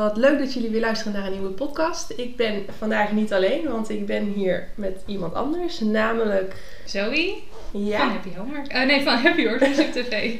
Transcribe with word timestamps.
wat 0.00 0.16
leuk 0.16 0.38
dat 0.38 0.52
jullie 0.52 0.70
weer 0.70 0.80
luisteren 0.80 1.12
naar 1.12 1.26
een 1.26 1.32
nieuwe 1.32 1.50
podcast. 1.50 2.12
Ik 2.16 2.36
ben 2.36 2.64
vandaag 2.78 3.12
niet 3.12 3.32
alleen, 3.32 3.68
want 3.68 3.90
ik 3.90 4.06
ben 4.06 4.24
hier 4.24 4.68
met 4.74 5.02
iemand 5.06 5.34
anders, 5.34 5.80
namelijk... 5.80 6.54
Zoe 6.84 7.34
Ja, 7.70 7.98
van 7.98 8.08
Happy 8.08 8.36
Homework. 8.36 8.66
Eh, 8.66 8.86
nee, 8.86 9.02
van 9.02 9.16
Happy 9.18 9.46
Homework 9.46 9.92
TV. 9.92 10.34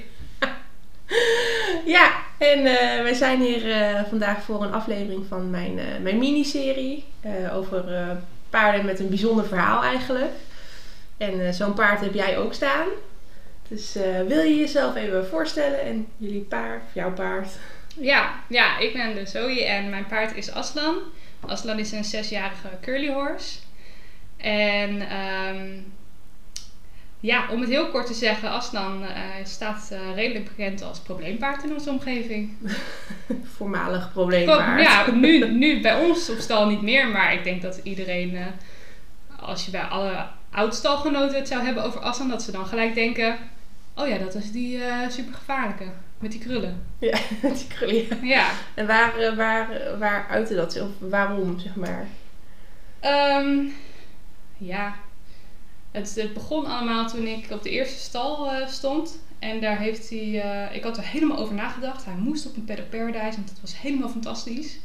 ja 1.97 2.11
en 2.39 2.59
eh, 2.67 3.03
wij 3.03 3.15
zijn 3.15 3.41
hier 3.41 3.71
eh, 3.71 4.05
vandaag 4.09 4.43
voor 4.43 4.63
een 4.63 4.73
aflevering 4.73 5.27
van 5.29 5.51
mijn, 5.51 5.81
mijn 6.03 6.19
miniserie 6.19 7.05
over 7.53 7.85
paarden 8.51 8.85
met 8.85 9.01
een 9.01 9.09
bijzonder 9.09 9.47
verhaal 9.47 9.83
eigenlijk. 9.83 10.33
En 11.17 11.55
zo'n 11.55 11.75
paard 11.75 12.01
heb 12.01 12.15
jij 12.15 12.39
ook 12.39 12.55
staan. 12.55 12.87
Dus 13.69 13.97
wil 14.27 14.43
je 14.43 14.57
jezelf 14.57 14.95
even 14.97 15.27
voorstellen 15.27 15.81
en 15.81 16.07
jullie 16.17 16.41
paard, 16.41 16.83
jouw 16.93 17.13
paard? 17.13 17.49
Ja, 18.01 18.43
ja, 18.49 18.79
ik 18.79 18.93
ben 18.93 19.15
de 19.15 19.27
Zoe 19.27 19.65
en 19.65 19.91
mijn 19.91 20.07
paard 20.07 20.37
is 20.37 20.53
Aslan. 20.53 20.97
Aslan 21.47 21.79
is 21.79 21.93
een 21.93 22.05
zesjarige 22.05 22.69
curly 22.81 23.13
horse. 23.13 23.59
En 24.37 25.09
ehm, 25.09 25.79
ja, 27.21 27.49
om 27.51 27.61
het 27.61 27.71
heel 27.71 27.89
kort 27.89 28.07
te 28.07 28.15
zeggen, 28.15 28.51
Aslan 28.51 29.05
eh, 29.05 29.23
staat 29.45 29.89
eh, 29.93 30.15
redelijk 30.15 30.45
bekend 30.45 30.83
als 30.83 30.99
probleempaard 30.99 31.65
in 31.65 31.73
onze 31.73 31.91
omgeving. 31.91 32.53
Voormalig 33.57 34.13
probleempaard. 34.13 34.83
Ja, 34.83 35.11
nu, 35.11 35.51
nu 35.65 35.81
bij 35.81 35.95
ons 35.95 36.31
op 36.31 36.39
stal 36.39 36.67
niet 36.67 36.83
meer, 36.83 37.09
maar 37.09 37.35
ik 37.35 37.45
denk 37.45 37.63
dat 37.63 37.81
iedereen, 37.83 38.37
eh, 38.37 38.47
als 39.41 39.65
je 39.65 39.71
bij 39.71 39.83
alle 39.83 40.27
oudstalgenoten 40.51 41.37
het 41.37 41.49
zou 41.49 41.65
hebben 41.65 41.85
over 41.85 42.01
Aslan, 42.01 42.29
dat 42.29 42.43
ze 42.43 42.53
dan 42.53 42.67
gelijk 42.67 42.95
denken: 42.95 43.37
oh 43.95 44.09
ja, 44.09 44.19
dat 44.19 44.35
is 44.35 44.53
die 44.53 44.81
super 45.09 45.35
gevaarlijke 45.35 45.85
met 46.21 46.31
die 46.33 46.41
krullen. 46.41 46.83
Ja, 46.99 47.19
die 47.59 47.67
krullen. 47.69 48.27
Ja. 48.27 48.51
En 48.75 48.87
waar, 48.87 49.19
eh, 49.19 49.37
waar, 49.37 49.71
eh, 49.71 49.99
waar 49.99 50.27
uitte 50.29 50.55
dat? 50.55 50.81
Of 50.81 50.89
waarom, 50.99 51.59
zeg 51.59 51.75
maar? 51.75 52.07
Ehm, 53.01 53.59
ja, 54.59 54.95
het, 55.91 56.15
het 56.15 56.35
begon 56.35 56.67
allemaal 56.67 57.09
toen 57.09 57.27
ik 57.27 57.51
op 57.51 57.63
de 57.63 57.71
eerste 57.71 57.99
stal 57.99 58.51
eh, 58.51 58.67
stond. 58.67 59.19
En 59.39 59.61
daar 59.61 59.79
heeft 59.79 60.11
hij, 60.11 60.71
ik 60.73 60.83
had 60.83 60.97
er 60.97 61.07
helemaal 61.07 61.39
over 61.39 61.55
nagedacht. 61.55 62.05
Hij 62.05 62.15
moest 62.15 62.47
op 62.47 62.57
een 62.57 62.65
Paddock 62.65 62.91
Paradise, 62.91 63.37
want 63.37 63.49
dat 63.49 63.61
was 63.61 63.81
helemaal 63.81 64.09
fantastisch. 64.09 64.79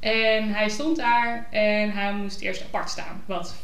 En 0.00 0.54
hij 0.54 0.68
stond 0.68 0.96
daar 0.96 1.46
en 1.50 1.92
hij 1.92 2.12
moest 2.14 2.40
eerst 2.40 2.62
apart 2.62 2.90
staan. 2.90 3.22
Wat 3.26 3.54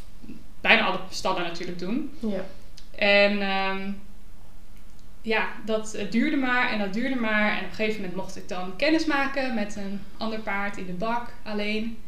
bijna 0.60 0.84
alle 0.84 0.98
stallen 1.10 1.42
natuurlijk 1.42 1.78
doen. 1.78 2.12
Ja. 2.18 2.44
En 2.94 3.40
ehm, 3.42 3.92
ja, 5.22 5.48
dat 5.64 5.94
eh, 5.94 6.10
duurde 6.10 6.36
maar 6.36 6.70
en 6.70 6.78
dat 6.78 6.92
duurde 6.92 7.16
maar. 7.16 7.50
En 7.50 7.64
op 7.64 7.70
een 7.70 7.74
gegeven 7.74 8.00
moment 8.00 8.16
mocht 8.16 8.36
ik 8.36 8.48
dan 8.48 8.76
kennis 8.76 9.04
maken 9.04 9.54
met 9.54 9.76
een 9.76 10.00
ander 10.16 10.38
paard 10.38 10.76
in 10.76 10.86
de 10.86 10.92
bak 10.92 11.32
alleen. 11.42 11.98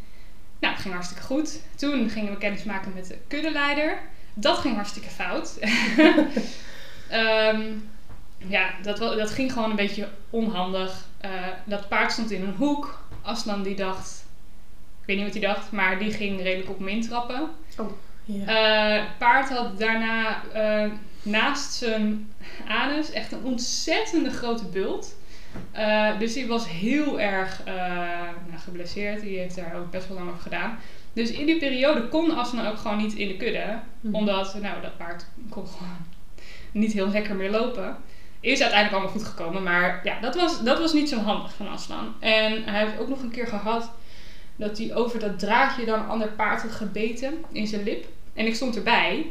Nou, 0.58 0.74
dat 0.74 0.82
ging 0.82 0.94
hartstikke 0.94 1.24
goed. 1.24 1.60
Toen 1.74 2.10
gingen 2.10 2.32
we 2.32 2.38
kennis 2.38 2.64
maken 2.64 2.92
met 2.94 3.06
de 3.06 3.18
kuddeleider. 3.28 3.98
Dat 4.34 4.58
ging 4.58 4.74
hartstikke 4.74 5.10
fout. 5.10 5.58
Ehm, 7.08 7.62
ja, 8.36 8.70
dat, 8.82 8.96
dat 8.96 9.30
ging 9.30 9.52
gewoon 9.52 9.70
een 9.70 9.76
beetje 9.76 10.08
onhandig. 10.30 11.06
Eh, 11.18 11.30
dat 11.64 11.88
paard 11.88 12.12
stond 12.12 12.30
in 12.30 12.42
een 12.42 12.54
hoek. 12.54 13.04
Aslan 13.22 13.62
die 13.62 13.76
dacht, 13.76 14.24
ik 15.00 15.06
weet 15.06 15.16
niet 15.16 15.24
wat 15.24 15.42
hij 15.42 15.52
dacht, 15.54 15.72
maar 15.72 15.98
die 15.98 16.12
ging 16.12 16.42
redelijk 16.42 16.70
op 16.70 16.78
hem 16.78 16.88
intrappen. 16.88 17.50
ja. 18.24 18.44
Eh, 18.46 19.04
paard 19.18 19.48
had 19.48 19.78
daarna 19.78 20.42
eh, 20.52 20.90
naast 21.22 21.72
zijn 21.72 22.32
anus 22.68 23.10
echt 23.10 23.32
een 23.32 23.44
ontzettende 23.44 24.30
grote 24.30 24.64
bult. 24.64 25.16
Eh, 25.72 26.18
dus 26.18 26.32
die 26.32 26.46
was 26.46 26.68
heel 26.68 27.20
erg 27.20 27.62
eh, 27.64 27.74
nou, 28.48 28.58
geblesseerd. 28.58 29.20
Die 29.20 29.38
heeft 29.38 29.56
daar 29.56 29.76
ook 29.76 29.90
best 29.90 30.08
wel 30.08 30.16
lang 30.16 30.28
over 30.28 30.42
gedaan. 30.42 30.78
Dus 31.12 31.30
in 31.30 31.46
die 31.46 31.58
periode 31.58 32.08
kon 32.08 32.36
Asna 32.36 32.70
ook 32.70 32.78
gewoon 32.78 32.96
niet 32.96 33.14
in 33.14 33.28
de 33.28 33.36
kudde. 33.36 33.78
Mhm. 34.00 34.14
Omdat 34.14 34.54
nou, 34.60 34.80
dat 34.82 34.96
paard 34.96 35.26
kon 35.48 35.66
gewoon 35.66 36.06
niet 36.72 36.92
heel 36.92 37.08
lekker 37.08 37.34
meer 37.36 37.50
lopen. 37.50 37.96
Is 38.40 38.60
uiteindelijk 38.60 38.92
allemaal 38.92 39.20
goed 39.20 39.28
gekomen. 39.28 39.62
Maar 39.62 40.00
ja, 40.04 40.20
dat 40.20 40.34
was, 40.34 40.62
dat 40.62 40.78
was 40.78 40.92
niet 40.92 41.08
zo 41.08 41.18
handig 41.18 41.54
van 41.54 41.68
Aslan. 41.68 42.14
En 42.20 42.64
hij 42.64 42.84
heeft 42.84 42.98
ook 42.98 43.08
nog 43.08 43.22
een 43.22 43.30
keer 43.30 43.46
gehad 43.46 43.90
dat 44.56 44.78
hij 44.78 44.94
over 44.94 45.18
dat 45.18 45.38
draadje 45.38 45.84
dan 45.84 45.98
een 45.98 46.08
ander 46.08 46.28
paard 46.28 46.62
had 46.62 46.72
gebeten 46.72 47.44
in 47.52 47.66
zijn 47.66 47.82
lip. 47.82 48.06
En 48.34 48.46
ik 48.46 48.54
stond 48.54 48.76
erbij. 48.76 49.26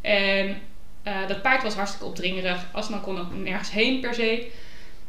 En 0.00 0.56
eh, 1.04 1.28
dat 1.28 1.42
paard 1.42 1.62
was 1.62 1.74
hartstikke 1.74 2.06
opdringerig. 2.06 2.66
Aslan 2.72 3.00
kon 3.00 3.18
ook 3.18 3.34
nergens 3.34 3.70
heen 3.70 4.00
per 4.00 4.14
se. 4.14 4.50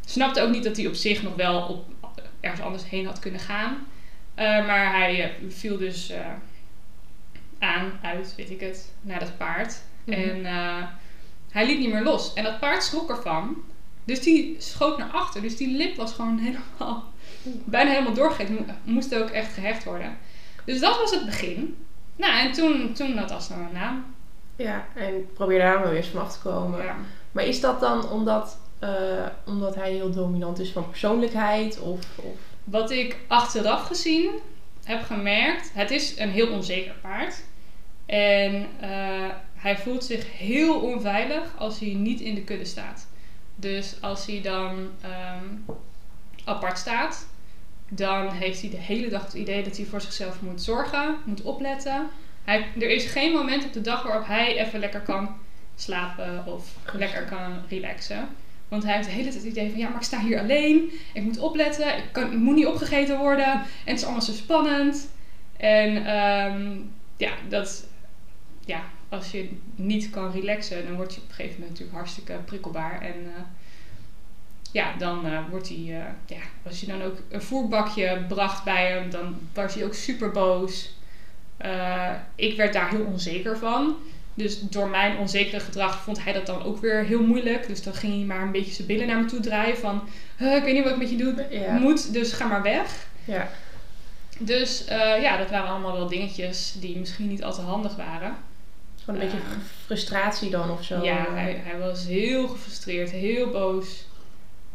Snapte 0.06 0.42
ook 0.42 0.52
niet 0.52 0.64
dat 0.64 0.78
hij 0.78 0.88
op 0.88 0.94
zich 0.94 1.24
nog 1.24 1.36
wel 1.36 1.86
op 2.02 2.22
ergens 2.40 2.62
anders 2.62 2.90
heen 2.90 3.06
had 3.06 3.20
kunnen 3.20 3.40
gaan. 3.40 3.88
Eh, 4.36 4.46
maar 4.46 4.96
hij 4.96 5.24
eh, 5.24 5.30
viel 5.50 5.78
dus 5.78 6.14
aan, 7.60 8.00
uit, 8.02 8.34
weet 8.38 8.50
ik 8.50 8.60
het, 8.60 8.92
naar 9.02 9.20
dat 9.20 9.38
paard. 9.38 9.82
Mhm. 10.04 10.20
En 10.20 10.46
hij 11.52 11.66
liet 11.66 11.80
niet 11.80 11.94
meer 11.94 12.04
los. 12.04 12.34
En 12.34 12.44
dat 12.44 12.60
paard 12.60 12.84
schrok 12.84 13.10
ervan. 13.10 13.56
Dus 14.04 14.22
die 14.22 14.56
schoot 14.60 14.98
naar 14.98 15.10
achter. 15.10 15.42
Dus 15.42 15.58
die 15.58 15.78
lip 15.78 15.96
was 15.96 16.14
gewoon 16.14 16.38
helemaal, 16.48 17.04
bijna 17.64 17.90
helemaal 17.92 18.14
doorgekeken. 18.14 18.54
Mo- 18.54 18.74
Moest 18.94 19.16
ook 19.16 19.30
echt 19.30 19.54
gehecht 19.54 19.84
worden. 19.84 20.18
Dus 20.66 20.80
dat 20.80 20.98
was 20.98 21.12
het 21.12 21.26
begin. 21.26 21.78
Nou, 22.16 22.34
en 22.40 22.52
toen, 22.52 22.94
toen 22.94 23.18
had 23.18 23.32
Aslan 23.32 23.60
een 23.60 23.74
naam. 23.74 24.15
Ja, 24.56 24.86
en 24.96 25.28
probeer 25.34 25.60
daar 25.60 25.80
maar 25.80 25.92
weer 25.92 26.06
vanaf 26.06 26.34
te 26.34 26.50
komen. 26.50 26.84
Ja. 26.84 26.96
Maar 27.32 27.46
is 27.46 27.62
dat 27.62 27.80
dan 27.80 28.10
omdat, 28.10 28.58
eh, 28.80 28.90
omdat 29.46 29.76
hij 29.76 29.92
heel 29.92 30.12
dominant 30.12 30.60
is 30.60 30.72
van 30.72 30.90
persoonlijkheid? 30.90 31.80
Of, 31.80 32.00
of... 32.16 32.36
Wat 32.64 32.92
ik 32.92 33.18
achteraf 33.28 33.88
gezien 33.88 34.30
heb 34.84 35.04
gemerkt, 35.04 35.72
het 35.74 35.92
is 35.92 36.20
een 36.20 36.30
heel 36.30 36.48
onzeker 36.48 36.96
paard. 37.02 37.44
En 38.06 38.68
eh, 38.80 39.30
hij 39.56 39.78
voelt 39.78 40.04
zich 40.04 40.38
heel 40.38 40.80
onveilig 40.80 41.58
als 41.58 41.80
hij 41.80 41.94
niet 41.94 42.20
in 42.20 42.36
de 42.36 42.44
kudde 42.44 42.66
staat. 42.66 43.08
Dus 43.56 43.96
als 44.02 44.26
hij 44.26 44.42
dan 44.42 44.90
ehm, 45.02 45.46
apart 46.44 46.78
staat, 46.78 47.28
dan 47.90 48.32
heeft 48.32 48.62
hij 48.62 48.70
de 48.70 48.78
hele 48.78 49.10
dag 49.10 49.24
het 49.24 49.34
idee 49.34 49.64
dat 49.64 49.78
hij 49.78 49.86
voor 49.86 50.02
zichzelf 50.02 50.42
moet 50.42 50.62
zorgen, 50.62 51.16
moet 51.26 51.42
opletten. 51.42 52.10
Hij, 52.46 52.66
er 52.80 52.90
is 52.90 53.06
geen 53.06 53.32
moment 53.32 53.66
op 53.66 53.74
de 53.74 53.82
dag 53.82 54.04
waarop 54.04 54.28
hij 54.28 54.60
even 54.60 54.80
lekker 54.80 55.02
kan 55.02 55.38
slapen 55.76 56.46
of 56.46 56.76
lekker 56.94 57.24
kan 57.24 57.62
relaxen. 57.70 58.28
Want 58.68 58.84
hij 58.84 58.94
heeft 58.96 59.08
de 59.08 59.14
hele 59.14 59.30
tijd 59.30 59.44
het 59.44 59.52
idee 59.52 59.70
van 59.70 59.80
ja, 59.80 59.88
maar 59.88 59.98
ik 59.98 60.04
sta 60.04 60.20
hier 60.20 60.40
alleen. 60.40 60.92
Ik 61.14 61.24
moet 61.24 61.40
opletten. 61.40 61.98
Ik, 61.98 62.04
kan, 62.12 62.32
ik 62.32 62.38
moet 62.38 62.56
niet 62.56 62.66
opgegeten 62.66 63.18
worden. 63.18 63.52
En 63.54 63.66
het 63.84 63.98
is 63.98 64.04
allemaal 64.04 64.22
zo 64.22 64.32
spannend. 64.32 65.10
En 65.58 66.06
ehm, 66.06 66.78
ja, 67.18 67.32
dat, 67.50 67.88
ja, 68.66 68.84
als 69.10 69.32
je 69.32 69.50
niet 69.76 70.10
kan 70.10 70.32
relaxen, 70.32 70.86
dan 70.86 70.96
word 70.96 71.14
je 71.14 71.22
op 71.22 71.30
een 71.30 71.36
gegeven 71.36 71.60
moment 71.60 71.70
natuurlijk 71.70 71.98
hartstikke 71.98 72.34
prikkelbaar. 72.46 73.02
En 73.02 73.16
eh, 73.36 73.42
ja, 74.72 74.98
dan 74.98 75.26
eh, 75.26 75.40
wordt 75.50 75.68
hij, 75.68 75.78
eh, 75.78 76.38
ja, 76.38 76.44
als 76.64 76.80
je 76.80 76.88
dan 76.88 77.02
ook 77.02 77.18
een 77.30 77.42
voerbakje 77.42 78.26
bracht 78.28 78.64
bij 78.64 78.92
hem, 78.92 79.10
dan 79.10 79.36
was 79.54 79.74
hij 79.74 79.86
ook 79.86 79.94
super 79.94 80.32
boos. 80.32 80.95
Eh, 81.58 82.12
ik 82.36 82.58
werd 82.58 82.74
daar 82.74 82.90
heel 82.90 83.06
onzeker 83.06 83.58
van. 83.58 83.96
Dus 84.34 84.60
door 84.62 84.88
mijn 84.90 85.18
onzekere 85.18 85.60
gedrag 85.60 86.02
vond 86.04 86.24
hij 86.24 86.34
dat 86.34 86.46
dan 86.46 86.64
ook 86.64 86.82
weer 86.82 87.04
heel 87.06 87.24
moeilijk. 87.24 87.68
Dus 87.68 87.84
dan 87.84 87.94
ging 87.94 88.14
hij 88.14 88.24
maar 88.26 88.42
een 88.42 88.52
beetje 88.52 88.74
zijn 88.74 88.88
billen 88.88 89.08
naar 89.08 89.20
me 89.22 89.26
toe 89.26 89.40
draaien 89.40 89.78
van... 89.78 90.04
"Huh, 90.38 90.56
ik 90.56 90.64
weet 90.64 90.74
niet 90.74 90.84
wat 90.84 90.92
ik 90.94 90.98
met 91.00 91.10
je 91.10 91.18
doe, 91.18 91.48
Ja. 91.50 91.74
moet, 91.78 92.14
dus 92.14 92.32
ga 92.34 92.46
maar 92.48 92.62
weg. 92.62 93.08
Ja. 93.26 93.50
Dus 94.40 94.86
eh, 94.86 95.22
ja, 95.22 95.38
dat 95.38 95.50
waren 95.50 95.70
allemaal 95.70 95.94
wel 95.94 96.08
dingetjes 96.08 96.76
die 96.80 96.98
misschien 96.98 97.28
niet 97.28 97.44
al 97.44 97.54
te 97.54 97.62
handig 97.62 97.96
waren. 97.96 98.36
Gewoon 99.04 99.20
een 99.22 99.26
beetje 99.28 99.44
frustratie 99.86 100.50
dan 100.50 100.70
of 100.72 100.84
zo. 100.84 101.04
Ja, 101.04 101.26
hij, 101.30 101.62
hij 101.66 101.80
was 101.80 102.06
heel 102.06 102.48
gefrustreerd, 102.48 103.12
heel 103.12 103.50
boos. 103.52 104.06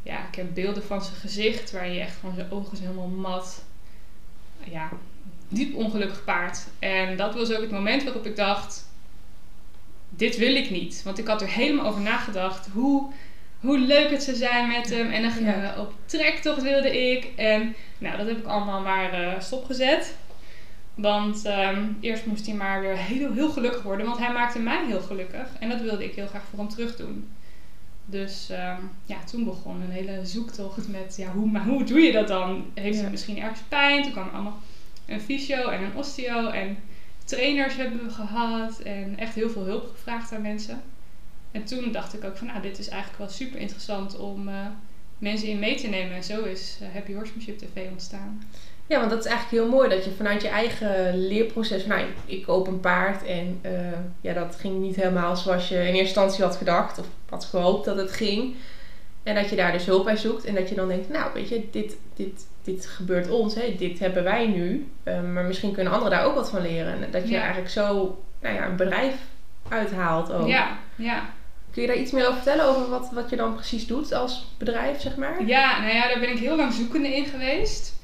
Ja, 0.03 0.19
ik 0.29 0.35
heb 0.35 0.55
beelden 0.55 0.83
van 0.83 1.03
zijn 1.03 1.17
gezicht 1.17 1.71
waar 1.73 1.89
je 1.89 2.01
echt 2.01 2.17
van 2.21 2.33
zijn 2.35 2.51
ogen 2.51 2.77
zijn 2.77 2.89
helemaal 2.89 3.09
mat. 3.09 3.65
Ja, 4.65 4.89
diep 5.51 5.75
ongelukkig 5.75 6.25
paard. 6.25 6.67
En 6.79 7.17
dat 7.17 7.35
was 7.35 7.53
ook 7.53 7.61
het 7.61 7.71
moment 7.71 8.05
waarop 8.05 8.27
ik 8.27 8.37
dacht, 8.37 8.89
dit 10.09 10.37
wil 10.37 10.55
ik 10.55 10.71
niet. 10.71 11.03
Want 11.05 11.19
ik 11.19 11.27
had 11.27 11.43
er 11.43 11.49
helemaal 11.49 11.87
over 11.87 12.01
nagedacht 12.01 12.69
hoe, 12.73 13.13
hoe 13.61 13.79
leuk 13.79 14.11
het 14.11 14.23
zou 14.23 14.37
zijn 14.37 14.69
met 14.69 14.91
hem. 14.91 15.11
En 15.11 15.23
dan 15.23 15.31
gingen 15.31 15.61
Ja. 15.63 15.75
we 15.75 15.81
op 15.81 15.93
trektocht 16.05 16.63
wilde 16.63 17.11
ik. 17.11 17.29
En 17.37 17.75
nou, 17.99 18.17
dat 18.17 18.27
heb 18.27 18.39
ik 18.39 18.47
allemaal 18.47 18.81
maar 18.81 19.13
eh, 19.13 19.41
stopgezet. 19.41 20.15
Want 20.95 21.45
ehm, 21.45 21.85
eerst 22.01 22.27
moest 22.27 22.47
hij 22.47 22.55
maar 22.55 22.81
weer 22.81 22.97
heel, 22.97 23.33
heel 23.33 23.51
gelukkig 23.51 23.83
worden. 23.83 24.07
Want 24.07 24.19
hij 24.19 24.33
maakte 24.33 24.59
mij 24.59 24.87
heel 24.87 25.01
gelukkig. 25.01 25.49
En 25.61 25.69
dat 25.69 25.81
wilde 25.81 26.05
ik 26.05 26.15
heel 26.15 26.27
graag 26.27 26.43
voor 26.51 26.59
hem 26.59 26.69
terug 26.69 26.97
doen. 26.97 27.29
Dus 28.05 28.51
ehm, 28.51 28.77
ja, 29.05 29.17
toen 29.31 29.45
begon 29.45 29.81
een 29.81 29.91
hele 29.91 30.21
zoektocht 30.27 30.89
met... 30.89 31.15
Ja, 31.17 31.31
hoe, 31.31 31.51
maar 31.51 31.65
hoe 31.65 31.85
doe 31.85 32.01
je 32.01 32.13
dat 32.13 32.29
dan? 32.29 32.65
Heeft 32.75 32.97
Ja. 32.97 33.03
hij 33.03 33.11
misschien 33.11 33.39
ergens 33.41 33.61
pijn? 33.69 34.03
Toen 34.03 34.13
kwam 34.13 34.29
allemaal 34.33 34.59
een 35.11 35.21
fysio 35.21 35.69
en 35.69 35.83
een 35.83 35.97
osteo. 35.97 36.49
En 36.49 36.79
trainers 37.25 37.77
hebben 37.77 38.05
we 38.05 38.11
gehad. 38.11 38.81
En 38.81 39.19
echt 39.19 39.35
heel 39.35 39.51
veel 39.51 39.65
hulp 39.65 39.91
gevraagd 39.91 40.33
aan 40.33 40.43
mensen. 40.43 40.83
En 41.51 41.65
toen 41.65 41.93
dacht 41.93 42.15
ik 42.15 42.25
ook 42.25 42.37
van... 42.37 42.47
Nou, 42.47 42.63
dit 42.63 42.79
is 42.79 42.89
eigenlijk 42.89 43.19
wel 43.19 43.29
super 43.29 43.61
interessant 43.61 44.19
om... 44.19 44.49
eh, 44.49 44.67
mensen 45.21 45.49
in 45.49 45.59
mee 45.59 45.75
te 45.75 45.87
nemen. 45.87 46.17
En 46.17 46.25
zo 46.25 46.45
is 46.45 46.79
eh, 46.81 46.89
Happy 46.93 47.15
Horsemanship 47.15 47.59
TV 47.59 47.91
ontstaan. 47.91 48.43
Ja, 48.87 48.99
want 48.99 49.11
dat 49.11 49.25
is 49.25 49.31
eigenlijk 49.31 49.63
heel 49.63 49.73
mooi 49.77 49.89
dat 49.89 50.05
je 50.05 50.11
vanuit 50.11 50.43
je 50.43 50.49
eigen 50.49 51.27
leerproces, 51.27 51.87
nou, 51.87 52.07
ik 52.27 52.43
koop 52.43 52.67
een 52.67 52.81
paard 52.81 53.25
en 53.25 53.59
eh, 53.61 53.73
ja, 54.21 54.33
dat 54.33 54.57
ging 54.57 54.81
niet 54.81 54.97
helemaal 54.97 55.37
zoals 55.37 55.69
je 55.69 55.75
in 55.75 55.81
eerste 55.81 55.99
instantie 55.99 56.45
had 56.45 56.57
gedacht 56.57 56.99
of 56.99 57.07
had 57.29 57.45
gehoopt 57.45 57.85
dat 57.85 57.97
het 57.97 58.13
ging. 58.13 58.55
En 59.23 59.35
dat 59.35 59.51
je 59.51 59.57
daar 59.57 59.73
dus 59.73 59.87
hulp 59.87 60.05
bij 60.05 60.17
zoekt 60.17 60.45
en 60.45 60.55
dat 60.55 60.69
je 60.69 60.75
dan 60.75 60.89
denkt, 60.89 61.09
nou, 61.09 61.31
weet 61.35 61.49
je, 61.49 61.69
dit, 61.71 61.97
dit, 62.15 62.47
dit 62.63 62.87
gebeurt 62.87 63.31
ons, 63.31 63.55
hè, 63.55 63.75
dit 63.79 63.99
hebben 63.99 64.25
wij 64.25 64.47
nu, 64.47 64.91
eh, 65.03 65.23
maar 65.23 65.45
misschien 65.45 65.73
kunnen 65.73 65.93
anderen 65.93 66.19
daar 66.19 66.27
ook 66.27 66.35
wat 66.35 66.51
van 66.51 66.63
leren. 66.63 66.93
En 67.05 67.11
dat 67.11 67.23
je 67.29 67.35
Ja. 67.35 67.41
eigenlijk 67.41 67.71
zo 67.71 68.19
nou 68.41 68.55
ja, 68.55 68.67
een 68.67 68.77
bedrijf 68.77 69.15
uithaalt 69.69 70.33
ook. 70.33 70.49
Ja, 70.49 70.79
ja. 70.97 71.31
Kun 71.73 71.83
je 71.83 71.89
daar 71.89 71.97
iets 71.97 72.11
meer 72.13 72.23
over 72.23 72.35
vertellen, 72.35 72.65
over 72.65 72.89
wat, 72.89 73.11
wat 73.13 73.31
je 73.31 73.37
dan 73.37 73.55
precies 73.55 73.87
doet 73.87 74.13
als 74.13 74.47
bedrijf, 74.59 75.01
zeg 75.01 75.17
maar? 75.17 75.45
Ja, 75.47 75.81
nou 75.81 75.95
ja, 75.95 76.09
daar 76.09 76.21
ben 76.21 76.31
ik 76.31 76.39
heel 76.39 76.57
lang 76.57 76.73
zoekende 76.73 77.17
in 77.17 77.25
geweest. 77.27 77.99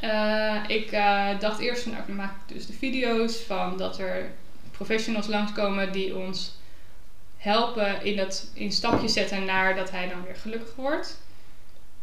Eh, 0.00 0.56
ik 0.66 0.90
eh, 0.92 1.28
dacht 1.38 1.60
eerst 1.60 1.82
van, 1.82 1.92
nou, 1.92 2.04
dan 2.06 2.16
maak 2.16 2.30
ik 2.46 2.54
dus 2.54 2.66
de 2.66 2.72
video's 2.72 3.36
van 3.36 3.76
dat 3.76 3.98
er 3.98 4.30
professionals 4.70 5.26
langskomen 5.26 5.92
die 5.92 6.16
ons 6.16 6.58
helpen 7.36 8.04
in, 8.04 8.16
dat, 8.16 8.50
in 8.54 8.72
stapjes 8.72 9.12
zetten 9.12 9.44
naar 9.44 9.74
dat 9.74 9.90
hij 9.90 10.08
dan 10.08 10.24
weer 10.24 10.36
gelukkig 10.36 10.74
wordt. 10.76 11.20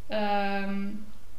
Ehm, 0.08 0.88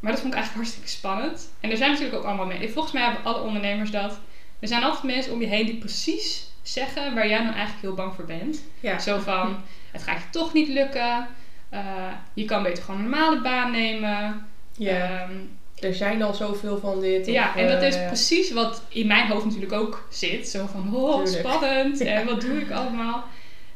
maar 0.02 0.12
dat 0.12 0.20
vond 0.20 0.32
ik 0.32 0.38
eigenlijk 0.38 0.54
hartstikke 0.68 0.88
spannend. 0.98 1.50
En 1.60 1.70
er 1.70 1.76
zijn 1.76 1.90
natuurlijk 1.90 2.18
ook 2.18 2.24
allemaal 2.24 2.46
mensen. 2.46 2.70
Volgens 2.70 2.94
mij 2.94 3.02
hebben 3.02 3.24
alle 3.24 3.42
ondernemers 3.42 3.90
dat. 3.90 4.18
Er 4.60 4.68
zijn 4.68 4.82
altijd 4.82 5.02
mensen 5.02 5.32
om 5.32 5.40
je 5.40 5.46
heen 5.46 5.66
die 5.66 5.78
precies 5.78 6.50
zeggen 6.62 7.14
waar 7.14 7.28
jij 7.28 7.38
dan 7.38 7.52
eigenlijk 7.52 7.80
heel 7.80 7.94
bang 7.94 8.14
voor 8.14 8.24
bent. 8.24 8.62
Ja. 8.80 8.98
Zo 8.98 9.18
van, 9.18 9.56
het 9.92 10.02
gaat 10.02 10.18
je 10.18 10.30
toch 10.30 10.52
niet 10.52 10.68
lukken. 10.68 11.28
Eh, 11.68 12.12
je 12.34 12.44
kan 12.44 12.62
beter 12.62 12.84
gewoon 12.84 13.00
een 13.00 13.08
normale 13.10 13.40
baan 13.40 13.70
nemen. 13.70 14.46
ja. 14.76 15.20
Ehm, 15.22 15.32
Er 15.74 15.94
zijn 15.94 16.22
al 16.22 16.34
zoveel 16.34 16.78
van 16.78 17.00
dit. 17.00 17.26
ja, 17.26 17.48
of, 17.48 17.54
en 17.54 17.68
dat 17.68 17.82
is 17.82 17.96
eh, 17.96 18.06
precies 18.06 18.52
wat 18.52 18.82
in 18.88 19.06
mijn 19.06 19.26
hoofd 19.26 19.44
natuurlijk 19.44 19.72
ook 19.72 20.06
zit. 20.10 20.48
Zo 20.48 20.66
van, 20.66 20.94
oh, 20.96 21.26
spannend. 21.26 21.98
Ja. 21.98 22.06
En 22.06 22.26
wat 22.26 22.40
doe 22.40 22.60
ik 22.60 22.70
allemaal? 22.70 23.24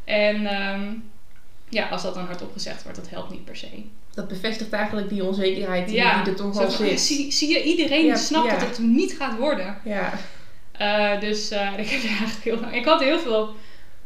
En 0.05 0.46
ehm, 0.46 0.93
ja, 1.69 1.88
als 1.88 2.02
dat 2.02 2.14
dan 2.14 2.25
hardop 2.26 2.52
gezegd 2.52 2.82
wordt, 2.82 2.99
dat 2.99 3.11
helpt 3.11 3.31
niet 3.31 3.44
per 3.44 3.56
se. 3.56 3.69
Dat 4.17 4.29
bevestigt 4.29 4.73
eigenlijk 4.73 5.09
die 5.09 5.25
onzekerheid 5.25 5.87
die, 5.87 5.97
ja, 5.97 6.23
die 6.23 6.33
er 6.33 6.39
toch 6.39 6.59
wel 6.59 6.71
zit. 6.71 7.01
zie, 7.01 7.33
zie 7.33 7.49
je, 7.53 7.63
iedereen 7.63 8.05
Ja, 8.05 8.17
snapt 8.17 8.51
ja. 8.51 8.59
dat 8.59 8.69
het 8.69 8.79
niet 8.79 9.17
gaat 9.19 9.39
worden. 9.39 9.79
Ja, 9.85 10.13
Eh, 10.73 11.21
dus 11.21 11.51
eh, 11.51 11.79
ik 11.83 11.89
heb 11.89 12.03
eigenlijk 12.03 12.45
heel 12.45 12.61
lang. 12.61 12.75
Ik 12.75 12.85
had 12.85 13.01
heel 13.03 13.19
veel, 13.19 13.55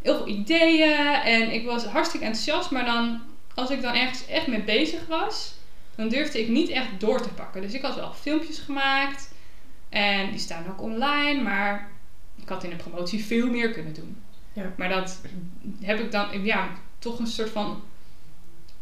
heel 0.03 0.17
veel 0.17 0.29
ideeën 0.29 1.15
en 1.25 1.53
ik 1.53 1.65
was 1.67 1.85
hartstikke 1.85 2.27
enthousiast. 2.27 2.71
Maar 2.71 2.85
dan, 2.85 3.21
als 3.55 3.71
ik 3.71 3.83
dan 3.83 3.95
ergens 3.95 4.27
echt 4.27 4.47
mee 4.47 4.63
bezig 4.63 5.07
was, 5.09 5.55
dan 5.95 6.09
durfde 6.09 6.41
ik 6.41 6.49
niet 6.49 6.69
echt 6.69 6.89
door 6.99 7.23
te 7.23 7.29
pakken. 7.29 7.63
Dus 7.63 7.73
ik 7.73 7.83
had 7.83 7.95
wel 7.95 8.13
filmpjes 8.13 8.59
gemaakt 8.59 9.33
en 9.89 10.31
die 10.31 10.41
staan 10.41 10.65
ook 10.71 10.83
online. 10.83 11.43
Maar 11.43 11.89
ik 12.43 12.49
had 12.49 12.65
in 12.65 12.71
de 12.71 12.77
promotie 12.77 13.25
veel 13.25 13.47
meer 13.47 13.71
kunnen 13.71 13.95
doen. 13.95 14.17
Ja. 14.53 14.73
Maar 14.77 14.89
dat 14.89 15.21
heb 15.81 15.99
ik 16.01 16.13
dan, 16.13 16.45
ja, 16.45 16.69
toch 16.99 17.19
een 17.19 17.27
soort 17.27 17.51
van 17.51 17.83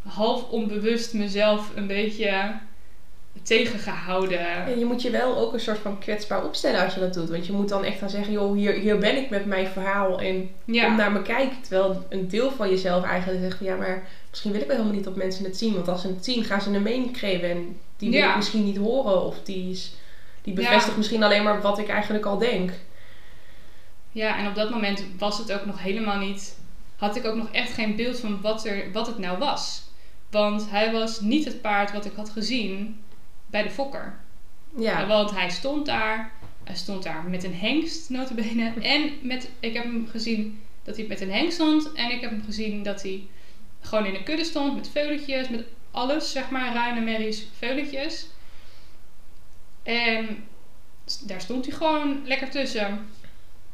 half 0.08 0.48
onbewust 0.50 1.12
mezelf 1.14 1.70
een 1.74 1.86
beetje 1.86 2.54
tegengehouden. 3.42 4.66
En 4.66 4.78
je 4.78 4.84
moet 4.84 5.02
je 5.02 5.10
wel 5.10 5.36
ook 5.38 5.52
een 5.52 5.60
soort 5.60 5.78
van 5.78 5.98
kwetsbaar 5.98 6.44
opstellen 6.44 6.84
als 6.84 6.94
je 6.94 7.00
dat 7.00 7.14
doet. 7.14 7.28
Want 7.30 7.46
je 7.46 7.52
moet 7.52 7.68
dan 7.68 7.84
echt 7.84 7.98
gaan 7.98 8.10
zeggen, 8.10 8.32
joh, 8.32 8.56
hier, 8.56 8.72
hier 8.72 8.98
ben 8.98 9.16
ik 9.16 9.30
met 9.30 9.46
mijn 9.46 9.66
verhaal 9.66 10.20
en 10.20 10.50
Ja. 10.64 10.84
kom 10.86 10.96
naar 10.96 11.12
me 11.12 11.22
kijken. 11.22 11.56
Terwijl 11.60 12.06
een 12.08 12.28
deel 12.28 12.50
van 12.50 12.68
jezelf 12.68 13.04
eigenlijk 13.04 13.40
zegt 13.42 13.58
ja, 13.60 13.76
maar 13.76 14.08
misschien 14.30 14.52
wil 14.52 14.60
ik 14.60 14.66
wel 14.66 14.76
helemaal 14.76 14.96
niet 14.96 15.04
dat 15.06 15.16
mensen 15.16 15.44
het 15.44 15.56
zien. 15.56 15.74
Want 15.74 15.88
als 15.88 16.00
ze 16.00 16.08
het 16.08 16.24
zien, 16.24 16.44
gaan 16.44 16.60
ze 16.60 16.70
een 16.70 16.82
mening 16.82 17.18
geven 17.18 17.50
en 17.50 17.78
die 17.96 18.10
wil 18.10 18.18
Ja. 18.18 18.30
ik 18.30 18.36
misschien 18.36 18.64
niet 18.64 18.76
horen. 18.76 19.22
Of 19.22 19.36
die, 19.42 19.70
is, 19.70 19.92
die 20.42 20.54
Ja. 20.54 20.60
bevestigt 20.62 20.96
misschien 20.96 21.22
alleen 21.22 21.42
maar 21.42 21.60
wat 21.60 21.78
ik 21.78 21.88
eigenlijk 21.88 22.24
al 22.24 22.38
denk. 22.38 22.70
Ja, 24.12 24.38
en 24.38 24.46
op 24.46 24.54
dat 24.54 24.70
moment 24.70 25.04
was 25.18 25.38
het 25.38 25.52
ook 25.52 25.66
nog 25.66 25.82
helemaal 25.82 26.18
niet. 26.18 26.56
Had 26.96 27.16
ik 27.16 27.26
ook 27.26 27.36
nog 27.36 27.48
echt 27.52 27.72
geen 27.72 27.96
beeld 27.96 28.18
van 28.20 28.40
wat, 28.40 28.64
er, 28.66 28.84
wat 28.92 29.06
het 29.06 29.18
nou 29.18 29.38
was. 29.38 29.82
Want 30.30 30.70
hij 30.70 30.92
was 30.92 31.20
niet 31.20 31.44
het 31.44 31.60
paard 31.60 31.92
wat 31.92 32.04
ik 32.04 32.12
had 32.14 32.30
gezien 32.30 33.00
bij 33.46 33.62
de 33.62 33.70
fokker. 33.70 34.18
Ja, 34.76 35.06
Want 35.06 35.30
hij 35.30 35.50
stond 35.50 35.86
daar. 35.86 36.32
Hij 36.64 36.76
stond 36.76 37.02
daar 37.02 37.24
met 37.24 37.44
een 37.44 37.54
hengst, 37.54 38.10
notabene. 38.10 38.72
En 38.80 39.12
met, 39.22 39.50
ik 39.60 39.74
heb 39.74 39.84
hem 39.84 40.06
gezien 40.06 40.60
dat 40.82 40.96
hij 40.96 41.06
met 41.06 41.20
een 41.20 41.32
hengst 41.32 41.54
stond. 41.54 41.92
En 41.92 42.10
ik 42.10 42.20
heb 42.20 42.30
hem 42.30 42.42
gezien 42.44 42.82
dat 42.82 43.02
hij 43.02 43.26
gewoon 43.80 44.06
in 44.06 44.14
een 44.14 44.24
kudde 44.24 44.44
stond. 44.44 44.74
Met 44.74 44.88
veuletjes, 44.88 45.48
met 45.48 45.64
alles, 45.90 46.32
zeg 46.32 46.50
maar. 46.50 46.74
Ruine 46.74 47.00
merries, 47.00 47.46
veuletjes. 47.58 48.26
En 49.82 50.44
daar 51.24 51.40
stond 51.40 51.66
hij 51.66 51.74
gewoon 51.74 52.20
lekker 52.24 52.50
tussen. 52.50 53.06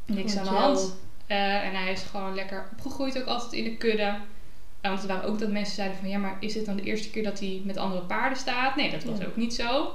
Niks 0.05 0.37
aan 0.37 0.43
de 0.43 0.49
hand. 0.49 0.95
Eh, 1.27 1.65
en 1.65 1.75
hij 1.75 1.91
is 1.91 2.01
gewoon 2.01 2.35
lekker 2.35 2.69
opgegroeid 2.71 3.19
ook 3.19 3.27
altijd 3.27 3.53
in 3.53 3.63
de 3.63 3.77
kudde. 3.77 4.17
Want 4.89 5.01
er 5.01 5.07
waren 5.07 5.29
ook 5.29 5.39
dat 5.39 5.49
mensen 5.51 5.75
zeiden 5.75 5.97
van... 5.97 6.09
Ja, 6.09 6.17
maar 6.17 6.37
is 6.39 6.53
dit 6.53 6.65
dan 6.65 6.75
de 6.75 6.83
eerste 6.83 7.09
keer 7.09 7.23
dat 7.23 7.39
hij 7.39 7.61
met 7.65 7.77
andere 7.77 8.01
paarden 8.01 8.37
staat? 8.37 8.75
Nee, 8.75 8.91
dat 8.91 9.03
was 9.03 9.19
Ja. 9.19 9.25
ook 9.25 9.35
niet 9.35 9.53
zo. 9.53 9.93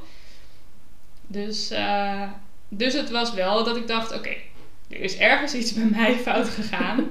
Dus, 1.26 1.70
eh, 1.70 2.22
dus 2.68 2.92
het 2.92 3.10
was 3.10 3.32
wel 3.34 3.64
dat 3.64 3.76
ik 3.76 3.86
dacht... 3.86 4.14
Oké, 4.14 4.28
er 4.88 5.00
is 5.00 5.16
ergens 5.16 5.54
iets 5.54 5.72
bij 5.72 5.84
mij 5.84 6.14
fout 6.26 6.48
gegaan. 6.48 7.10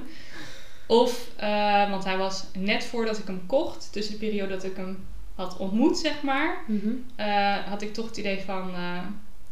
of, 0.86 1.28
eh, 1.36 1.90
want 1.90 2.04
hij 2.04 2.16
was 2.18 2.44
net 2.58 2.84
voordat 2.84 3.18
ik 3.18 3.26
hem 3.26 3.46
kocht... 3.46 3.88
Tussen 3.92 4.12
de 4.12 4.26
periode 4.26 4.54
dat 4.54 4.64
ik 4.64 4.76
hem 4.76 5.04
had 5.34 5.56
ontmoet, 5.56 5.98
zeg 5.98 6.22
maar... 6.22 6.56
Mhm. 6.66 6.88
eh, 7.16 7.56
had 7.56 7.82
ik 7.82 7.92
toch 7.94 8.06
het 8.06 8.16
idee 8.16 8.40
van... 8.40 8.68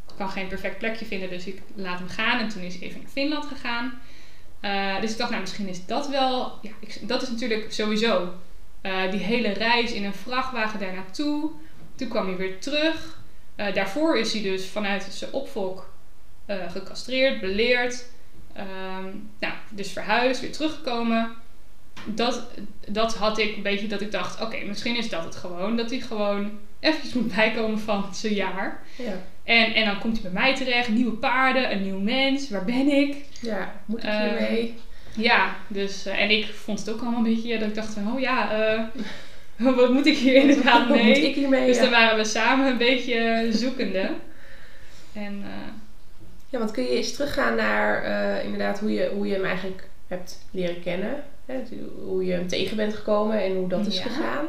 ik 0.08 0.14
kan 0.16 0.28
geen 0.30 0.48
perfect 0.48 0.78
plekje 0.78 1.04
vinden, 1.04 1.28
dus 1.30 1.46
ik 1.46 1.62
laat 1.74 1.98
hem 1.98 2.08
gaan. 2.08 2.38
En 2.40 2.48
toen 2.48 2.62
is 2.62 2.74
hij 2.78 2.88
even 2.88 3.00
naar 3.00 3.10
Finland 3.10 3.44
gegaan. 3.44 3.92
Eh, 4.60 5.00
dus 5.00 5.10
ik 5.10 5.18
dacht, 5.18 5.30
nou, 5.30 5.42
misschien 5.42 5.68
is 5.68 5.86
dat 5.86 6.08
wel... 6.08 6.58
Ja, 6.62 6.70
ik, 6.80 7.08
dat 7.08 7.22
is 7.22 7.30
natuurlijk 7.30 7.72
sowieso 7.72 8.32
eh, 8.80 9.10
die 9.10 9.20
hele 9.20 9.48
reis 9.48 9.92
in 9.92 10.04
een 10.04 10.14
vrachtwagen 10.14 10.80
daar 10.80 10.94
naartoe. 10.94 11.50
Toen 11.94 12.08
kwam 12.08 12.26
hij 12.26 12.36
weer 12.36 12.60
terug. 12.60 13.18
Eh, 13.56 13.74
daarvoor 13.74 14.18
is 14.18 14.32
hij 14.32 14.42
dus 14.42 14.66
vanuit 14.66 15.06
zijn 15.10 15.32
opvolk 15.32 15.96
gecastreerd, 16.68 17.40
beleerd. 17.40 18.06
Ehm, 18.52 19.04
nou, 19.38 19.52
dus 19.70 19.92
verhuisd, 19.92 20.40
weer 20.40 20.52
teruggekomen. 20.52 21.32
Dat, 22.04 22.48
dat 22.88 23.16
had 23.16 23.38
ik 23.38 23.56
een 23.56 23.62
beetje 23.62 23.86
dat 23.86 24.00
ik 24.00 24.12
dacht, 24.12 24.40
oké, 24.40 24.64
misschien 24.64 24.96
is 24.96 25.08
dat 25.08 25.24
het 25.24 25.36
gewoon. 25.36 25.76
Dat 25.76 25.90
hij 25.90 26.00
gewoon 26.00 26.58
eventjes 26.80 27.12
moet 27.12 27.34
bijkomen 27.34 27.78
van 27.78 28.14
zijn 28.14 28.34
jaar. 28.34 28.82
ja. 28.96 29.20
En, 29.48 29.74
en 29.74 29.84
dan 29.84 29.98
komt 29.98 30.20
hij 30.22 30.30
bij 30.30 30.40
mij 30.42 30.54
terecht, 30.54 30.88
nieuwe 30.88 31.12
paarden, 31.16 31.72
een 31.72 31.82
nieuw 31.82 31.98
mens, 32.00 32.50
waar 32.50 32.64
ben 32.64 32.88
ik? 32.88 33.16
ja, 33.40 33.72
moet 33.84 33.98
ik 33.98 34.04
Eh, 34.04 34.18
hiermee? 34.20 34.74
Ja, 35.16 35.56
dus, 35.68 36.06
eh, 36.06 36.20
en 36.22 36.30
ik 36.30 36.46
vond 36.46 36.78
het 36.78 36.90
ook 36.90 37.00
allemaal 37.00 37.18
een 37.24 37.34
beetje 37.34 37.58
dat 37.58 37.68
ik 37.68 37.74
dacht 37.74 37.94
van, 37.94 38.12
oh 38.14 38.20
ja, 38.20 38.50
eh, 38.52 38.82
wat 39.76 39.92
moet 39.92 40.06
ik 40.06 40.16
hier 40.16 40.34
inderdaad 40.34 40.78
Wat 40.78 40.88
moet 40.88 40.96
mee? 41.04 41.28
ik 41.28 41.34
hiermee? 41.34 41.66
Dus 41.66 41.76
Ja. 41.76 41.82
dan 41.82 41.90
waren 41.90 42.16
we 42.16 42.24
samen 42.24 42.66
een 42.66 42.78
beetje 42.78 43.46
zoekende. 43.50 44.10
En 45.12 45.42
eh, 45.44 45.72
Ja, 46.50 46.58
want 46.58 46.70
kun 46.70 46.82
je 46.82 46.88
eens 46.96 47.12
teruggaan 47.12 47.54
naar 47.56 48.02
eh, 48.04 48.44
inderdaad 48.44 48.78
hoe 48.80 48.92
je, 48.92 49.10
hoe 49.14 49.26
je 49.26 49.34
hem 49.34 49.44
eigenlijk 49.44 49.88
hebt 50.08 50.38
leren 50.50 50.82
kennen. 50.82 51.22
Hè? 51.46 51.54
Hoe 52.04 52.24
je 52.24 52.32
hem 52.32 52.46
tegen 52.48 52.76
bent 52.76 52.94
gekomen 52.94 53.42
en 53.42 53.54
hoe 53.56 53.68
dat 53.68 53.86
is 53.86 53.96
Ja. 53.96 54.02
gegaan. 54.02 54.46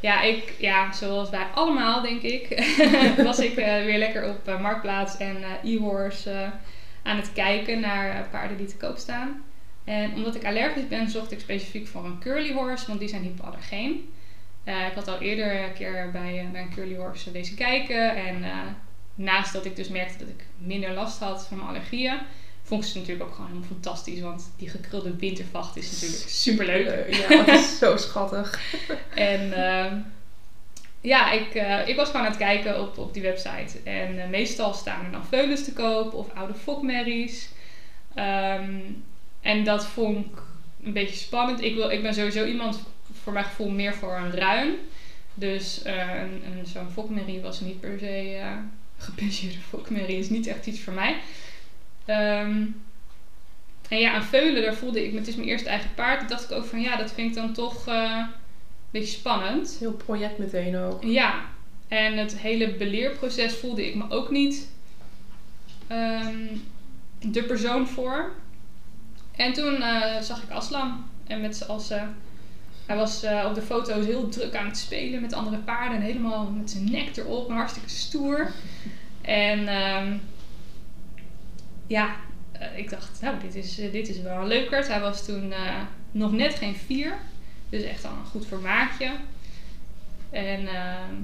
Ja, 0.00 0.22
ik, 0.22 0.54
ja, 0.58 0.92
zoals 0.92 1.30
wij 1.30 1.46
allemaal 1.54 2.02
denk 2.02 2.22
ik, 2.22 2.72
was 3.24 3.38
ik 3.38 3.56
eh, 3.56 3.84
weer 3.84 3.98
lekker 3.98 4.28
op 4.28 4.48
eh, 4.48 4.60
Marktplaats 4.60 5.16
en 5.16 5.36
eh 5.42 5.72
e-horse 5.74 6.30
eh, 6.30 6.48
aan 7.02 7.16
het 7.16 7.32
kijken 7.32 7.80
naar 7.80 8.28
paarden 8.30 8.56
die 8.56 8.66
te 8.66 8.76
koop 8.76 8.96
staan. 8.96 9.42
En 9.84 10.14
omdat 10.14 10.34
ik 10.34 10.44
allergisch 10.44 10.88
ben, 10.88 11.10
zocht 11.10 11.32
ik 11.32 11.40
specifiek 11.40 11.86
voor 11.86 12.04
een 12.04 12.18
curly 12.18 12.52
horse, 12.52 12.86
want 12.86 12.98
die 13.00 13.08
zijn 13.08 13.22
hypoallergeen. 13.22 14.12
Ik 14.64 14.92
had 14.94 15.08
al 15.08 15.20
eerder 15.20 15.64
een 15.64 15.72
keer 15.72 16.10
bij, 16.12 16.48
een 16.54 16.74
curly 16.74 16.96
horse 16.96 17.30
wezen 17.30 17.56
kijken. 17.56 18.16
En 18.16 18.44
naast 19.14 19.52
dat 19.52 19.64
ik 19.64 19.76
dus 19.76 19.88
merkte 19.88 20.18
dat 20.18 20.28
ik 20.28 20.44
minder 20.58 20.92
last 20.92 21.20
had 21.20 21.46
van 21.46 21.56
mijn 21.56 21.68
allergieën, 21.68 22.18
vond 22.70 22.84
ik 22.84 22.90
ze 22.90 22.98
natuurlijk 22.98 23.28
ook 23.28 23.34
gewoon 23.34 23.50
helemaal 23.50 23.68
fantastisch. 23.68 24.20
Want 24.20 24.52
die 24.56 24.68
gekrulde 24.68 25.16
wintervacht 25.16 25.76
is 25.76 25.90
natuurlijk 25.92 26.30
superleuk. 26.30 26.86
Eh, 26.86 27.18
ja, 27.18 27.44
dat 27.44 27.48
is 27.48 27.78
zo 27.78 27.96
schattig. 28.06 28.60
En 29.14 29.52
ehm, 29.52 29.96
ja, 31.00 31.32
ik, 31.32 31.54
eh, 31.54 31.88
ik 31.88 31.96
was 31.96 32.06
gewoon 32.06 32.22
aan 32.22 32.32
het 32.32 32.40
kijken 32.40 32.80
op, 32.80 32.98
op 32.98 33.14
die 33.14 33.22
website. 33.22 33.78
En 33.84 34.22
eh, 34.22 34.28
meestal 34.28 34.74
staan 34.74 35.04
er 35.04 35.10
dan 35.10 35.26
veulens 35.26 35.64
te 35.64 35.72
koop 35.72 36.14
of 36.14 36.34
oude 36.34 36.54
fokmerries. 36.54 37.48
Ehm, 38.14 38.78
en 39.40 39.64
dat 39.64 39.86
vond 39.86 40.26
ik 40.26 40.42
een 40.84 40.92
beetje 40.92 41.16
spannend. 41.16 41.62
Ik, 41.62 41.74
wil, 41.74 41.90
ik 41.90 42.02
ben 42.02 42.14
sowieso 42.14 42.44
iemand, 42.44 42.82
voor 43.22 43.32
mijn 43.32 43.44
gevoel, 43.44 43.70
meer 43.70 43.94
voor 43.94 44.16
een 44.16 44.32
ruim. 44.32 44.74
Dus 45.34 45.80
een, 45.84 46.42
een, 46.44 46.66
zo'n 46.66 46.90
fokmerrie 46.92 47.40
was 47.40 47.60
niet 47.60 47.80
per 47.80 47.98
se... 47.98 48.40
gepensioneerde 48.96 49.62
fokmerrie 49.62 50.18
is 50.18 50.28
niet 50.28 50.46
echt 50.46 50.66
iets 50.66 50.80
voor 50.80 50.92
mij. 50.92 51.16
Ehm, 52.10 52.64
en 53.88 53.98
ja, 53.98 54.12
aan 54.12 54.24
veulen, 54.24 54.62
daar 54.62 54.74
voelde 54.74 55.06
ik... 55.06 55.14
Het 55.14 55.28
is 55.28 55.36
mijn 55.36 55.48
eerste 55.48 55.68
eigen 55.68 55.94
paard. 55.94 56.18
Toen 56.18 56.28
dacht 56.28 56.50
ik 56.50 56.56
ook 56.56 56.64
van, 56.64 56.80
ja, 56.80 56.96
dat 56.96 57.12
vind 57.12 57.28
ik 57.28 57.34
dan 57.34 57.52
toch... 57.52 57.86
eh, 57.86 58.22
beetje 58.90 59.18
spannend. 59.18 59.76
Heel 59.78 59.92
project 59.92 60.38
meteen 60.38 60.76
ook. 60.76 61.04
Ja, 61.04 61.44
en 61.88 62.16
het 62.16 62.38
hele 62.38 62.74
beleerproces 62.74 63.54
voelde 63.54 63.86
ik 63.86 63.94
me 63.94 64.10
ook 64.10 64.30
niet 64.30 64.68
ehm, 65.86 66.46
de 67.18 67.42
persoon 67.42 67.88
voor. 67.88 68.32
En 69.36 69.52
toen 69.52 69.82
eh, 69.82 70.20
zag 70.20 70.42
ik 70.42 70.50
Aslan. 70.50 71.04
En 71.26 71.40
met 71.40 71.68
als, 71.68 71.90
eh, 71.90 72.02
hij 72.86 72.96
was 72.96 73.22
eh, 73.22 73.44
op 73.48 73.54
de 73.54 73.62
foto's 73.62 74.06
heel 74.06 74.28
druk 74.28 74.54
aan 74.54 74.66
het 74.66 74.78
spelen 74.78 75.20
met 75.20 75.32
andere 75.32 75.56
paarden. 75.56 75.96
En 75.96 76.02
helemaal 76.02 76.50
met 76.50 76.70
zijn 76.70 76.90
nek 76.90 77.16
erop. 77.16 77.48
En 77.48 77.54
hartstikke 77.54 77.88
stoer. 77.88 78.50
En 79.20 79.68
ehm, 79.68 80.16
ja, 81.90 82.16
eh, 82.52 82.78
ik 82.78 82.90
dacht, 82.90 83.20
nou, 83.20 83.36
dit 83.42 83.54
is, 83.54 83.78
eh, 83.78 83.92
dit 83.92 84.08
is 84.08 84.20
wel 84.20 84.36
een 84.36 84.46
leukert. 84.46 84.88
Hij 84.88 85.00
was 85.00 85.24
toen 85.24 85.52
eh, 85.52 85.82
nog 86.10 86.32
net 86.32 86.54
geen 86.54 86.76
vier. 86.86 87.18
Dus 87.68 87.82
echt 87.82 88.04
al 88.04 88.10
een 88.10 88.30
goed 88.30 88.46
vermaakje. 88.46 89.10
En, 90.30 90.66
ehm, 90.66 91.14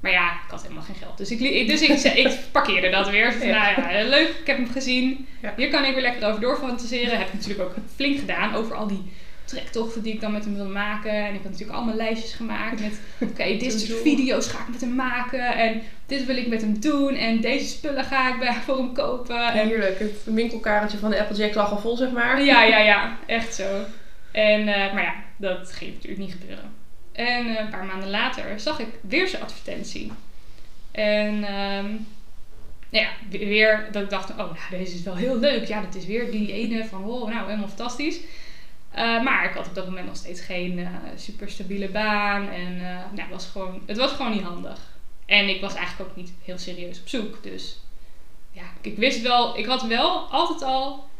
maar 0.00 0.10
ja, 0.10 0.32
ik 0.32 0.50
had 0.50 0.62
helemaal 0.62 0.82
geen 0.82 0.94
geld. 0.94 1.18
Dus 1.18 1.30
ik, 1.30 1.66
dus 1.66 1.82
ik, 1.82 2.38
parkeerde 2.52 2.90
dat 2.90 3.10
weer. 3.10 3.46
Ja. 3.46 3.76
Nou 3.78 3.92
ja, 3.92 4.08
leuk, 4.08 4.28
ik 4.28 4.46
heb 4.46 4.56
hem 4.56 4.68
gezien. 4.68 5.26
Ja. 5.42 5.54
Hier 5.56 5.70
kan 5.70 5.84
ik 5.84 5.92
weer 5.92 6.02
lekker 6.02 6.28
over 6.28 6.40
doorfantaseren. 6.40 7.18
Heb 7.18 7.26
ik 7.26 7.32
natuurlijk 7.32 7.60
ook 7.60 7.74
flink 7.94 8.18
gedaan 8.18 8.54
over 8.54 8.76
al 8.76 8.86
die 8.86 9.12
trektochten 9.56 10.02
die 10.02 10.12
ik 10.14 10.20
dan 10.20 10.32
met 10.32 10.44
hem 10.44 10.54
wil 10.54 10.68
maken. 10.68 11.12
En 11.12 11.34
ik 11.34 11.40
had 11.42 11.50
natuurlijk 11.50 11.78
allemaal 11.78 11.94
lijstjes 11.94 12.32
gemaakt 12.32 12.80
met... 12.80 13.00
Oké, 13.30 13.44
dit 13.56 13.80
soort 13.80 14.00
video's 14.00 14.46
ga 14.48 14.58
ik 14.58 14.68
met 14.68 14.80
hem 14.80 14.94
maken. 14.94 15.54
En 15.56 15.82
dit 16.06 16.26
wil 16.26 16.36
ik 16.36 16.46
met 16.48 16.60
hem 16.60 16.80
doen. 16.80 17.14
En 17.14 17.40
deze 17.40 17.66
spullen 17.66 18.04
ga 18.04 18.32
ik 18.34 18.38
bij, 18.38 18.54
voor 18.64 18.76
hem 18.76 18.92
kopen. 18.92 19.52
En 19.52 19.66
Heerlijk. 19.66 19.98
Het 19.98 20.24
winkelkarretje 20.24 20.98
van 20.98 21.10
de 21.10 21.20
Applejack 21.20 21.54
lag 21.54 21.70
al 21.70 21.78
vol, 21.78 21.96
zeg 21.96 22.10
maar. 22.10 22.42
ja, 22.42 22.64
ja, 22.64 22.78
ja, 22.78 23.16
echt 23.26 23.54
zo. 23.54 23.84
En, 24.32 24.60
eh, 24.68 24.92
maar 24.94 25.02
ja, 25.02 25.14
dat 25.36 25.72
ging 25.72 25.92
natuurlijk 25.94 26.22
niet 26.22 26.32
gebeuren. 26.40 26.70
En 27.12 27.46
eh, 27.46 27.60
een 27.60 27.70
paar 27.70 27.84
maanden 27.84 28.10
later 28.10 28.60
zag 28.60 28.78
ik 28.80 28.88
weer 29.00 29.28
zijn 29.28 29.42
advertentie. 29.42 30.12
En 30.90 31.44
ehm, 31.44 31.86
nou 32.90 33.04
ja, 33.04 33.08
we- 33.30 33.38
weer 33.38 33.88
dat 33.92 34.02
ik 34.02 34.10
dacht, 34.10 34.30
oh, 34.30 34.36
nou, 34.36 34.50
deze 34.70 34.94
is 34.94 35.02
wel 35.02 35.16
heel 35.16 35.38
leuk. 35.38 35.64
Ja, 35.66 35.80
dat 35.80 35.94
is 35.94 36.06
weer 36.06 36.30
die 36.30 36.52
ene 36.52 36.84
van, 36.84 37.04
oh, 37.04 37.28
nou, 37.30 37.46
helemaal 37.46 37.68
fantastisch. 37.68 38.16
Eh, 38.92 39.22
maar 39.22 39.44
ik 39.44 39.54
had 39.54 39.66
op 39.66 39.74
dat 39.74 39.86
moment 39.86 40.06
nog 40.06 40.16
steeds 40.16 40.40
geen 40.40 40.78
eh, 40.78 40.86
super 41.16 41.50
stabiele 41.50 41.88
baan. 41.88 42.48
En 42.48 42.74
eh, 42.74 42.96
nou, 43.12 43.20
het, 43.20 43.30
was 43.30 43.46
gewoon, 43.46 43.82
het 43.86 43.96
was 43.96 44.12
gewoon 44.12 44.32
niet 44.32 44.42
handig. 44.42 44.78
En 45.26 45.48
ik 45.48 45.60
was 45.60 45.74
eigenlijk 45.74 46.10
ook 46.10 46.16
niet 46.16 46.32
heel 46.44 46.58
serieus 46.58 47.00
op 47.00 47.08
zoek. 47.08 47.42
Dus 47.42 47.78
ja, 48.50 48.62
ik 48.80 48.96
wist 48.96 49.22
wel, 49.22 49.58
ik 49.58 49.66
had 49.66 49.82
wel 49.82 50.18
altijd 50.30 50.62
al 50.62 51.10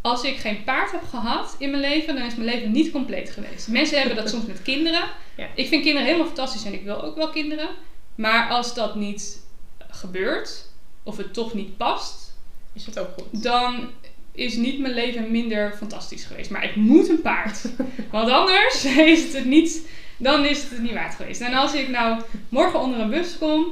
als 0.00 0.22
ik 0.22 0.36
geen 0.36 0.64
paard 0.64 0.90
heb 0.92 1.02
gehad 1.08 1.56
in 1.58 1.70
mijn 1.70 1.82
leven, 1.82 2.14
dan 2.14 2.24
is 2.24 2.34
mijn 2.34 2.48
leven 2.48 2.72
niet 2.72 2.90
compleet 2.90 3.30
geweest. 3.30 3.68
Mensen 3.68 3.98
hebben 3.98 4.16
dat 4.16 4.28
soms 4.28 4.46
met 4.46 4.62
kinderen. 4.62 5.08
Ja. 5.36 5.48
Ik 5.54 5.68
vind 5.68 5.82
kinderen 5.82 6.06
helemaal 6.06 6.26
fantastisch 6.26 6.64
en 6.64 6.72
ik 6.72 6.84
wil 6.84 7.02
ook 7.02 7.16
wel 7.16 7.30
kinderen. 7.30 7.68
Maar 8.14 8.48
als 8.48 8.74
dat 8.74 8.94
niet 8.94 9.40
gebeurt, 9.78 10.68
of 11.02 11.16
het 11.16 11.34
toch 11.34 11.54
niet 11.54 11.76
past, 11.76 12.34
Is 12.72 12.86
het 12.86 12.98
ook 12.98 13.08
goed? 13.14 13.42
dan 13.42 13.90
is 14.36 14.54
niet 14.54 14.78
mijn 14.78 14.94
leven 14.94 15.30
minder 15.30 15.74
fantastisch 15.76 16.24
geweest. 16.24 16.50
Maar 16.50 16.64
ik 16.64 16.76
moet 16.76 17.08
een 17.08 17.20
paard. 17.22 17.60
Want 18.10 18.30
anders 18.30 18.84
is 18.84 19.22
het 19.22 19.32
het 19.32 19.44
niet, 19.44 19.88
dan 20.16 20.44
is 20.44 20.62
het 20.62 20.70
het 20.70 20.82
niet 20.82 20.92
waard 20.92 21.14
geweest. 21.14 21.40
En 21.40 21.52
als 21.54 21.74
ik 21.74 21.88
nou 21.88 22.20
morgen 22.48 22.80
onder 22.80 23.00
een 23.00 23.10
bus 23.10 23.38
kom, 23.38 23.64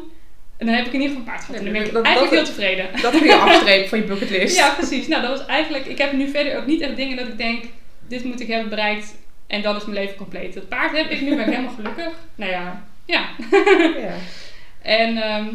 dan 0.58 0.68
heb 0.68 0.86
ik 0.86 0.92
in 0.92 1.00
ieder 1.00 1.16
geval 1.16 1.16
een 1.16 1.24
paard 1.32 1.40
gehad. 1.44 1.56
En 1.56 1.64
dan 1.64 1.72
ben 1.72 1.84
ik 1.86 1.92
Dat- 1.92 2.04
eigenlijk 2.04 2.34
dat- 2.36 2.44
heel 2.46 2.54
tevreden. 2.54 3.02
Dat 3.02 3.10
kun 3.18 3.24
je 3.26 3.34
afstrepen 3.50 3.88
van 3.88 3.98
je 3.98 4.04
bucketlist. 4.04 4.56
Ja, 4.56 4.68
precies. 4.74 5.06
Nou, 5.08 5.22
dat 5.22 5.38
was 5.38 5.46
eigenlijk... 5.46 5.86
Ik 5.86 5.98
heb 5.98 6.12
nu 6.12 6.28
verder 6.28 6.56
ook 6.58 6.66
niet 6.66 6.80
echt 6.80 6.96
dingen 6.96 7.16
dat 7.16 7.28
ik 7.28 7.38
denk... 7.38 7.64
Dit 8.08 8.24
moet 8.24 8.40
ik 8.40 8.48
hebben 8.48 8.68
bereikt 8.68 9.14
en 9.46 9.62
dan 9.62 9.76
is 9.76 9.84
mijn 9.84 9.96
leven 9.96 10.16
compleet. 10.16 10.54
Het 10.54 10.68
paard 10.68 10.96
heb 10.96 11.10
ik, 11.10 11.20
nu 11.20 11.28
ben 11.36 11.46
ik 11.48 11.54
helemaal 11.54 11.74
gelukkig. 11.80 12.08
Nou 12.34 12.50
ja, 12.50 12.84
ja. 13.04 13.28
Ja. 13.98 14.14
En, 14.82 15.16
ehm, 15.16 15.46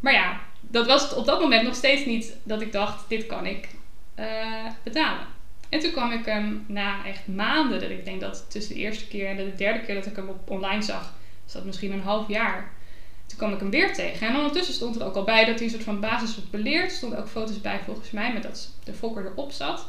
maar 0.00 0.12
ja, 0.12 0.40
dat 0.70 0.86
was 0.86 1.14
op 1.14 1.26
dat 1.26 1.40
moment 1.40 1.62
nog 1.62 1.74
steeds 1.74 2.04
niet 2.04 2.36
dat 2.42 2.60
ik 2.60 2.72
dacht... 2.72 3.08
Dit 3.08 3.26
kan 3.26 3.46
ik 3.46 3.68
eh, 4.14 4.66
betalen. 4.82 5.26
En 5.68 5.80
toen 5.80 5.90
kwam 5.90 6.12
ik 6.12 6.24
hem 6.24 6.64
na 6.68 7.04
echt 7.06 7.26
maanden... 7.26 7.80
Dat 7.80 7.90
ik 7.90 8.04
denk 8.04 8.20
dat 8.20 8.46
tussen 8.48 8.74
de 8.74 8.80
eerste 8.80 9.08
keer 9.08 9.26
en 9.26 9.36
de 9.36 9.54
derde 9.54 9.80
keer 9.80 9.94
dat 9.94 10.06
ik 10.06 10.16
hem 10.16 10.30
online 10.46 10.82
zag... 10.82 11.14
Dus 11.44 11.52
dat 11.52 11.64
misschien 11.64 11.92
een 11.92 12.02
half 12.02 12.28
jaar... 12.28 12.72
Toen 13.26 13.38
kwam 13.38 13.52
ik 13.52 13.60
hem 13.60 13.70
weer 13.70 13.94
tegen. 13.94 14.28
En 14.28 14.36
ondertussen 14.36 14.74
stond 14.74 14.96
er 14.96 15.06
ook 15.06 15.14
al 15.14 15.24
bij 15.24 15.44
dat 15.44 15.54
hij 15.54 15.64
een 15.64 15.70
soort 15.70 15.82
van 15.82 16.00
basis 16.00 16.34
was 16.34 16.50
beleerd. 16.50 16.90
Er 16.90 16.96
stonden 16.96 17.18
ook 17.18 17.28
foto's 17.28 17.60
bij 17.60 17.80
volgens 17.84 18.10
mij 18.10 18.32
met 18.32 18.42
dat 18.42 18.70
de 18.84 18.92
fokker 18.92 19.26
erop 19.26 19.52
zat. 19.52 19.88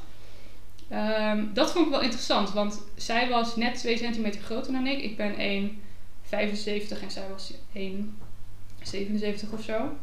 Ehm, 0.89 1.45
dat 1.53 1.71
vond 1.71 1.85
ik 1.85 1.91
wel 1.91 2.01
interessant, 2.01 2.51
want 2.51 2.81
zij 2.95 3.29
was 3.29 3.55
net 3.55 3.75
2 3.75 3.97
centimeter 3.97 4.41
groter 4.41 4.71
dan 4.71 4.87
ik. 4.87 5.01
Ik 5.01 5.17
ben 5.17 5.39
1,75 5.39 7.01
en 7.01 7.11
zij 7.11 7.29
was 7.29 7.53
1,77 7.73 9.53
of 9.53 9.63
zo. 9.63 9.97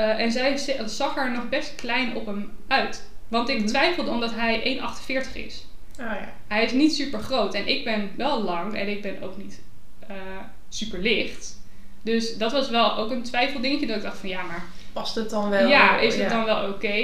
Eh, 0.00 0.18
en 0.20 0.32
zij 0.32 0.56
zag 0.86 1.16
er 1.16 1.30
nog 1.32 1.48
best 1.48 1.74
klein 1.74 2.16
op 2.16 2.26
hem 2.26 2.50
uit. 2.68 3.08
Want 3.28 3.48
ik 3.48 3.58
Mhm. 3.58 3.66
twijfelde 3.66 4.10
omdat 4.10 4.34
hij 4.34 4.60
1,48 4.64 5.36
is. 5.36 5.64
Oh 6.00 6.06
ja. 6.06 6.28
Hij 6.48 6.64
is 6.64 6.72
niet 6.72 6.94
super 6.94 7.18
groot 7.20 7.54
en 7.54 7.68
ik 7.68 7.84
ben 7.84 8.10
wel 8.16 8.42
lang 8.42 8.74
en 8.74 8.88
ik 8.88 9.02
ben 9.02 9.22
ook 9.22 9.36
niet 9.36 9.60
eh, 10.06 10.16
super 10.68 10.98
licht. 10.98 11.58
Dus 12.02 12.36
dat 12.36 12.52
was 12.52 12.70
wel 12.70 12.96
ook 12.96 13.10
een 13.10 13.22
twijfeldingetje 13.22 13.86
dat 13.86 13.96
ik 13.96 14.02
dacht 14.02 14.18
van 14.18 14.28
ja, 14.28 14.42
maar 14.42 14.62
Past 14.92 15.14
het 15.14 15.30
dan 15.30 15.48
wel? 15.50 15.68
ja, 15.68 15.98
is 15.98 16.14
het 16.14 16.22
Ja. 16.22 16.28
dan 16.36 16.44
wel 16.44 16.68
oké? 16.68 16.94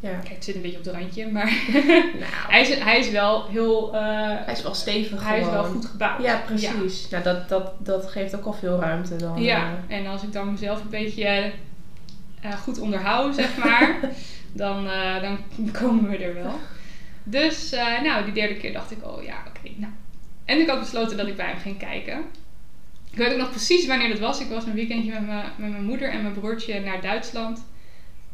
Ja. 0.00 0.10
Kijk, 0.10 0.28
het 0.28 0.44
zit 0.44 0.54
een 0.54 0.62
beetje 0.62 0.78
op 0.78 0.84
het 0.84 0.94
randje, 0.94 1.30
maar 1.30 1.52
Nou, 1.72 2.32
hij, 2.52 2.60
is, 2.60 2.74
hij 2.78 2.98
is 2.98 3.10
wel 3.10 3.46
heel, 3.48 3.94
eh, 3.94 4.00
hij 4.26 4.52
is 4.52 4.62
wel 4.62 4.74
stevig 4.74 5.24
hij 5.24 5.40
is 5.40 5.46
wel 5.46 5.64
goed 5.64 5.84
gebouwd. 5.86 6.22
Ja, 6.22 6.42
precies. 6.46 7.08
Nou, 7.08 7.22
dat, 7.22 7.48
dat, 7.48 7.72
dat 7.78 8.06
geeft 8.10 8.36
ook 8.36 8.44
al 8.44 8.52
veel 8.52 8.80
ruimte 8.80 9.16
dan. 9.16 9.42
Ja, 9.42 9.78
en 9.88 10.06
als 10.06 10.22
ik 10.22 10.32
dan 10.32 10.50
mezelf 10.52 10.80
een 10.80 10.88
beetje 10.90 11.52
eh, 12.44 12.52
goed 12.52 12.78
onderhoud, 12.78 13.34
zeg 13.34 13.56
maar, 13.56 13.98
dan, 14.52 14.88
eh, 14.88 15.20
dan 15.22 15.38
komen 15.72 16.10
we 16.10 16.16
er 16.16 16.34
wel. 16.34 16.58
Dus, 17.22 17.72
eh, 17.72 18.02
nou, 18.02 18.24
die 18.24 18.32
derde 18.34 18.56
keer 18.56 18.72
dacht 18.72 18.90
ik, 18.90 19.04
oh 19.06 19.22
ja, 19.22 19.36
oké, 19.48 19.70
nou. 19.76 19.92
En 20.44 20.60
ik 20.60 20.68
had 20.68 20.80
besloten 20.80 21.16
dat 21.16 21.26
ik 21.26 21.36
bij 21.36 21.46
hem 21.46 21.58
ging 21.58 21.78
kijken. 21.78 22.18
Ik 23.10 23.18
weet 23.18 23.32
ook 23.32 23.38
nog 23.38 23.50
precies 23.50 23.86
wanneer 23.86 24.08
dat 24.08 24.18
was. 24.18 24.40
Ik 24.40 24.48
was 24.48 24.64
een 24.66 24.74
weekendje 24.74 25.12
met, 25.12 25.26
mijn- 25.26 25.50
met 25.56 25.70
mijn 25.70 25.84
moeder 25.84 26.08
en 26.10 26.22
mijn 26.22 26.34
broertje 26.34 26.80
naar 26.80 27.00
Duitsland. 27.00 27.66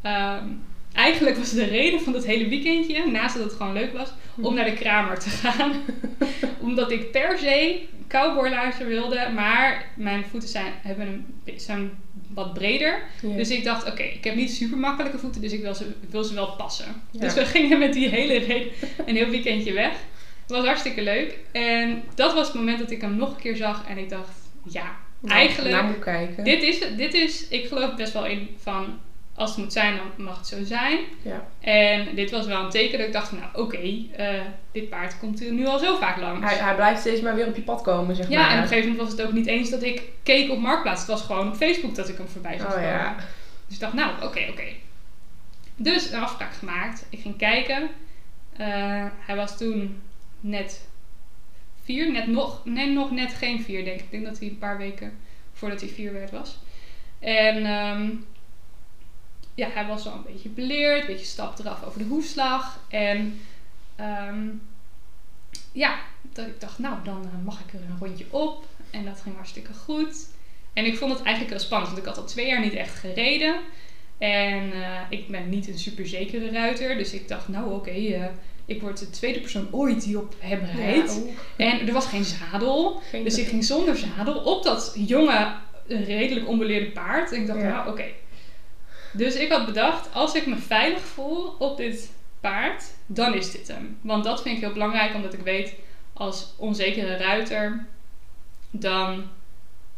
Ehm, 0.01 0.45
eigenlijk 0.93 1.37
was 1.37 1.51
de 1.51 1.63
reden 1.65 2.01
van 2.01 2.13
dat 2.13 2.25
hele 2.25 2.49
weekendje, 2.49 3.11
naast 3.11 3.35
dat 3.35 3.43
het 3.43 3.53
gewoon 3.53 3.73
leuk 3.73 3.93
was, 3.93 4.13
om 4.35 4.53
naar 4.53 4.65
de 4.65 4.73
kramer 4.73 5.19
te 5.19 5.29
gaan. 5.29 5.71
Omdat 6.59 6.91
ik 6.91 7.11
per 7.11 7.37
se 7.37 7.81
cowboylaarzen 8.07 8.87
wilde, 8.87 9.29
maar 9.35 9.85
mijn 9.95 10.23
voeten 10.25 10.49
zijn, 10.49 10.73
hebben 10.81 11.07
een, 11.07 11.59
zijn 11.59 11.91
wat 12.33 12.53
breder. 12.53 13.01
Dus 13.21 13.49
ik 13.49 13.63
dacht, 13.63 13.87
oké, 13.87 14.03
ik 14.03 14.23
heb 14.23 14.35
niet 14.35 14.51
super 14.51 14.77
makkelijke 14.77 15.17
voeten, 15.17 15.41
dus 15.41 15.51
ik 15.51 15.61
wil 15.61 15.75
ze, 15.75 15.85
ik 15.85 16.09
wil 16.09 16.23
ze 16.23 16.33
wel 16.33 16.51
passen. 16.55 16.85
Ja. 17.11 17.19
Dus 17.19 17.33
we 17.33 17.45
gingen 17.45 17.79
met 17.79 17.93
die 17.93 18.09
hele 18.09 18.37
reden 18.37 18.71
een 19.05 19.15
heel 19.15 19.29
weekendje 19.29 19.73
weg. 19.73 19.93
Het 20.41 20.51
was 20.51 20.65
hartstikke 20.65 21.01
leuk. 21.01 21.37
En 21.51 22.03
dat 22.15 22.33
was 22.33 22.47
het 22.47 22.55
moment 22.55 22.79
dat 22.79 22.91
ik 22.91 23.01
hem 23.01 23.15
nog 23.15 23.29
een 23.29 23.41
keer 23.41 23.55
zag 23.55 23.87
en 23.87 23.97
ik 23.97 24.09
dacht, 24.09 24.29
ja, 24.69 24.95
Nou, 25.19 25.35
eigenlijk, 25.35 25.83
moet 25.83 25.99
kijken. 25.99 26.43
dit 26.43 26.63
is, 26.63 26.79
het. 26.79 26.97
dit 26.97 27.13
is, 27.13 27.47
ik 27.47 27.67
geloof 27.67 27.95
best 27.95 28.13
wel 28.13 28.25
in 28.25 28.49
van, 28.57 28.99
als 29.35 29.49
het 29.49 29.59
moet 29.59 29.73
zijn, 29.73 29.95
dan 29.97 30.25
mag 30.25 30.37
het 30.37 30.47
zo 30.47 30.63
zijn. 30.63 30.99
Ja. 31.21 31.47
En 31.59 32.15
dit 32.15 32.31
was 32.31 32.45
wel 32.45 32.63
een 32.63 32.69
teken 32.69 32.97
dat 32.97 33.07
ik 33.07 33.13
dacht 33.13 33.31
nou 33.31 33.45
oké, 33.53 33.77
eh, 34.15 34.41
dit 34.71 34.89
paard 34.89 35.19
komt 35.19 35.45
er 35.45 35.51
nu 35.51 35.65
al 35.65 35.79
zo 35.79 35.95
vaak 35.97 36.17
langs. 36.17 36.49
Hij, 36.49 36.59
hij 36.59 36.75
blijft 36.75 36.99
steeds 36.99 37.21
maar 37.21 37.35
weer 37.35 37.47
op 37.47 37.55
je 37.55 37.61
pad 37.61 37.81
komen, 37.81 38.15
zeg 38.15 38.29
ja, 38.29 38.39
maar. 38.41 38.49
en 38.49 38.55
op 38.57 38.61
een 38.61 38.67
gegeven 38.67 38.89
moment 38.89 39.07
was 39.09 39.17
het 39.17 39.27
ook 39.27 39.33
niet 39.33 39.47
eens 39.47 39.69
dat 39.69 39.83
ik 39.83 40.01
keek 40.23 40.51
op 40.51 40.59
Marktplaats. 40.59 40.99
Het 40.99 41.09
was 41.09 41.21
gewoon 41.21 41.47
op 41.47 41.55
Facebook 41.55 41.95
dat 41.95 42.09
ik 42.09 42.17
hem 42.17 42.27
voorbij 42.27 42.57
zag 42.57 42.67
Oh 42.67 42.73
komen. 42.73 42.87
ja. 42.89 43.15
Dus 43.65 43.75
ik 43.75 43.79
dacht, 43.81 43.93
nou, 43.93 44.11
oké, 44.23 44.45
oké. 44.49 44.63
Dus 45.75 46.11
een 46.11 46.19
afspraak 46.21 46.53
gemaakt. 46.53 47.05
Ik 47.09 47.21
ging 47.21 47.37
kijken. 47.37 47.89
Eh, 48.57 49.05
hij 49.19 49.35
was 49.35 49.57
toen 49.57 50.01
net 50.39 50.87
vier, 51.83 52.11
net 52.11 52.27
nog, 52.27 52.61
nee, 52.65 52.91
nog 52.91 53.11
net 53.11 53.33
geen 53.33 53.61
vier, 53.63 53.83
denk 53.83 53.97
ik. 53.99 54.05
Ik 54.05 54.11
denk 54.11 54.25
dat 54.25 54.39
hij 54.39 54.47
een 54.47 54.57
paar 54.57 54.77
weken 54.77 55.13
voordat 55.53 55.79
hij 55.81 55.89
vier 55.89 56.13
werd 56.13 56.31
was. 56.31 56.59
En 57.19 57.65
ehm, 57.65 58.09
ja, 59.61 59.69
hij 59.73 59.85
was 59.85 60.07
al 60.07 60.13
een 60.13 60.33
beetje 60.33 60.49
beleerd, 60.49 61.01
een 61.01 61.07
beetje 61.07 61.25
stap 61.25 61.59
eraf 61.59 61.83
over 61.83 61.99
de 61.99 62.05
hoefslag. 62.05 62.79
En 62.89 63.39
ehm, 63.95 64.47
ja, 65.71 65.99
dat 66.33 66.45
ik 66.47 66.59
dacht, 66.61 66.79
nou, 66.79 66.95
dan 67.03 67.21
eh, 67.25 67.45
mag 67.45 67.59
ik 67.59 67.73
er 67.73 67.79
een 67.79 67.97
rondje 67.99 68.25
op. 68.29 68.65
En 68.91 69.05
dat 69.05 69.21
ging 69.21 69.35
hartstikke 69.35 69.73
goed. 69.73 70.27
En 70.73 70.85
ik 70.85 70.97
vond 70.97 71.11
het 71.11 71.21
eigenlijk 71.23 71.55
heel 71.55 71.65
spannend, 71.65 71.91
want 71.91 72.01
ik 72.01 72.07
had 72.13 72.17
al 72.17 72.25
twee 72.29 72.47
jaar 72.47 72.59
niet 72.61 72.73
echt 72.73 72.95
gereden. 72.99 73.55
En 74.17 74.71
eh, 74.73 74.99
ik 75.09 75.27
ben 75.27 75.49
niet 75.49 75.67
een 75.67 75.79
super 75.79 76.07
zekere 76.07 76.51
ruiter. 76.51 76.97
Dus 76.97 77.13
ik 77.13 77.27
dacht, 77.27 77.47
nou 77.47 77.73
oké, 77.73 77.89
eh, 77.89 78.25
ik 78.65 78.81
word 78.81 78.99
de 78.99 79.09
tweede 79.09 79.39
persoon 79.39 79.67
ooit 79.71 80.03
die 80.03 80.17
op 80.17 80.35
hem 80.39 80.61
rijdt. 80.75 81.21
Ja. 81.57 81.65
En 81.65 81.87
er 81.87 81.93
was 81.93 82.05
geen 82.05 82.23
zadel. 82.23 83.01
Geen- 83.09 83.23
Dus 83.23 83.37
ik 83.37 83.47
ging 83.47 83.63
zonder 83.63 83.97
zadel 83.97 84.35
op 84.43 84.63
dat 84.63 84.93
jonge, 84.95 85.53
redelijk 85.87 86.47
onbeleerde 86.47 86.91
paard. 86.91 87.31
En 87.31 87.41
ik 87.41 87.47
dacht, 87.47 87.59
Ja. 87.61 87.69
nou 87.69 87.89
oké. 87.89 88.03
Dus 89.13 89.35
ik 89.35 89.51
had 89.51 89.65
bedacht, 89.65 90.13
als 90.13 90.33
ik 90.33 90.45
me 90.45 90.55
veilig 90.55 91.01
voel 91.01 91.55
op 91.59 91.77
dit 91.77 92.11
paard, 92.39 92.83
dan 93.05 93.33
is 93.33 93.51
dit 93.51 93.67
hem. 93.67 93.97
Want 94.01 94.23
dat 94.23 94.41
vind 94.41 94.55
ik 94.55 94.63
heel 94.63 94.73
belangrijk, 94.73 95.13
omdat 95.15 95.33
ik 95.33 95.39
weet, 95.39 95.73
als 96.13 96.53
onzekere 96.57 97.17
ruiter, 97.17 97.85
dan 98.71 99.23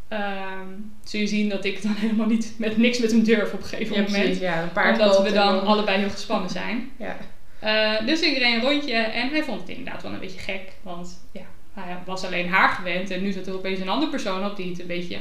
ehm, 0.08 0.68
zul 1.04 1.20
je 1.20 1.28
zien 1.28 1.50
dat 1.50 1.66
ik 1.66 1.82
dan 1.82 1.94
helemaal 2.04 2.28
niet 2.28 2.54
met 2.58 2.78
niks 2.78 3.00
met 3.00 3.12
hem 3.12 3.24
durf 3.24 3.54
op 3.54 3.60
een 3.62 3.66
gegeven 3.68 3.96
Ja, 3.96 4.02
moment. 4.02 4.24
precies. 4.24 4.40
Ja, 4.40 4.62
een 4.62 4.72
paard 4.72 5.00
Omdat 5.00 5.22
we 5.22 5.28
en 5.28 5.34
dan 5.34 5.66
allebei 5.66 5.98
heel 6.00 6.10
gespannen 6.10 6.50
zijn. 6.50 6.92
Ja. 6.98 7.18
Eh, 7.60 8.06
dus 8.06 8.22
ik 8.22 8.38
reed 8.38 8.54
een 8.56 8.70
rondje 8.70 8.94
en 8.94 9.30
hij 9.30 9.44
vond 9.44 9.60
het 9.60 9.70
inderdaad 9.70 10.04
wel 10.04 10.12
een 10.14 10.20
beetje 10.20 10.40
gek. 10.40 10.72
Want 10.82 11.26
ja, 11.32 11.42
hij 11.74 11.98
was 12.06 12.26
alleen 12.26 12.50
haar 12.50 12.70
gewend 12.70 13.10
en 13.10 13.22
nu 13.22 13.32
zat 13.32 13.48
er 13.48 13.54
opeens 13.54 13.80
een 13.80 13.90
andere 13.90 14.12
persoon 14.12 14.46
op 14.46 14.56
die 14.56 14.70
het 14.70 14.80
een 14.80 14.88
beetje, 14.88 15.18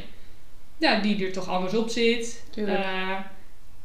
ja, 0.78 1.00
die 1.00 1.26
er 1.26 1.32
toch 1.32 1.48
anders 1.48 1.74
op 1.74 1.88
zit. 1.88 2.44
Tuurlijk. 2.50 2.84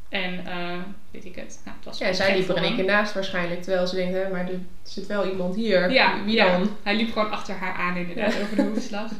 En 0.08 0.46
eh, 0.46 0.78
weet 1.10 1.24
ik 1.24 1.34
het. 1.34 1.60
Nou, 1.64 1.76
het 1.76 1.84
was 1.86 1.98
Ja, 1.98 2.12
zij 2.12 2.38
liep 2.38 2.48
er 2.48 2.56
in 2.56 2.62
één 2.62 2.74
keer 2.76 2.84
naast 2.84 3.14
waarschijnlijk. 3.14 3.62
Terwijl 3.62 3.86
ze 3.86 3.94
denkt, 3.96 4.14
hè, 4.14 4.28
maar 4.28 4.48
er 4.48 4.60
zit 4.82 5.06
wel 5.06 5.30
iemand 5.30 5.54
hier. 5.54 5.90
Ja, 5.90 6.24
Wie 6.24 6.34
ja. 6.34 6.58
dan? 6.58 6.76
Hij 6.82 6.96
liep 6.96 7.12
gewoon 7.12 7.30
achter 7.30 7.54
haar 7.54 7.74
aan 7.74 7.96
inderdaad 7.96 8.32
Ja. 8.34 8.40
over 8.40 8.56
de 8.56 8.62
hoefslag. 8.62 9.10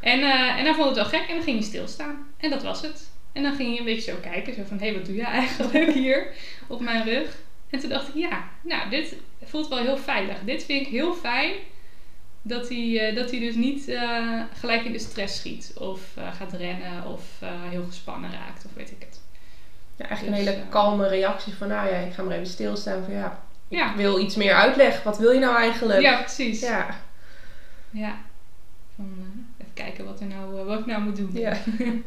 En, 0.00 0.20
eh, 0.20 0.58
en 0.58 0.64
hij 0.64 0.74
vond 0.74 0.86
het 0.86 0.94
wel 0.96 1.04
gek 1.20 1.28
en 1.28 1.34
dan 1.34 1.42
ging 1.44 1.58
hij 1.58 1.66
stilstaan. 1.66 2.26
En 2.36 2.50
dat 2.50 2.62
was 2.62 2.82
het. 2.82 3.10
En 3.32 3.42
dan 3.42 3.54
ging 3.54 3.68
hij 3.68 3.78
een 3.78 3.84
beetje 3.84 4.10
zo 4.10 4.16
kijken. 4.22 4.54
Zo 4.54 4.62
van, 4.68 4.78
hé, 4.78 4.92
wat 4.92 5.06
doe 5.06 5.14
je 5.16 5.24
eigenlijk 5.24 5.92
hier 6.02 6.26
op 6.66 6.80
mijn 6.80 7.04
rug? 7.04 7.36
En 7.70 7.78
toen 7.78 7.88
dacht 7.88 8.08
ik, 8.08 8.14
ja, 8.14 8.48
nou, 8.62 8.90
dit 8.90 9.16
voelt 9.44 9.68
wel 9.68 9.78
heel 9.78 9.96
veilig. 9.98 10.36
Dit 10.44 10.64
vind 10.64 10.80
ik 10.86 10.92
heel 10.92 11.14
fijn. 11.14 11.52
Dat 12.42 12.68
hij, 12.68 13.08
eh, 13.08 13.16
dat 13.16 13.30
hij 13.30 13.40
dus 13.40 13.54
niet 13.54 13.84
gelijk 14.58 14.84
in 14.84 14.92
de 14.92 14.98
stress 14.98 15.36
schiet. 15.36 15.72
Of 15.78 16.00
gaat 16.32 16.52
rennen. 16.52 17.06
Of 17.06 17.22
heel 17.70 17.84
gespannen 17.84 18.32
raakt. 18.32 18.64
Of 18.64 18.70
weet 18.74 18.90
ik 18.90 18.96
het. 19.00 19.11
Ja, 20.02 20.08
eigenlijk 20.08 20.38
een 20.38 20.44
Dus, 20.44 20.52
hele 20.54 20.64
eh, 20.64 20.70
kalme 20.70 21.08
reactie 21.08 21.54
van, 21.54 21.68
nou 21.68 21.88
ja, 21.88 21.96
ik 21.96 22.12
ga 22.12 22.22
maar 22.22 22.34
even 22.34 22.46
stilstaan. 22.46 23.04
Van 23.04 23.14
ja, 23.14 23.42
ik 23.68 23.78
Ja. 23.78 23.96
wil 23.96 24.18
iets 24.20 24.36
meer 24.36 24.54
uitleg. 24.54 25.02
Wat 25.02 25.18
wil 25.18 25.30
je 25.30 25.40
nou 25.40 25.56
eigenlijk? 25.56 26.00
Ja, 26.00 26.20
precies. 26.20 26.60
Ja. 26.60 26.86
Ja. 27.90 28.16
Van, 28.96 29.12
eh, 29.18 29.60
even 29.60 29.74
kijken 29.74 30.04
wat, 30.04 30.20
er 30.20 30.26
nou, 30.26 30.58
eh, 30.58 30.64
wat 30.66 30.78
ik 30.78 30.86
nou 30.86 31.02
moet 31.02 31.16
doen. 31.16 31.30
Ja. 31.32 31.56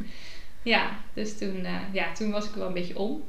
Ja, 0.64 0.90
dus 1.14 1.38
toen, 1.38 1.68
ja, 1.92 2.12
toen 2.14 2.32
was 2.32 2.46
ik 2.46 2.54
wel 2.56 2.68
een 2.68 2.74
beetje 2.74 2.98
om. 3.00 3.24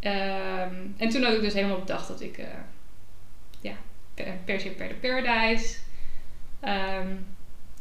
Ehm, 0.00 0.74
en 0.96 1.08
toen 1.08 1.22
had 1.22 1.32
ik 1.34 1.40
dus 1.40 1.52
helemaal 1.54 1.78
bedacht 1.78 2.08
dat 2.08 2.20
ik, 2.20 2.40
ja, 3.60 3.72
per, 4.14 4.26
per 4.44 4.60
se 4.60 4.68
per 4.68 4.88
de 4.88 4.94
Paradise. 4.94 5.76
Ehm, 6.60 7.08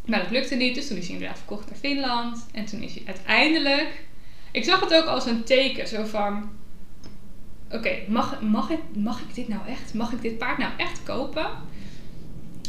maar 0.05 0.19
dat 0.19 0.31
lukte 0.31 0.55
niet, 0.55 0.75
dus 0.75 0.88
toen 0.88 0.98
is 0.98 1.05
hij 1.05 1.13
inderdaad 1.13 1.38
verkocht 1.38 1.69
naar 1.69 1.79
Finland. 1.79 2.45
En 2.53 2.65
toen 2.65 2.81
is 2.81 2.93
hij 2.95 3.03
uiteindelijk, 3.05 4.03
ik 4.53 4.63
zag 4.63 4.79
het 4.79 4.93
ook 4.93 5.05
als 5.05 5.25
een 5.25 5.43
teken, 5.43 5.88
zo 5.88 6.03
van, 6.05 6.50
oké, 7.72 7.89
mag, 8.07 8.41
mag, 8.41 8.69
ik, 8.69 8.79
mag 8.95 9.19
ik 9.19 9.36
dit 9.36 9.48
nou 9.48 9.62
echt, 9.67 9.93
mag 9.93 10.12
ik 10.12 10.22
dit 10.22 10.38
paard 10.38 10.57
nou 10.57 10.72
echt 10.77 11.00
kopen? 11.03 11.45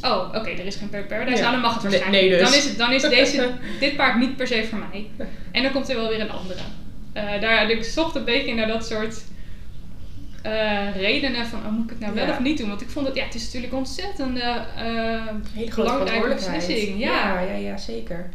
Oh, 0.03 0.29
oké, 0.35 0.51
er 0.51 0.67
is 0.67 0.77
geen 0.77 0.89
Paradise, 0.89 1.37
Ja. 1.37 1.41
nou 1.41 1.53
dan 1.53 1.61
mag 1.61 1.73
het 1.75 1.83
Nee- 1.83 1.91
waarschijnlijk. 1.91 2.23
nee 2.31 2.39
dus. 2.39 2.49
Dan 2.51 2.59
is, 2.59 2.65
het, 2.65 2.79
dan 2.79 2.93
is 2.93 3.03
deze, 3.03 3.51
dit 3.81 3.97
paard 3.97 4.19
niet 4.19 4.37
per 4.37 4.47
se 4.47 4.65
voor 4.71 4.79
mij. 4.79 5.07
En 5.53 5.63
dan 5.63 5.73
komt 5.73 5.89
er 5.89 5.97
wel 5.97 6.09
weer 6.09 6.21
een 6.21 6.31
andere. 6.31 6.61
Eh, 7.13 7.41
daar, 7.41 7.71
ik 7.71 7.85
zocht 7.85 8.15
een 8.15 8.25
beetje 8.25 8.55
naar 8.55 8.67
dat 8.67 8.87
soort 8.87 9.25
eh, 10.43 10.97
redenen 10.97 11.47
van, 11.47 11.59
oh, 11.67 11.71
moet 11.71 11.85
ik 11.85 11.91
het 11.91 12.01
nou 12.01 12.15
wel 12.15 12.27
Ja. 12.27 12.31
of 12.31 12.41
niet 12.41 12.59
doen? 12.59 12.69
Want 12.69 12.81
ik 12.81 12.91
vond 12.91 13.07
het, 13.07 13.17
ja, 13.17 13.25
het 13.25 13.35
is 13.35 13.45
natuurlijk 13.45 13.73
een 13.73 13.79
ontzettende 13.79 14.41
eh, 14.41 15.75
belangrijke 15.75 16.29
beslissing. 16.35 16.99
Ja. 16.99 17.41
ja, 17.41 17.41
ja, 17.41 17.55
ja, 17.57 17.77
zeker. 17.77 18.29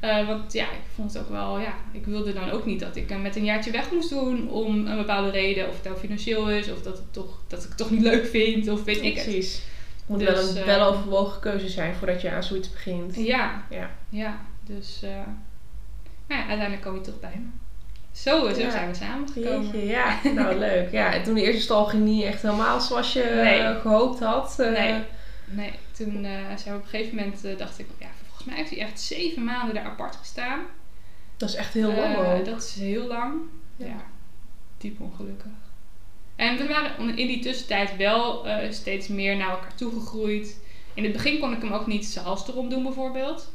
Eh, 0.00 0.26
want 0.26 0.52
ja, 0.52 0.64
ik 0.64 0.80
vond 0.94 1.12
het 1.12 1.22
ook 1.22 1.28
wel, 1.28 1.58
ja, 1.58 1.74
ik 1.92 2.06
wilde 2.06 2.32
dan 2.32 2.50
ook 2.50 2.66
niet 2.66 2.80
dat 2.80 2.96
ik 2.96 3.08
hem 3.08 3.22
met 3.22 3.36
een 3.36 3.44
jaartje 3.44 3.70
weg 3.70 3.90
moest 3.90 4.10
doen 4.10 4.48
om 4.50 4.86
een 4.86 4.96
bepaalde 4.96 5.30
reden. 5.30 5.68
Of 5.68 5.74
het 5.74 5.84
nou 5.84 5.96
financieel 5.96 6.50
is, 6.50 6.72
of 6.72 6.82
dat, 6.82 6.96
het 6.96 7.12
toch, 7.12 7.38
dat 7.46 7.62
ik 7.62 7.68
het 7.68 7.76
toch 7.78 7.90
niet 7.90 8.00
leuk 8.02 8.26
vind, 8.26 8.68
of 8.68 8.84
weet 8.84 9.02
ik 9.02 9.14
het. 9.14 9.24
Precies. 9.24 9.54
Het 9.54 10.04
moet 10.06 10.18
Dus, 10.18 10.28
wel 10.28 10.48
een 10.48 10.56
eh, 10.56 10.64
weloverwogen 10.64 11.40
keuze 11.40 11.68
zijn 11.68 11.94
voordat 11.94 12.20
je 12.20 12.30
aan 12.30 12.42
zoiets 12.42 12.70
begint. 12.72 13.16
Ja, 13.16 13.64
Ja. 13.70 13.90
ja. 14.08 14.40
Dus, 14.66 15.00
eh 15.02 15.10
nou 16.28 16.40
ja, 16.42 16.46
uiteindelijk 16.48 16.80
kwam 16.80 16.94
hij 16.94 17.02
toch 17.04 17.20
bij 17.20 17.32
me. 17.34 17.46
Zo, 18.12 18.48
zo 18.52 18.60
Ja. 18.60 18.70
zijn 18.70 18.88
we 18.88 18.94
samengekomen. 18.94 19.62
Jeetje, 19.70 19.86
ja. 19.86 20.18
Nou, 20.34 20.58
leuk. 20.68 20.92
Ja, 20.92 21.12
en 21.12 21.22
toen 21.22 21.34
de 21.34 21.42
eerste 21.42 21.60
stal 21.62 21.84
ging 21.84 22.04
niet 22.04 22.24
echt 22.24 22.42
helemaal 22.42 22.80
zoals 22.80 23.12
je 23.12 23.30
Nee. 23.42 23.58
eh, 23.60 23.80
gehoopt 23.80 24.20
had. 24.20 24.56
Eh, 24.58 24.70
Nee. 24.72 25.02
Nee, 25.44 25.70
toen 25.92 26.24
eh, 26.24 26.30
zijn 26.56 26.74
we 26.74 26.80
op 26.80 26.82
een 26.82 26.88
gegeven 26.88 27.16
moment, 27.16 27.44
eh, 27.44 27.58
dacht 27.58 27.78
ik, 27.78 27.86
volgens 28.40 28.58
mij 28.58 28.68
heeft 28.68 28.80
hij 28.80 28.88
echt 28.88 29.00
zeven 29.00 29.44
maanden 29.44 29.74
daar 29.74 29.84
apart 29.84 30.16
gestaan. 30.16 30.60
Dat 31.36 31.48
is 31.48 31.54
echt 31.54 31.74
heel 31.74 31.92
lang 31.92 32.14
Eh, 32.14 32.34
ook. 32.34 32.44
Dat 32.44 32.62
is 32.62 32.74
heel 32.74 33.06
lang. 33.06 33.34
Ja. 33.76 33.86
Ja, 33.86 34.04
diep 34.78 35.00
ongelukkig. 35.00 35.50
En 36.36 36.56
we 36.56 36.66
waren 36.66 37.08
in 37.18 37.26
die 37.26 37.38
tussentijd 37.38 37.96
wel 37.96 38.46
eh, 38.46 38.70
steeds 38.70 39.08
meer 39.08 39.36
naar 39.36 39.50
elkaar 39.50 39.74
toegegroeid. 39.74 40.60
In 40.94 41.02
het 41.04 41.12
begin 41.12 41.38
kon 41.38 41.52
ik 41.52 41.62
hem 41.62 41.72
ook 41.72 41.86
niet 41.86 42.06
zijn 42.06 42.24
hals 42.24 42.48
erom 42.48 42.68
doen 42.68 42.82
bijvoorbeeld. 42.82 43.52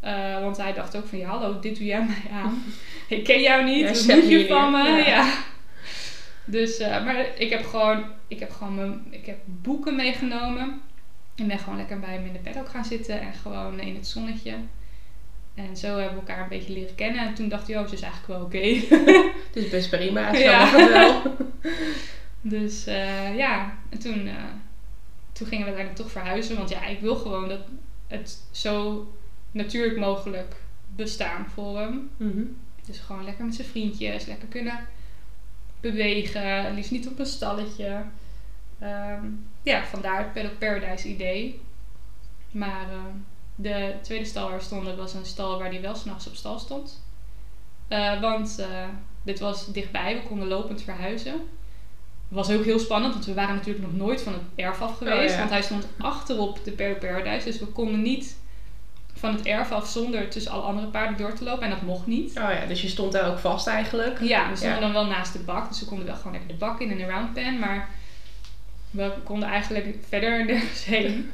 Eh, 0.00 0.40
want 0.40 0.56
hij 0.56 0.72
dacht 0.72 0.96
ook 0.96 1.06
van, 1.06 1.18
ja 1.18 1.28
hallo, 1.28 1.60
dit 1.60 1.76
doe 1.76 1.86
jij 1.86 2.04
mij 2.04 2.30
aan. 2.32 2.62
ik 3.16 3.24
ken 3.24 3.40
jou 3.40 3.64
niet, 3.64 3.88
wat 3.88 4.16
moet 4.16 4.24
me 4.24 4.38
je 4.38 4.46
van 4.46 4.72
me? 4.72 4.78
Ja. 4.88 5.06
Ja. 5.06 5.34
Dus, 6.44 6.78
maar 6.78 7.38
ik 7.38 7.50
heb 7.50 7.66
gewoon, 7.66 8.04
ik 8.28 8.38
heb 8.38 8.50
gewoon 8.50 8.74
mijn, 8.74 9.06
ik 9.10 9.26
heb 9.26 9.38
boeken 9.44 9.96
meegenomen. 9.96 10.80
En 11.38 11.46
ben 11.46 11.58
gewoon 11.58 11.76
lekker 11.76 12.00
bij 12.00 12.12
hem 12.12 12.24
in 12.24 12.32
de 12.42 12.60
ook 12.60 12.68
gaan 12.68 12.84
zitten 12.84 13.20
en 13.20 13.32
gewoon 13.32 13.80
in 13.80 13.94
het 13.94 14.06
zonnetje. 14.06 14.54
En 15.54 15.76
zo 15.76 15.86
hebben 15.96 16.14
we 16.14 16.26
elkaar 16.26 16.42
een 16.42 16.48
beetje 16.48 16.72
leren 16.72 16.94
kennen. 16.94 17.26
En 17.26 17.34
toen 17.34 17.48
dacht 17.48 17.68
hij, 17.68 17.78
oh, 17.78 17.86
ze 17.86 17.94
is 17.94 18.00
eigenlijk 18.00 18.32
wel 18.32 18.44
oké. 18.46 18.96
Het 19.48 19.56
is 19.56 19.68
best 19.68 19.90
prima. 19.90 20.32
Zo 20.34 20.40
Ja. 20.40 20.64
mag 20.64 20.88
wel. 20.88 21.22
Dus 22.40 22.86
eh, 22.86 23.36
ja, 23.36 23.78
en 23.88 23.98
toen, 23.98 24.26
eh, 24.26 24.34
toen 25.32 25.46
gingen 25.46 25.64
we 25.64 25.70
uiteindelijk 25.72 25.96
toch 25.96 26.10
verhuizen. 26.10 26.56
Want 26.56 26.68
ja, 26.68 26.86
ik 26.86 27.00
wil 27.00 27.16
gewoon 27.16 27.48
dat 27.48 27.60
het 28.06 28.38
zo 28.50 29.06
natuurlijk 29.50 29.98
mogelijk 29.98 30.56
bestaan 30.96 31.46
voor 31.54 31.78
hem. 31.78 32.10
Mhm. 32.16 32.42
Dus 32.86 32.98
gewoon 32.98 33.24
lekker 33.24 33.44
met 33.44 33.54
zijn 33.54 33.68
vriendjes, 33.68 34.26
lekker 34.26 34.48
kunnen 34.48 34.80
bewegen. 35.80 36.74
Liefst 36.74 36.90
niet 36.90 37.08
op 37.08 37.18
een 37.18 37.26
stalletje. 37.26 38.02
Ehm, 38.78 39.24
ja, 39.68 39.84
vandaar 39.84 40.18
het 40.18 40.32
Paddock 40.32 40.58
Paradise 40.58 41.08
idee. 41.08 41.60
Maar 42.50 42.86
ehm, 42.90 43.16
de 43.54 43.94
tweede 44.02 44.24
stal 44.24 44.48
waar 44.48 44.58
we 44.58 44.64
stonden 44.64 44.96
was 44.96 45.14
een 45.14 45.26
stal 45.26 45.58
waar 45.58 45.70
die 45.70 45.80
wel 45.80 45.94
s'nachts 45.94 46.26
op 46.26 46.34
stal 46.34 46.58
stond. 46.58 47.02
Eh, 47.88 48.20
want 48.20 48.58
eh, 48.58 48.66
dit 49.22 49.38
was 49.40 49.66
dichtbij, 49.66 50.14
we 50.14 50.28
konden 50.28 50.48
lopend 50.48 50.82
verhuizen. 50.82 51.34
Was 52.28 52.50
ook 52.50 52.64
heel 52.64 52.78
spannend, 52.78 53.12
want 53.12 53.26
we 53.26 53.34
waren 53.34 53.54
natuurlijk 53.54 53.86
nog 53.86 53.96
nooit 53.96 54.22
van 54.22 54.32
het 54.32 54.42
erf 54.54 54.82
af 54.82 54.96
geweest. 54.96 55.24
Oh, 55.24 55.30
ja. 55.30 55.38
Want 55.38 55.50
hij 55.50 55.62
stond 55.62 55.86
achterop 55.98 56.64
de 56.64 56.70
Paddock 56.70 56.98
Paradise. 56.98 57.44
Dus 57.44 57.58
we 57.58 57.66
konden 57.66 58.02
niet 58.02 58.36
van 59.14 59.34
het 59.34 59.46
erf 59.46 59.72
af 59.72 59.88
zonder 59.88 60.28
tussen 60.30 60.52
alle 60.52 60.62
andere 60.62 60.86
paarden 60.86 61.16
door 61.16 61.32
te 61.32 61.44
lopen. 61.44 61.62
En 61.62 61.70
dat 61.70 61.82
mocht 61.82 62.06
niet. 62.06 62.28
Oh 62.28 62.50
ja, 62.50 62.66
dus 62.66 62.82
je 62.82 62.88
stond 62.88 63.12
daar 63.12 63.30
ook 63.30 63.38
vast 63.38 63.66
eigenlijk. 63.66 64.18
Ja, 64.20 64.50
we 64.50 64.56
stonden 64.56 64.76
Ja. 64.76 64.84
dan 64.84 64.92
wel 64.92 65.06
naast 65.06 65.32
de 65.32 65.38
bak. 65.38 65.68
Dus 65.68 65.80
we 65.80 65.86
konden 65.86 66.06
wel 66.06 66.16
gewoon 66.16 66.32
lekker 66.32 66.50
de 66.50 66.56
bak 66.56 66.80
in 66.80 66.90
en 66.90 67.00
een 67.00 67.08
round 67.08 67.32
pen. 67.32 67.58
Maar 67.58 67.88
we 68.90 69.12
konden 69.24 69.48
eigenlijk 69.48 69.94
verder 70.08 70.44
nergens 70.44 70.84
heen. 70.94 71.30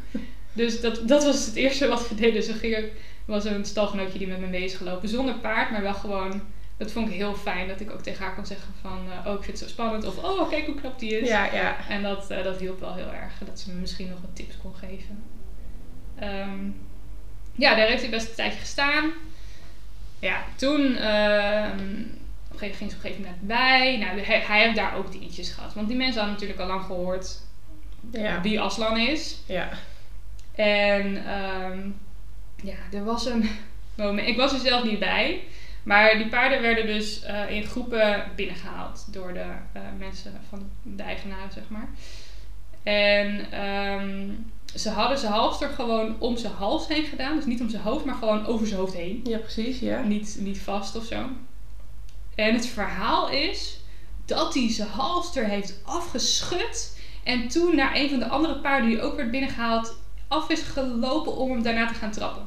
Dus 0.53 0.81
dat, 0.81 1.09
dat 1.09 1.25
was 1.25 1.47
het 1.47 1.55
eerste 1.55 1.88
wat 1.88 2.09
we 2.09 2.14
deden. 2.14 2.35
Dus 2.35 2.49
gingen, 2.49 2.79
er 2.79 2.90
was 3.25 3.45
een 3.45 3.64
stalgenootje 3.64 4.19
die 4.19 4.27
met 4.27 4.40
me 4.40 4.47
mee 4.47 4.64
is 4.64 4.75
gelopen. 4.75 5.09
Zonder 5.09 5.35
paard, 5.35 5.71
maar 5.71 5.83
wel 5.83 5.95
gewoon... 5.95 6.43
Dat 6.77 6.93
vond 6.93 7.09
ik 7.09 7.14
heel 7.14 7.35
fijn. 7.35 7.69
Dat 7.69 7.81
ik 7.81 7.90
ook 7.90 8.03
tegen 8.03 8.25
haar 8.25 8.35
kon 8.35 8.47
zeggen 8.47 8.73
van... 8.81 8.99
eh, 9.11 9.27
oh, 9.27 9.33
ik 9.33 9.45
vind 9.45 9.59
het 9.59 9.69
zo 9.69 9.75
spannend. 9.75 10.07
Of 10.07 10.25
oh, 10.25 10.49
kijk 10.49 10.67
hoe 10.67 10.75
knap 10.75 10.99
die 10.99 11.19
is. 11.21 11.29
Ja, 11.29 11.55
ja. 11.55 11.88
En 11.88 12.03
dat, 12.03 12.31
eh, 12.31 12.45
dat 12.45 12.59
hielp 12.59 12.81
wel 12.81 12.95
heel 12.95 13.12
erg. 13.12 13.33
Dat 13.47 13.61
ze 13.61 13.71
me 13.71 13.81
misschien 13.81 14.09
nog 14.09 14.21
wat 14.21 14.37
tips 14.37 14.57
kon 14.62 14.75
geven. 14.75 15.23
Ehm, 16.19 16.69
ja, 17.53 17.75
daar 17.75 17.87
heeft 17.87 18.03
hij 18.03 18.11
best 18.11 18.29
een 18.29 18.35
tijdje 18.35 18.59
gestaan. 18.59 19.12
Ja, 20.19 20.45
toen 20.57 20.97
ehm, 20.97 22.03
op 22.55 22.61
een 22.62 22.69
gegeven, 22.69 22.77
ging 22.79 22.90
ze 22.90 22.97
op 22.97 23.05
een 23.05 23.11
gegeven 23.11 23.31
moment 23.31 23.47
bij. 23.49 23.99
Nou, 23.99 24.21
hij, 24.21 24.40
hij 24.40 24.62
heeft 24.62 24.77
daar 24.77 24.97
ook 24.97 25.12
dingetjes 25.12 25.51
gehad. 25.51 25.75
Want 25.75 25.88
die 25.88 25.97
mensen 25.97 26.14
hadden 26.21 26.33
natuurlijk 26.33 26.61
al 26.61 26.67
lang 26.67 26.83
gehoord 26.85 27.40
Ja. 28.12 28.40
wie 28.40 28.61
Aslan 28.61 28.99
is. 28.99 29.37
Ja. 29.47 29.69
En 30.55 31.27
ehm, 31.27 31.88
ja, 32.62 32.77
er 32.93 33.05
was 33.05 33.27
een 33.27 33.49
moment. 33.97 34.29
Ik 34.29 34.37
was 34.37 34.53
er 34.53 34.59
zelf 34.59 34.85
niet 34.85 34.99
bij. 34.99 35.40
Maar 35.83 36.17
die 36.19 36.29
paarden 36.29 36.62
werden 36.62 36.87
dus 36.87 37.23
eh, 37.23 37.51
in 37.51 37.64
groepen 37.64 38.25
binnengehaald 38.37 39.07
door 39.12 39.33
de 39.33 39.45
eh, 39.73 39.83
mensen 39.99 40.33
van 40.49 40.71
de 40.83 41.03
eigenaren, 41.03 41.53
zeg 41.53 41.64
maar. 41.69 41.88
En 42.83 43.47
ehm, 43.53 44.29
ze 44.75 44.90
hadden 44.90 45.19
zijn 45.19 45.33
halster 45.33 45.69
gewoon 45.69 46.17
om 46.21 46.37
zijn 46.37 46.53
hals 46.53 46.88
heen 46.88 47.05
gedaan. 47.05 47.37
Dus 47.37 47.45
niet 47.47 47.61
om 47.61 47.69
zijn 47.69 47.83
hoofd, 47.83 48.05
maar 48.05 48.14
gewoon 48.14 48.47
over 48.47 48.67
zijn 48.67 48.81
hoofd 48.81 48.95
heen. 48.95 49.21
Ja, 49.25 49.38
precies, 49.38 49.79
ja. 49.79 50.03
Niet, 50.03 50.37
niet 50.40 50.59
vast 50.59 50.97
of 50.97 51.05
zo. 51.05 51.27
En 52.35 52.55
het 52.55 52.66
verhaal 52.66 53.29
is 53.31 53.81
dat 54.25 54.55
hij 54.55 54.70
zijn 54.73 54.88
halster 54.88 55.44
heeft 55.44 55.81
afgeschud. 55.85 56.99
En 57.25 57.49
toen 57.49 57.77
naar 57.77 57.94
een 57.97 58.11
van 58.11 58.18
de 58.18 58.29
andere 58.29 58.55
paarden 58.59 58.88
die 58.88 59.01
ook 59.03 59.16
werd 59.16 59.31
binnengehaald, 59.31 59.97
af 60.29 60.51
is 60.51 60.61
gelopen 60.61 61.37
om 61.37 61.51
hem 61.51 61.62
daarna 61.62 61.87
te 61.87 61.94
gaan 61.94 62.11
trappen. 62.11 62.47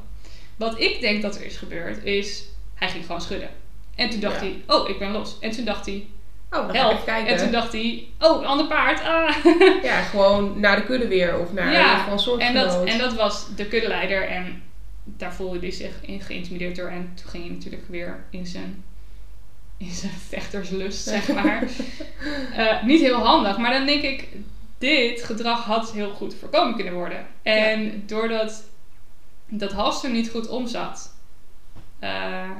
Wat 0.56 0.80
ik 0.80 1.00
denk 1.00 1.22
dat 1.22 1.36
er 1.36 1.44
is 1.44 1.56
gebeurd, 1.56 2.04
is 2.04 2.44
hij 2.74 2.88
ging 2.88 3.06
gewoon 3.06 3.20
schudden. 3.20 3.50
En 3.94 4.10
toen 4.10 4.20
dacht 4.20 4.34
Ja. 4.34 4.40
hij, 4.40 4.62
oh, 4.66 4.88
ik 4.88 4.98
ben 4.98 5.10
los. 5.12 5.36
En 5.40 5.50
toen 5.50 5.64
dacht 5.64 5.86
hij, 5.86 6.06
Oh, 6.50 6.66
dan 6.66 6.76
help. 6.76 7.04
kijken. 7.04 7.32
En 7.32 7.38
toen 7.38 7.50
dacht 7.52 7.72
hij, 7.72 8.08
oh, 8.18 8.40
een 8.40 8.46
ander 8.46 8.66
paard. 8.66 9.00
Ah. 9.04 9.34
Ja, 9.82 10.00
gewoon 10.02 10.60
naar 10.60 10.76
de 10.76 10.84
kudde 10.84 11.08
weer. 11.08 11.38
Of 11.38 11.52
naar 11.52 11.72
Ja, 11.72 12.04
van 12.08 12.18
soort 12.18 12.40
En 12.40 12.54
dat, 12.54 12.84
en 12.84 12.98
dat 12.98 13.14
was 13.14 13.46
de 13.56 13.66
kuddeleider. 13.66 14.28
En 14.28 14.62
daar 15.04 15.34
voelde 15.34 15.58
hij 15.58 15.70
zich 15.70 15.92
in 16.00 16.20
geïntimideerd 16.20 16.76
door. 16.76 16.88
En 16.88 17.12
toen 17.14 17.30
ging 17.30 17.44
hij 17.44 17.52
natuurlijk 17.52 17.82
weer 17.88 18.24
in 18.30 18.46
zijn, 18.46 18.84
in 19.78 19.90
zijn 19.90 20.12
vechterslust, 20.28 21.04
zeg 21.08 21.28
maar. 21.42 21.62
Eh, 22.56 22.82
niet 22.82 23.00
heel 23.00 23.18
handig. 23.24 23.58
Maar 23.58 23.72
dan 23.72 23.86
denk 23.86 24.02
ik, 24.02 24.28
dit 24.78 25.22
gedrag 25.24 25.64
had 25.64 25.92
heel 25.92 26.10
goed 26.10 26.34
voorkomen 26.34 26.74
kunnen 26.74 26.94
worden. 26.94 27.26
En 27.42 28.02
doordat 28.06 28.64
dat 29.48 29.72
halster 29.72 30.10
niet 30.10 30.30
goed 30.30 30.48
omzat... 30.48 31.14
eh, 31.98 32.50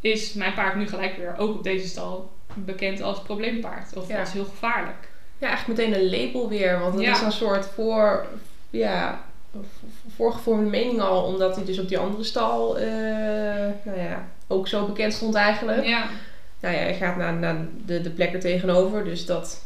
is 0.00 0.32
mijn 0.32 0.54
paard 0.54 0.76
nu 0.76 0.88
gelijk 0.88 1.16
weer, 1.16 1.34
ook 1.38 1.54
op 1.54 1.62
deze 1.62 1.88
stal, 1.88 2.32
bekend 2.54 3.00
als 3.02 3.22
probleempaard. 3.22 3.96
Of 3.96 4.08
Ja. 4.08 4.20
als 4.20 4.32
heel 4.32 4.44
gevaarlijk. 4.44 5.08
Ja, 5.38 5.48
eigenlijk 5.48 5.78
meteen 5.80 6.00
een 6.00 6.10
label 6.10 6.48
weer. 6.48 6.80
Want 6.80 6.94
het 6.94 7.02
Ja. 7.02 7.12
is 7.12 7.20
een 7.20 7.32
soort 7.32 7.66
voor, 7.66 8.26
ja, 8.70 9.24
voorgevormde 10.16 10.70
mening 10.70 11.00
al. 11.00 11.24
Omdat 11.24 11.56
hij 11.56 11.64
dus 11.64 11.78
op 11.78 11.88
die 11.88 11.98
andere 11.98 12.24
stal, 12.24 12.78
eh, 12.78 12.86
nou 13.82 13.98
ja, 14.00 14.28
ook 14.46 14.68
zo 14.68 14.86
bekend 14.86 15.12
stond 15.12 15.34
eigenlijk. 15.34 15.84
Ja, 15.86 16.06
Nou 16.60 16.74
ja, 16.74 16.80
hij 16.80 16.94
gaat 16.94 17.16
naar, 17.16 17.32
naar 17.32 17.56
de, 17.86 18.00
de 18.00 18.10
plek 18.10 18.32
er 18.32 18.40
tegenover. 18.40 19.04
Dus 19.04 19.26
dat 19.26 19.62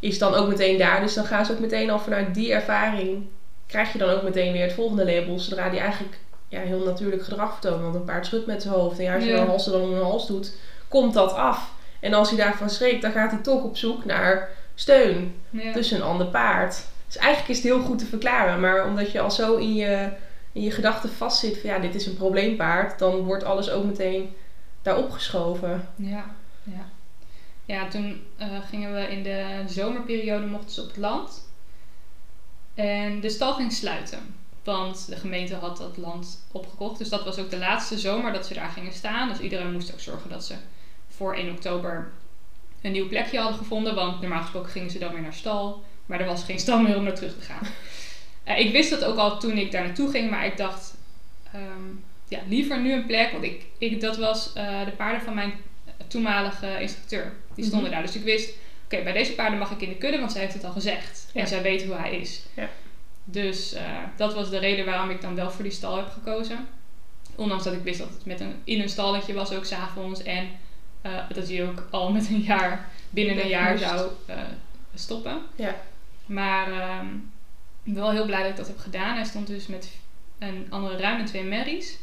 is 0.00 0.18
dan 0.18 0.34
ook 0.34 0.48
meteen 0.48 0.78
daar. 0.78 1.00
Dus 1.00 1.14
dan 1.14 1.24
gaan 1.24 1.46
ze 1.46 1.52
ook 1.52 1.58
meteen 1.58 1.90
al 1.90 1.98
vanuit 1.98 2.34
die 2.34 2.52
ervaring... 2.52 3.26
krijg 3.66 3.92
je 3.92 3.98
dan 3.98 4.08
ook 4.10 4.22
meteen 4.22 4.52
weer 4.52 4.62
het 4.62 4.72
volgende 4.72 5.04
label. 5.04 5.38
Zodra 5.38 5.68
die 5.68 5.80
eigenlijk 5.80 6.18
ja, 6.48 6.60
heel 6.60 6.84
natuurlijk 6.84 7.22
gedrag 7.24 7.52
vertoont. 7.52 7.82
Want 7.82 7.94
een 7.94 8.04
paard 8.04 8.26
schudt 8.26 8.46
met 8.46 8.62
zijn 8.62 8.74
hoofd. 8.74 8.98
En 8.98 9.04
ja, 9.04 9.14
als 9.14 9.24
je 9.24 9.30
Ja. 9.30 9.40
een 9.40 9.46
halster 9.46 9.72
dan 9.72 9.80
om 9.80 9.92
een 9.94 10.02
hals 10.02 10.26
doet, 10.26 10.52
komt 10.88 11.14
dat 11.14 11.32
af. 11.34 11.70
En 12.00 12.14
als 12.14 12.28
hij 12.30 12.38
daarvan 12.38 12.70
schrikt, 12.70 13.02
dan 13.02 13.12
gaat 13.12 13.30
hij 13.30 13.40
toch 13.40 13.62
op 13.62 13.76
zoek 13.76 14.04
naar 14.04 14.48
steun. 14.74 15.34
ja. 15.50 15.72
Dus 15.72 15.90
een 15.90 16.02
ander 16.02 16.26
paard. 16.26 16.84
Dus 17.06 17.16
eigenlijk 17.16 17.50
is 17.50 17.56
het 17.56 17.66
heel 17.66 17.82
goed 17.82 17.98
te 17.98 18.06
verklaren. 18.06 18.60
Maar 18.60 18.86
omdat 18.86 19.12
je 19.12 19.20
al 19.20 19.30
zo 19.30 19.56
in 19.56 19.74
je, 19.74 20.10
in 20.52 20.62
je 20.62 20.70
gedachten 20.70 21.10
vastzit 21.10 21.58
van 21.58 21.70
ja, 21.70 21.78
dit 21.78 21.94
is 21.94 22.06
een 22.06 22.16
probleempaard. 22.16 22.98
Dan 22.98 23.20
wordt 23.20 23.44
alles 23.44 23.70
ook 23.70 23.84
meteen 23.84 24.34
daarop 24.82 25.10
geschoven. 25.10 25.88
Ja, 25.96 26.24
ja. 26.62 26.88
Ja, 27.64 27.88
toen 27.88 28.22
eh, 28.36 28.48
gingen 28.68 28.94
we 28.94 29.00
in 29.00 29.22
de 29.22 29.62
zomerperiode 29.66 30.46
mochten 30.46 30.70
ze 30.70 30.80
op 30.82 30.86
het 30.86 30.96
land. 30.96 31.48
En 32.74 33.20
de 33.20 33.30
stal 33.30 33.54
ging 33.54 33.72
sluiten. 33.72 34.34
Want 34.64 35.06
de 35.08 35.16
gemeente 35.16 35.54
had 35.54 35.76
dat 35.76 35.96
land 35.96 36.46
opgekocht. 36.52 36.98
Dus 36.98 37.08
dat 37.08 37.24
was 37.24 37.38
ook 37.38 37.50
de 37.50 37.58
laatste 37.58 37.98
zomer 37.98 38.32
dat 38.32 38.46
ze 38.46 38.54
daar 38.54 38.68
gingen 38.68 38.92
staan. 38.92 39.28
Dus 39.28 39.38
iedereen 39.38 39.72
moest 39.72 39.92
ook 39.92 40.00
zorgen 40.00 40.30
dat 40.30 40.44
ze 40.44 40.54
voor 41.08 41.34
1 41.34 41.50
oktober 41.50 42.12
een 42.82 42.92
nieuw 42.92 43.08
plekje 43.08 43.38
hadden 43.38 43.58
gevonden. 43.58 43.94
Want 43.94 44.20
normaal 44.20 44.40
gesproken 44.40 44.70
gingen 44.70 44.90
ze 44.90 44.98
dan 44.98 45.12
weer 45.12 45.22
naar 45.22 45.32
stal. 45.32 45.84
Maar 46.06 46.20
er 46.20 46.26
was 46.26 46.44
geen 46.44 46.58
stal 46.58 46.80
meer 46.80 46.96
om 46.96 47.02
naar 47.04 47.14
terug 47.14 47.34
te 47.38 47.44
gaan. 47.44 47.66
Eh, 48.44 48.58
ik 48.58 48.72
wist 48.72 48.90
dat 48.90 49.04
ook 49.04 49.16
al 49.16 49.38
toen 49.40 49.58
ik 49.58 49.72
daar 49.72 49.84
naartoe 49.84 50.10
ging. 50.10 50.30
Maar 50.30 50.46
ik 50.46 50.56
dacht, 50.56 50.94
ehm, 51.52 51.84
ja, 52.28 52.38
liever 52.48 52.80
nu 52.80 52.92
een 52.92 53.06
plek. 53.06 53.32
Want 53.32 53.44
ik, 53.44 53.64
ik, 53.78 54.00
dat 54.00 54.16
was 54.16 54.52
eh, 54.52 54.84
de 54.84 54.90
paarden 54.90 55.22
van 55.22 55.34
mijn 55.34 55.52
toenmalige 56.08 56.80
instructeur. 56.80 57.32
Die 57.54 57.64
stonden 57.64 57.88
Mhm. 57.90 57.96
daar. 57.98 58.06
Dus 58.06 58.16
ik 58.16 58.22
wist, 58.22 58.54
oké, 58.84 59.02
bij 59.02 59.12
deze 59.12 59.32
paarden 59.32 59.58
mag 59.58 59.70
ik 59.70 59.80
in 59.80 59.88
de 59.88 59.94
kudde, 59.94 60.18
want 60.18 60.32
zij 60.32 60.40
heeft 60.40 60.54
het 60.54 60.64
al 60.64 60.72
gezegd. 60.72 61.28
Ja. 61.32 61.40
En 61.40 61.46
zij 61.46 61.62
weet 61.62 61.84
hoe 61.84 61.94
hij 61.94 62.16
is. 62.16 62.42
Ja. 62.54 62.68
Dus 63.24 63.72
eh, 63.72 63.82
dat 64.16 64.34
was 64.34 64.50
de 64.50 64.58
reden 64.58 64.84
waarom 64.84 65.10
ik 65.10 65.20
dan 65.20 65.34
wel 65.34 65.50
voor 65.50 65.62
die 65.64 65.72
stal 65.72 65.96
heb 65.96 66.08
gekozen. 66.08 66.68
Ondanks 67.34 67.64
dat 67.64 67.72
ik 67.72 67.82
wist 67.82 67.98
dat 67.98 68.08
het 68.08 68.24
met 68.26 68.40
een, 68.40 68.54
in 68.64 68.80
een 68.80 68.88
stalletje 68.88 69.32
was, 69.34 69.52
ook 69.52 69.64
s'avonds. 69.64 70.22
En 70.22 70.48
dat 71.34 71.48
hij 71.48 71.68
ook 71.68 71.86
al 71.90 72.12
met 72.12 72.28
een 72.28 72.40
jaar, 72.40 72.88
binnen 73.10 73.40
een 73.42 73.48
jaar 73.48 73.78
zou 73.78 74.10
stoppen. 74.94 75.38
Ja. 75.56 75.76
Maar 76.26 76.72
ehm, 76.72 77.06
ik 77.82 77.92
ben 77.94 78.02
wel 78.02 78.10
heel 78.10 78.24
blij 78.26 78.40
dat 78.42 78.50
ik 78.50 78.56
dat 78.56 78.66
heb 78.66 78.78
gedaan. 78.78 79.14
Hij 79.14 79.24
stond 79.24 79.46
dus 79.46 79.66
met 79.66 79.90
een 80.38 80.66
andere 80.70 80.96
ruim 80.96 81.18
en 81.18 81.24
twee 81.24 81.44
merries. 81.44 81.98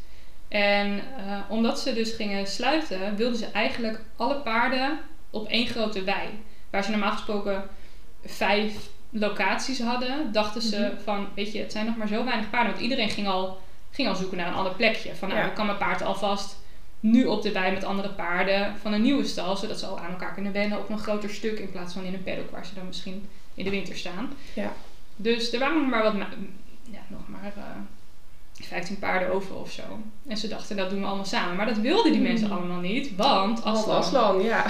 En 0.48 1.00
eh, 1.18 1.40
omdat 1.50 1.80
ze 1.80 1.94
dus 1.94 2.14
gingen 2.14 2.48
sluiten, 2.48 3.16
wilden 3.16 3.38
ze 3.38 3.46
eigenlijk 3.46 4.00
alle 4.16 4.36
paarden 4.36 5.00
op 5.30 5.48
één 5.48 5.68
grote 5.68 6.04
wei. 6.04 6.30
Waar 6.70 6.84
ze 6.84 6.90
normaal 6.92 7.12
gesproken 7.12 7.64
vijf 8.26 8.90
locaties 9.10 9.82
hadden, 9.82 10.32
dachten 10.32 10.62
ze 10.62 10.78
Mhm. 10.78 11.04
van, 11.04 11.28
weet 11.36 11.52
je, 11.52 11.60
het 11.60 11.72
zijn 11.72 11.86
nog 11.86 11.98
maar 11.98 12.08
zo 12.08 12.24
weinig 12.26 12.50
paarden. 12.50 12.72
Want 12.72 12.84
iedereen 12.84 13.10
ging 13.10 13.28
al, 13.28 13.62
ging 13.92 14.08
al 14.08 14.16
zoeken 14.16 14.38
naar 14.38 14.48
een 14.48 14.54
ander 14.54 14.74
plekje. 14.76 15.16
Van, 15.16 15.28
nou, 15.28 15.40
Ja. 15.42 15.48
ik 15.48 15.54
kan 15.54 15.66
mijn 15.66 15.78
paard 15.78 16.02
alvast 16.02 16.58
nu 17.00 17.26
op 17.26 17.42
de 17.42 17.52
wei 17.52 17.72
met 17.74 17.84
andere 17.84 18.10
paarden 18.10 18.78
van 18.78 18.94
een 18.94 19.02
nieuwe 19.02 19.26
stal. 19.26 19.56
Zodat 19.58 19.80
ze 19.80 19.86
al 19.86 20.00
aan 20.00 20.10
elkaar 20.12 20.34
kunnen 20.34 20.52
wennen 20.52 20.80
op 20.80 20.90
een 20.90 21.00
groter 21.00 21.30
stuk. 21.30 21.60
In 21.60 21.72
plaats 21.72 21.94
van 21.94 22.04
in 22.04 22.14
een 22.14 22.24
paddock 22.24 22.52
waar 22.52 22.66
ze 22.66 22.74
dan 22.74 22.86
misschien 22.88 23.30
in 23.54 23.64
de 23.64 23.70
winter 23.70 23.96
staan. 23.98 24.30
Ja. 24.56 24.74
Dus 25.16 25.52
er 25.54 25.60
waren 25.60 25.82
nog 25.82 25.90
maar 25.90 26.04
wat, 26.04 26.14
ja, 26.92 27.00
nog 27.08 27.28
maar 27.28 27.52
eh 27.56 27.64
15 28.62 29.00
paarden 29.00 29.34
over 29.34 29.56
of 29.56 29.72
zo. 29.72 29.84
En 30.28 30.38
ze 30.38 30.48
dachten, 30.48 30.76
dat 30.78 30.90
doen 30.90 31.00
we 31.00 31.06
allemaal 31.06 31.26
samen. 31.26 31.56
Maar 31.56 31.66
dat 31.66 31.78
wilden 31.78 32.12
die 32.12 32.22
mensen 32.22 32.52
allemaal 32.52 32.80
niet, 32.80 33.16
want 33.16 33.64
Aslan. 33.64 33.96
Aslan, 33.96 34.42
ja. 34.44 34.66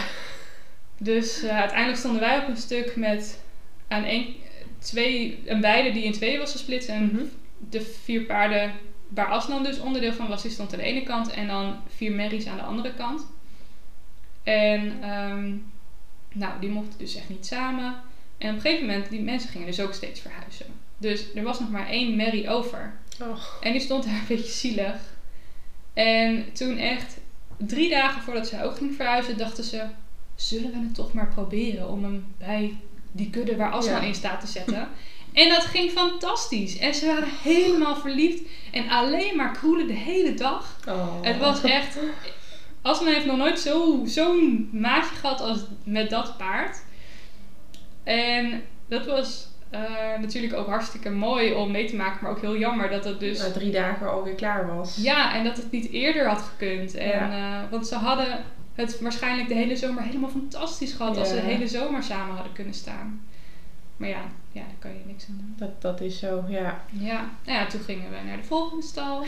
Dus 0.97 1.43
eh, 1.43 1.57
uiteindelijk 1.59 1.99
stonden 1.99 2.21
wij 2.21 2.37
op 2.41 2.47
een 2.47 2.57
stuk 2.57 2.95
met 2.95 3.39
aan 3.87 4.03
één, 4.03 4.25
twee, 4.79 5.41
een 5.45 5.61
weide 5.61 5.91
die 5.91 6.03
in 6.03 6.11
twee 6.11 6.37
was 6.37 6.51
gesplitst. 6.51 6.89
En 6.89 7.05
Mhm. 7.05 7.23
de 7.69 7.81
vier 7.81 8.21
paarden 8.21 8.71
waar 9.07 9.27
Aslan 9.27 9.63
dus 9.63 9.79
onderdeel 9.79 10.13
van 10.13 10.27
was, 10.27 10.41
die 10.41 10.51
stond 10.51 10.73
aan 10.73 10.79
de 10.79 10.85
ene 10.85 11.03
kant. 11.03 11.31
En 11.31 11.47
dan 11.47 11.75
vier 11.95 12.11
merries 12.11 12.47
aan 12.47 12.57
de 12.57 12.63
andere 12.63 12.93
kant. 12.93 13.25
En 14.43 14.97
ehm, 15.01 15.51
nou, 16.33 16.59
die 16.59 16.69
mochten 16.69 16.99
dus 16.99 17.15
echt 17.15 17.29
niet 17.29 17.45
samen. 17.45 17.95
En 18.43 18.49
op 18.49 18.55
een 18.55 18.61
gegeven 18.61 18.85
moment, 18.85 19.09
die 19.09 19.21
mensen 19.21 19.49
gingen 19.49 19.67
dus 19.67 19.79
ook 19.79 19.93
steeds 19.93 20.19
verhuizen. 20.19 20.65
Dus 20.97 21.25
er 21.35 21.43
was 21.43 21.59
nog 21.59 21.69
maar 21.69 21.87
één 21.87 22.15
merrie 22.15 22.49
over. 22.49 22.93
Oh. 23.21 23.37
En 23.61 23.71
die 23.71 23.81
stond 23.81 24.03
daar 24.03 24.13
een 24.13 24.25
beetje 24.27 24.51
zielig. 24.51 24.95
En 25.93 26.53
toen 26.53 26.77
echt 26.77 27.17
drie 27.57 27.89
dagen 27.89 28.21
voordat 28.21 28.47
ze 28.47 28.63
ook 28.63 28.77
ging 28.77 28.95
verhuizen, 28.95 29.37
dachten 29.37 29.63
ze... 29.63 29.83
Zullen 30.35 30.71
we 30.71 30.77
het 30.77 30.95
toch 30.95 31.13
maar 31.13 31.27
proberen 31.27 31.89
om 31.89 32.03
hem 32.03 32.25
bij 32.37 32.75
die 33.11 33.29
kudde 33.29 33.55
waar 33.55 33.83
Ja. 33.83 33.99
in 33.99 34.15
staat 34.15 34.39
te 34.41 34.47
zetten? 34.47 34.87
En 35.33 35.49
dat 35.49 35.61
ging 35.63 35.91
fantastisch. 35.91 36.77
En 36.77 36.93
ze 36.95 37.05
waren 37.05 37.29
helemaal 37.43 37.95
verliefd. 37.95 38.41
En 38.71 38.89
alleen 38.89 39.35
maar 39.35 39.51
kroelen 39.51 39.87
de 39.87 39.93
hele 39.93 40.33
dag. 40.33 40.79
Oh. 40.87 41.21
Het 41.21 41.37
was 41.37 41.61
echt... 41.63 41.97
Aslan 42.81 43.13
heeft 43.13 43.25
nog 43.25 43.37
nooit 43.37 43.59
zo- 43.59 44.01
zo'n 44.05 44.69
maatje 44.71 45.15
gehad 45.15 45.41
als 45.41 45.59
met 45.83 46.09
dat 46.09 46.37
paard. 46.37 46.77
En 48.03 48.61
dat 48.87 49.05
was 49.05 49.47
eh, 49.69 50.19
natuurlijk 50.19 50.53
ook 50.53 50.67
hartstikke 50.67 51.09
mooi 51.09 51.53
om 51.53 51.71
mee 51.71 51.85
te 51.85 51.95
maken. 51.95 52.19
Maar 52.21 52.31
ook 52.31 52.41
heel 52.41 52.57
jammer 52.57 52.89
dat 52.89 53.05
het 53.05 53.19
dus... 53.19 53.39
Na 53.39 53.51
drie 53.51 53.71
dagen 53.71 54.11
alweer 54.11 54.35
klaar 54.35 54.75
was. 54.75 54.97
Ja, 55.01 55.35
en 55.35 55.43
dat 55.43 55.57
het 55.57 55.71
niet 55.71 55.91
eerder 55.91 56.27
had 56.27 56.41
gekund. 56.41 56.95
En, 56.95 57.31
eh, 57.31 57.59
want 57.69 57.87
ze 57.87 57.95
hadden 57.95 58.43
het 58.73 58.99
waarschijnlijk 58.99 59.47
de 59.47 59.53
hele 59.53 59.75
zomer 59.75 60.03
helemaal 60.03 60.29
fantastisch 60.29 60.93
gehad 60.93 61.17
als 61.17 61.29
ze 61.29 61.35
de 61.35 61.41
hele 61.41 61.67
zomer 61.67 62.03
samen 62.03 62.35
hadden 62.35 62.53
kunnen 62.53 62.73
staan. 62.73 63.21
Maar 63.97 64.09
ja, 64.09 64.21
ja 64.51 64.61
daar 64.61 64.75
kan 64.79 64.91
je 64.91 65.03
niks 65.05 65.25
aan 65.29 65.37
doen. 65.37 65.53
Dat, 65.57 65.81
dat 65.81 66.01
is 66.01 66.19
zo, 66.19 66.43
ja. 66.47 66.83
Ja, 66.91 67.31
nou 67.45 67.59
ja, 67.59 67.65
toen 67.65 67.81
gingen 67.81 68.09
we 68.09 68.17
naar 68.25 68.37
de 68.37 68.43
volgende 68.43 68.83
stal. 68.83 69.23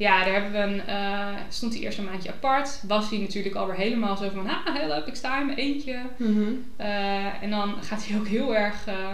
ja, 0.00 0.24
daar 0.24 0.32
hebben 0.32 0.52
we 0.52 0.58
een, 0.58 0.86
eh, 0.86 1.34
stond 1.48 1.72
hij 1.74 1.82
eerst 1.82 1.98
een 1.98 2.04
maandje 2.04 2.30
apart. 2.30 2.80
Was 2.86 3.10
hij 3.10 3.18
natuurlijk 3.18 3.54
alweer 3.54 3.76
helemaal 3.76 4.16
zo 4.16 4.30
van, 4.30 4.48
ah, 4.48 4.74
help, 4.74 5.06
ik 5.06 5.14
sta 5.14 5.40
in 5.40 5.46
mijn 5.46 5.58
eentje. 5.58 6.02
Mhm. 6.16 6.52
Eh, 6.76 7.42
en 7.42 7.50
dan 7.50 7.82
gaat 7.82 8.06
hij 8.06 8.18
ook 8.18 8.26
heel 8.26 8.56
erg, 8.56 8.86
eh, 8.86 9.12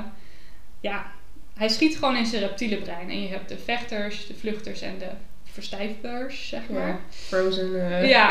ja, 0.81 1.13
hij 1.55 1.69
schiet 1.69 1.95
gewoon 1.95 2.17
in 2.17 2.27
zijn 2.27 2.43
reptiele 2.43 2.77
brein. 2.77 3.11
En 3.11 3.23
je 3.23 3.29
hebt 3.29 3.49
de 3.49 3.59
vechters, 3.59 4.27
de 4.27 4.35
vluchters 4.35 4.81
en 4.81 4.99
de 4.99 5.11
verstijfbeurs, 5.45 6.49
zeg 6.49 6.69
maar. 6.69 6.89
Ja. 6.89 6.99
Frozen. 7.09 7.71
Ja, 8.09 8.31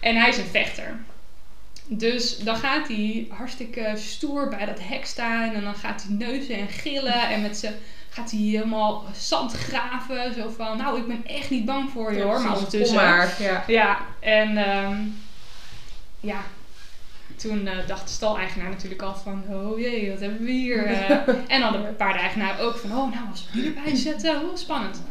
en 0.00 0.16
hij 0.16 0.28
is 0.28 0.38
een 0.38 0.44
vechter. 0.44 0.96
Dus 1.86 2.38
dan 2.38 2.56
gaat 2.56 2.88
hij 2.88 3.26
hartstikke 3.30 3.92
stoer 3.96 4.48
bij 4.48 4.66
dat 4.66 4.80
hek 4.82 5.04
staan. 5.04 5.54
En 5.54 5.62
dan 5.64 5.74
gaat 5.74 6.04
hij 6.08 6.26
neuzen 6.26 6.56
en 6.56 6.68
gillen. 6.68 7.28
En 7.28 7.42
met 7.42 7.56
zijn 7.56 7.74
gaat 8.12 8.30
hij 8.30 8.40
helemaal 8.40 9.04
zand 9.16 9.52
graven. 9.52 10.34
Zo 10.34 10.48
van, 10.56 10.76
nou, 10.76 10.98
ik 10.98 11.06
ben 11.06 11.26
echt 11.26 11.50
niet 11.50 11.64
bang 11.64 11.90
voor 11.90 12.12
je 12.12 12.18
Ja, 12.18 12.24
hoor. 12.24 12.40
Maar 12.40 12.54
ondertussen... 12.54 12.96
Maar, 12.96 13.36
ja. 13.38 13.64
Ja, 13.66 13.98
en 14.20 14.56
ehm, 14.56 14.96
ja, 16.20 16.40
toen 17.36 17.66
eh, 17.66 17.86
dacht 17.86 18.06
de 18.06 18.12
staleigenaar 18.12 18.68
natuurlijk 18.68 19.02
al 19.02 19.14
van, 19.14 19.44
oh 19.50 19.78
jee, 19.78 20.10
wat 20.10 20.20
hebben 20.20 20.44
we 20.44 20.50
hier? 20.50 20.84
eh. 20.86 21.28
en 21.46 21.60
dan 21.60 21.72
de 21.72 21.78
paardeneigenaar 21.78 22.60
ook 22.60 22.76
van, 22.76 22.90
oh 22.90 23.14
nou, 23.14 23.28
als 23.30 23.46
we 23.50 23.60
die 23.60 23.74
erbij 23.74 23.96
zetten, 23.96 24.40
oh 24.40 24.56
spannend. 24.56 25.02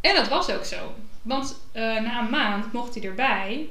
En 0.00 0.14
dat 0.14 0.28
was 0.28 0.50
ook 0.50 0.64
zo. 0.64 0.94
Want 1.22 1.60
eh, 1.72 1.82
na 1.82 2.20
een 2.20 2.30
maand 2.30 2.72
mocht 2.72 2.94
hij 2.94 3.04
erbij. 3.04 3.68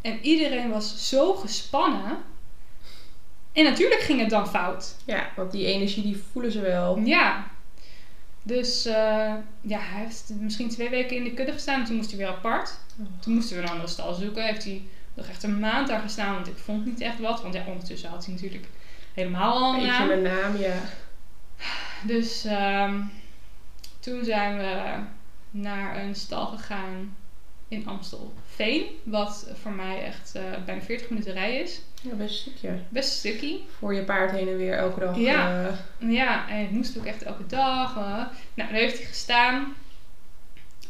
En 0.00 0.18
iedereen 0.22 0.70
was 0.70 1.08
zo 1.08 1.34
gespannen. 1.34 2.16
En 3.56 3.64
natuurlijk 3.64 4.00
ging 4.00 4.20
het 4.20 4.30
dan 4.30 4.48
fout. 4.48 4.94
Ja, 5.04 5.28
want 5.36 5.50
die 5.52 5.66
energie 5.66 6.02
die 6.02 6.22
voelen 6.32 6.52
ze 6.52 6.60
wel. 6.60 6.98
Ja. 6.98 7.46
Dus 8.42 8.86
eh, 8.86 9.34
ja, 9.60 9.78
hij 9.78 10.02
heeft 10.02 10.32
misschien 10.40 10.68
twee 10.68 10.88
weken 10.88 11.16
in 11.16 11.24
de 11.24 11.32
kudde 11.34 11.52
gestaan. 11.52 11.80
En 11.80 11.86
toen 11.86 11.96
moest 11.96 12.10
hij 12.10 12.18
weer 12.18 12.28
apart. 12.28 12.78
Toen 13.20 13.34
moesten 13.34 13.56
we 13.56 13.62
een 13.62 13.68
andere 13.68 13.88
stal 13.88 14.14
zoeken. 14.14 14.44
Heeft 14.44 14.64
hij 14.64 14.82
nog 15.14 15.26
echt 15.26 15.42
een 15.42 15.58
maand 15.58 15.88
daar 15.88 16.00
gestaan, 16.00 16.34
want 16.34 16.46
ik 16.46 16.56
vond 16.56 16.84
niet 16.86 17.00
echt 17.00 17.18
wat. 17.20 17.42
Want 17.42 17.54
ja, 17.54 17.64
ondertussen 17.66 18.10
had 18.10 18.24
hij 18.24 18.34
natuurlijk 18.34 18.66
helemaal 19.14 19.52
al 19.52 19.72
een 19.74 19.80
Beetje 19.80 19.98
naam. 19.98 20.06
mijn 20.08 20.22
naam, 20.22 20.56
ja. 20.56 20.76
Dus 22.02 22.44
ehm, 22.44 23.00
toen 24.00 24.24
zijn 24.24 24.56
we 24.56 24.98
naar 25.50 26.02
een 26.02 26.14
stal 26.14 26.46
gegaan 26.46 27.16
in 27.68 27.86
Amstelveen. 27.86 28.84
Wat 29.02 29.50
voor 29.62 29.72
mij 29.72 30.02
echt 30.04 30.34
eh, 30.34 30.42
bijna 30.66 30.80
40 30.82 31.08
minuten 31.10 31.32
rij 31.32 31.56
is. 31.60 31.80
Ja, 32.02 32.14
best 32.14 32.30
een 32.46 32.52
stukje. 32.52 32.78
Best 32.88 33.24
een 33.24 33.30
stukje. 33.32 33.58
Voor 33.78 33.94
je 33.94 34.02
paard 34.02 34.30
heen 34.30 34.48
en 34.48 34.56
weer 34.56 34.74
elke 34.74 35.00
dag. 35.00 35.16
Ja. 35.18 35.66
eh, 35.98 36.12
Ja, 36.12 36.48
en 36.48 36.60
het 36.60 36.70
moest 36.70 36.98
ook 36.98 37.04
echt 37.04 37.22
elke 37.22 37.46
dag. 37.46 37.96
eh. 37.96 38.02
Nou, 38.02 38.30
daar 38.54 38.68
heeft 38.80 38.96
hij 38.98 39.06
gestaan. 39.06 39.74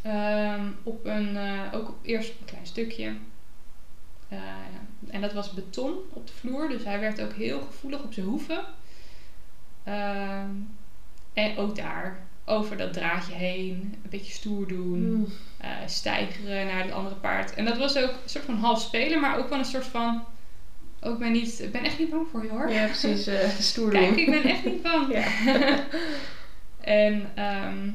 Ehm, 0.02 0.64
op 0.82 1.04
een, 1.04 1.38
ook 1.72 1.88
op 1.88 1.96
eerst 2.02 2.30
op 2.30 2.40
een 2.40 2.46
klein 2.46 2.66
stukje. 2.66 3.12
En 5.10 5.20
dat 5.20 5.32
was 5.32 5.52
beton 5.52 5.94
op 6.12 6.26
de 6.26 6.32
vloer. 6.32 6.68
Dus 6.68 6.84
hij 6.84 7.00
werd 7.00 7.20
ook 7.22 7.32
heel 7.32 7.60
gevoelig 7.60 8.02
op 8.02 8.12
zijn 8.12 8.26
hoeven. 8.26 8.64
Ehm, 9.84 10.50
en 11.32 11.56
ook 11.56 11.76
daar 11.76 12.18
over 12.44 12.76
dat 12.76 12.92
draadje 12.92 13.34
heen. 13.34 13.70
Een 14.02 14.10
beetje 14.10 14.32
stoer 14.32 14.68
doen. 14.68 15.10
mm, 15.12 15.26
eh, 15.66 15.86
stijgeren 15.86 16.66
naar 16.66 16.82
het 16.82 16.92
andere 16.92 17.14
paard. 17.14 17.54
En 17.54 17.64
dat 17.64 17.76
was 17.78 17.96
ook 17.96 18.10
een 18.10 18.28
soort 18.28 18.44
van 18.44 18.54
half 18.54 18.80
spelen. 18.80 19.20
Maar 19.20 19.38
ook 19.38 19.48
wel 19.48 19.58
een 19.58 19.64
soort 19.64 19.86
van... 19.86 20.24
Ook 21.00 21.18
ben 21.18 21.32
niet, 21.32 21.60
ik 21.60 21.72
ben 21.72 21.84
echt 21.84 21.98
niet 21.98 22.10
bang 22.10 22.26
voor 22.30 22.42
je 22.42 22.50
hoor. 22.50 22.70
ja, 22.70 22.84
precies. 22.84 23.26
eh, 23.26 23.48
stoer 23.58 23.90
Kijk, 23.90 24.08
doen. 24.08 24.18
ik 24.18 24.30
ben 24.30 24.42
echt 24.44 24.64
niet 24.64 24.82
bang. 24.82 25.12
Ja. 25.12 25.26
En 26.80 27.30
ehm, 27.34 27.90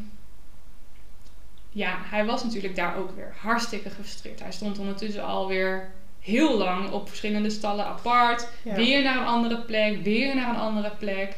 ja, 1.70 1.98
hij 2.00 2.26
was 2.26 2.44
natuurlijk 2.44 2.76
daar 2.76 2.96
ook 2.96 3.16
weer 3.16 3.34
hartstikke 3.42 3.90
gefrustreerd. 3.90 4.40
Hij 4.40 4.52
stond 4.52 4.80
ondertussen 4.80 5.24
alweer 5.24 5.92
heel 6.20 6.58
lang 6.58 6.92
op 6.92 7.08
verschillende 7.08 7.50
stallen 7.50 7.86
apart. 7.86 8.48
Ja. 8.64 8.76
Weer 8.76 9.04
naar 9.04 9.18
een 9.18 9.26
andere 9.26 9.62
plek, 9.62 10.04
weer 10.04 10.36
naar 10.36 10.50
een 10.50 10.60
andere 10.62 10.92
plek. 11.00 11.36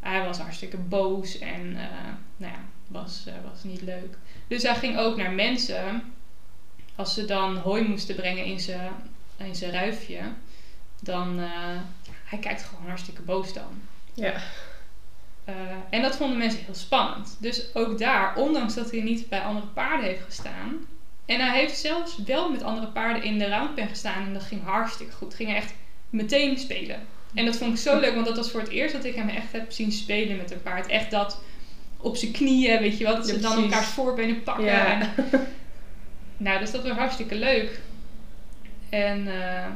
Hij 0.00 0.24
was 0.24 0.38
hartstikke 0.38 0.76
boos 0.76 1.38
en 1.38 1.76
eh, 1.76 1.82
nou 2.36 2.52
ja, 2.52 2.60
was, 2.86 3.26
was 3.50 3.64
niet 3.64 3.82
leuk. 3.82 4.16
Dus 4.50 4.62
hij 4.62 4.74
ging 4.74 4.98
ook 4.98 5.16
naar 5.16 5.32
mensen. 5.32 6.12
Als 6.94 7.14
ze 7.14 7.24
dan 7.24 7.56
hooi 7.56 7.88
moesten 7.88 8.14
brengen 8.14 8.44
in 8.44 8.60
zijn 8.60 8.92
in 9.36 9.54
zijn 9.54 9.72
ruifje, 9.72 10.20
dan 11.00 11.40
eh, 11.40 11.80
hij 12.24 12.38
kijkt 12.38 12.62
gewoon 12.62 12.86
hartstikke 12.86 13.22
boos 13.22 13.52
dan. 13.52 13.82
Ja. 14.14 14.32
Eh, 15.44 15.54
en 15.90 16.02
dat 16.02 16.16
vonden 16.16 16.38
mensen 16.38 16.64
heel 16.64 16.74
spannend. 16.74 17.36
Dus 17.40 17.74
ook 17.74 17.98
daar, 17.98 18.36
ondanks 18.36 18.74
dat 18.74 18.90
hij 18.90 19.00
niet 19.00 19.28
bij 19.28 19.40
andere 19.40 19.66
paarden 19.66 20.06
heeft 20.06 20.24
gestaan. 20.24 20.86
En 21.26 21.40
hij 21.40 21.58
heeft 21.58 21.78
zelfs 21.78 22.16
wel 22.16 22.50
met 22.50 22.62
andere 22.62 22.86
paarden 22.86 23.22
in 23.22 23.38
de 23.38 23.48
roundpen 23.48 23.88
gestaan. 23.88 24.26
En 24.26 24.32
dat 24.32 24.42
ging 24.42 24.64
hartstikke 24.64 25.12
goed. 25.12 25.34
Ging 25.34 25.54
echt 25.54 25.74
meteen 26.10 26.58
spelen. 26.58 27.06
En 27.34 27.44
dat 27.44 27.56
vond 27.56 27.72
ik 27.72 27.78
zo 27.78 28.00
leuk, 28.00 28.14
want 28.14 28.26
dat 28.26 28.36
was 28.36 28.50
voor 28.50 28.60
het 28.60 28.70
eerst 28.70 28.94
dat 28.94 29.04
ik 29.04 29.14
hem 29.14 29.28
echt 29.28 29.52
heb 29.52 29.72
zien 29.72 29.92
spelen 29.92 30.36
met 30.36 30.50
een 30.50 30.62
paard. 30.62 30.86
Echt 30.86 31.10
dat 31.10 31.40
op 32.02 32.16
zijn 32.16 32.32
knieën, 32.32 32.80
weet 32.80 32.98
je 32.98 33.04
wel. 33.04 33.16
Dat 33.16 33.26
Ja, 33.26 33.32
ze 33.34 33.40
dan 33.40 33.62
elkaars 33.62 33.86
voorbenen 33.86 34.42
pakken. 34.42 34.64
Ja. 34.64 35.00
En, 35.00 35.08
nou, 36.36 36.58
dus 36.58 36.70
dat 36.70 36.82
was 36.82 36.96
hartstikke 36.96 37.34
leuk. 37.34 37.80
En 38.88 39.26
eh, 39.28 39.66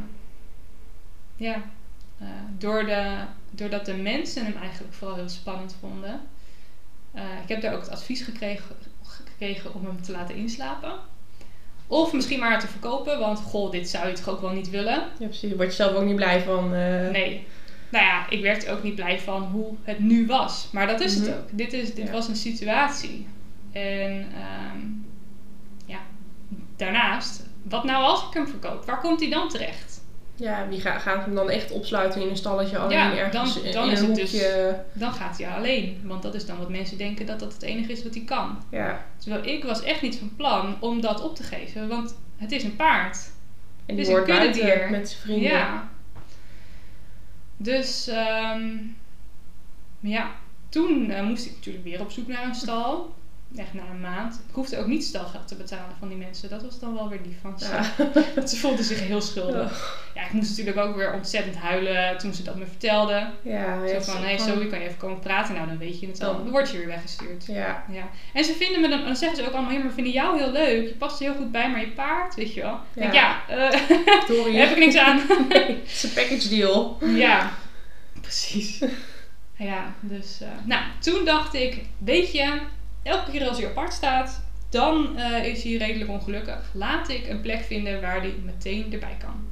ja, 1.37 1.62
eh, 2.18 2.26
door 2.58 2.84
de, 2.84 3.16
doordat 3.50 3.87
de 3.87 3.94
mensen 3.94 4.44
hem 4.44 4.56
eigenlijk 4.56 4.94
vooral 4.94 5.16
heel 5.16 5.28
spannend 5.28 5.76
vonden. 5.80 6.20
eh, 7.12 7.22
ik 7.42 7.48
heb 7.48 7.60
daar 7.60 7.74
ook 7.74 7.80
het 7.80 7.90
advies 7.90 8.20
gekregen, 8.22 8.76
gekregen 9.02 9.74
om 9.74 9.84
hem 9.84 10.02
te 10.02 10.12
laten 10.12 10.34
inslapen. 10.37 10.92
Of 11.87 12.12
misschien 12.12 12.38
maar 12.40 12.60
te 12.60 12.66
verkopen, 12.68 13.18
want 13.18 13.38
goh, 13.38 13.70
dit 13.70 13.88
zou 13.88 14.08
je 14.08 14.14
toch 14.14 14.28
ook 14.28 14.40
wel 14.40 14.50
niet 14.52 14.70
willen. 14.70 15.02
ja, 15.18 15.26
precies. 15.26 15.48
Daar 15.48 15.56
word 15.56 15.68
je 15.68 15.74
zelf 15.74 15.94
ook 15.96 16.04
niet 16.04 16.16
blij 16.16 16.40
van. 16.40 16.70
Nee. 17.10 17.46
Nou 17.94 18.07
ja, 18.07 18.26
ik 18.30 18.42
werd 18.42 18.66
er 18.66 18.72
ook 18.72 18.83
niet 18.83 18.94
blij 18.94 19.20
van 19.20 19.42
hoe 19.42 19.74
het 19.83 19.98
nu 19.98 20.26
was. 20.26 20.68
Maar 20.72 20.87
dat 20.87 21.00
is 21.00 21.16
Mhm. 21.16 21.26
het 21.26 21.37
ook. 21.38 21.48
Dit, 21.50 21.72
is, 21.72 21.94
dit 21.94 22.07
Ja. 22.07 22.12
was 22.12 22.28
een 22.28 22.37
situatie. 22.37 23.26
En 23.72 24.26
ehm, 24.35 24.78
ja, 25.87 25.98
daarnaast, 26.76 27.46
wat 27.62 27.85
nou 27.85 28.04
als 28.04 28.26
ik 28.28 28.35
hem 28.35 28.48
verkoop? 28.48 28.85
Waar 28.85 29.00
komt 29.00 29.20
hij 29.20 29.30
dan 29.30 29.48
terecht? 29.48 30.02
Ja, 30.37 30.68
wie 30.68 30.80
ga, 30.80 30.98
gaat 30.98 31.24
hem 31.24 31.35
dan 31.35 31.50
echt 31.50 31.70
opsluiten 31.70 32.20
in 32.22 32.28
een 32.28 32.37
stalletje 32.37 32.78
alleen 32.78 32.98
Ja, 32.98 33.16
ergens 33.16 33.54
dan- 33.62 33.72
dan 33.72 33.87
in 33.87 33.92
is 33.92 34.00
een 34.00 34.07
het 34.07 34.14
dus- 34.16 34.30
hoekje? 34.33 34.85
Dan 34.92 35.12
gaat 35.12 35.38
hij 35.38 35.48
alleen. 35.48 36.00
Want 36.04 36.22
dat 36.22 36.35
is 36.35 36.46
dan 36.46 36.59
wat 36.59 36.70
mensen 36.70 36.98
denken 36.98 37.26
dat 37.26 37.40
dat 37.40 37.52
het 37.52 37.62
enige 37.62 37.92
is 37.92 38.02
wat 38.02 38.14
hij 38.14 38.24
kan. 38.24 38.59
Ja. 38.70 39.04
Terwijl 39.18 39.44
ik 39.44 39.64
was 39.64 39.83
echt 39.83 40.02
niet 40.02 40.18
van 40.18 40.30
plan 40.37 40.76
om 40.80 41.00
dat 41.00 41.22
op 41.22 41.37
te 41.37 41.42
geven. 41.42 41.88
Want 41.88 42.16
het 42.37 42.52
is 42.52 42.62
een 42.64 42.76
paard. 42.76 43.18
En 43.87 43.96
die 43.96 44.04
Dus 44.04 44.14
een 44.14 44.24
kuddedier. 44.24 44.88
met 44.90 45.09
zijn 45.09 45.20
vrienden. 45.22 45.50
Ja. 45.50 45.88
Dus 47.57 48.07
ehm, 48.09 48.77
ja, 50.01 50.35
toen 50.69 51.11
eh, 51.11 51.27
moest 51.27 51.47
ik 51.47 51.53
natuurlijk 51.55 51.85
weer 51.85 52.01
op 52.01 52.11
zoek 52.11 52.27
naar 52.27 52.45
een 52.45 52.55
stal. 52.55 53.14
Echt 53.57 53.75
na 53.75 53.83
een 53.90 54.01
maand. 54.01 54.35
Ik 54.49 54.55
hoefde 54.55 54.79
ook 54.79 54.87
niet 54.87 55.05
stalgeld 55.05 55.49
te 55.49 55.55
betalen 55.55 55.97
van 55.99 56.09
die 56.09 56.17
mensen. 56.17 56.49
Dat 56.49 56.62
was 56.62 56.79
dan 56.79 56.95
wel 56.95 57.09
weer 57.09 57.21
lief 57.25 57.37
van 57.40 57.59
ze. 57.59 57.67
Ja. 57.69 58.47
Ze 58.47 58.57
voelden 58.57 58.85
zich 58.85 59.01
heel 59.01 59.21
schuldig. 59.21 59.99
Ja, 60.14 60.23
ik 60.27 60.33
moest 60.33 60.49
natuurlijk 60.49 60.87
ook 60.87 60.97
weer 60.97 61.12
ontzettend 61.12 61.57
huilen 61.57 62.19
toen 62.19 62.35
ze 62.35 62.43
dat 62.43 62.57
me 62.57 62.67
vertelden. 62.67 63.33
Ja, 63.43 63.79
Zo 63.88 63.95
ja, 63.95 64.01
van, 64.03 64.17
hé, 64.17 64.23
hey, 64.25 64.38
gewoon- 64.38 64.57
Zoe, 64.59 64.67
kan 64.67 64.79
je 64.79 64.85
even 64.85 64.99
komen 64.99 65.19
praten? 65.19 65.55
Nou, 65.55 65.67
dan 65.67 65.79
weet 65.79 66.01
je 66.01 66.07
het 66.07 66.23
al. 66.23 66.33
Dan- 66.33 66.51
word 66.51 66.71
je 66.71 66.79
weer 66.79 66.87
weggestuurd. 66.87 67.47
Ja, 67.47 67.85
Ja. 67.90 68.09
En 68.33 68.45
ze 68.45 68.53
vinden 68.53 68.81
me 68.81 68.88
dan, 68.88 69.05
dan 69.05 69.17
zeggen 69.17 69.37
ze 69.38 69.47
ook 69.47 69.53
allemaal, 69.55 69.73
ja, 69.73 69.79
maar 69.79 69.88
we 69.88 69.95
vinden 69.95 70.12
jou 70.12 70.38
heel 70.38 70.53
leuk. 70.53 70.88
Je 70.88 70.95
past 70.95 71.21
er 71.21 71.27
heel 71.27 71.37
goed 71.37 71.53
bij, 71.53 71.71
maar 71.71 71.81
je 71.81 71.90
paard, 71.90 72.35
weet 72.35 72.55
je 72.55 72.61
wel. 72.61 72.75
Ik 72.95 73.01
denk, 73.03 73.12
ja, 73.12 73.40
sorry. 74.27 74.53
daar 74.57 74.67
heb 74.69 74.77
ik 74.77 74.85
niks 74.85 74.97
aan. 74.97 75.19
Het 75.49 75.79
is 75.87 76.03
een 76.03 76.12
package 76.12 76.49
deal. 76.49 76.99
ja, 77.01 77.51
precies. 78.21 78.83
Ja, 79.57 79.95
dus, 80.01 80.40
eh, 80.40 80.49
nou, 80.64 80.83
toen 81.01 81.25
dacht 81.25 81.55
ik, 81.55 81.83
weet 81.99 82.33
je, 82.33 82.59
elke 83.05 83.31
keer 83.31 83.49
als 83.49 83.59
hij 83.59 83.69
apart 83.69 83.93
staat, 83.93 84.43
dan 84.69 85.17
eh, 85.17 85.45
is 85.45 85.62
hij 85.62 85.77
redelijk 85.77 86.11
ongelukkig. 86.11 86.71
Laat 86.73 87.09
ik 87.09 87.29
een 87.29 87.40
plek 87.40 87.62
vinden 87.62 88.01
waar 88.01 88.21
hij 88.21 88.35
meteen 88.45 88.93
erbij 88.93 89.17
kan. 89.19 89.47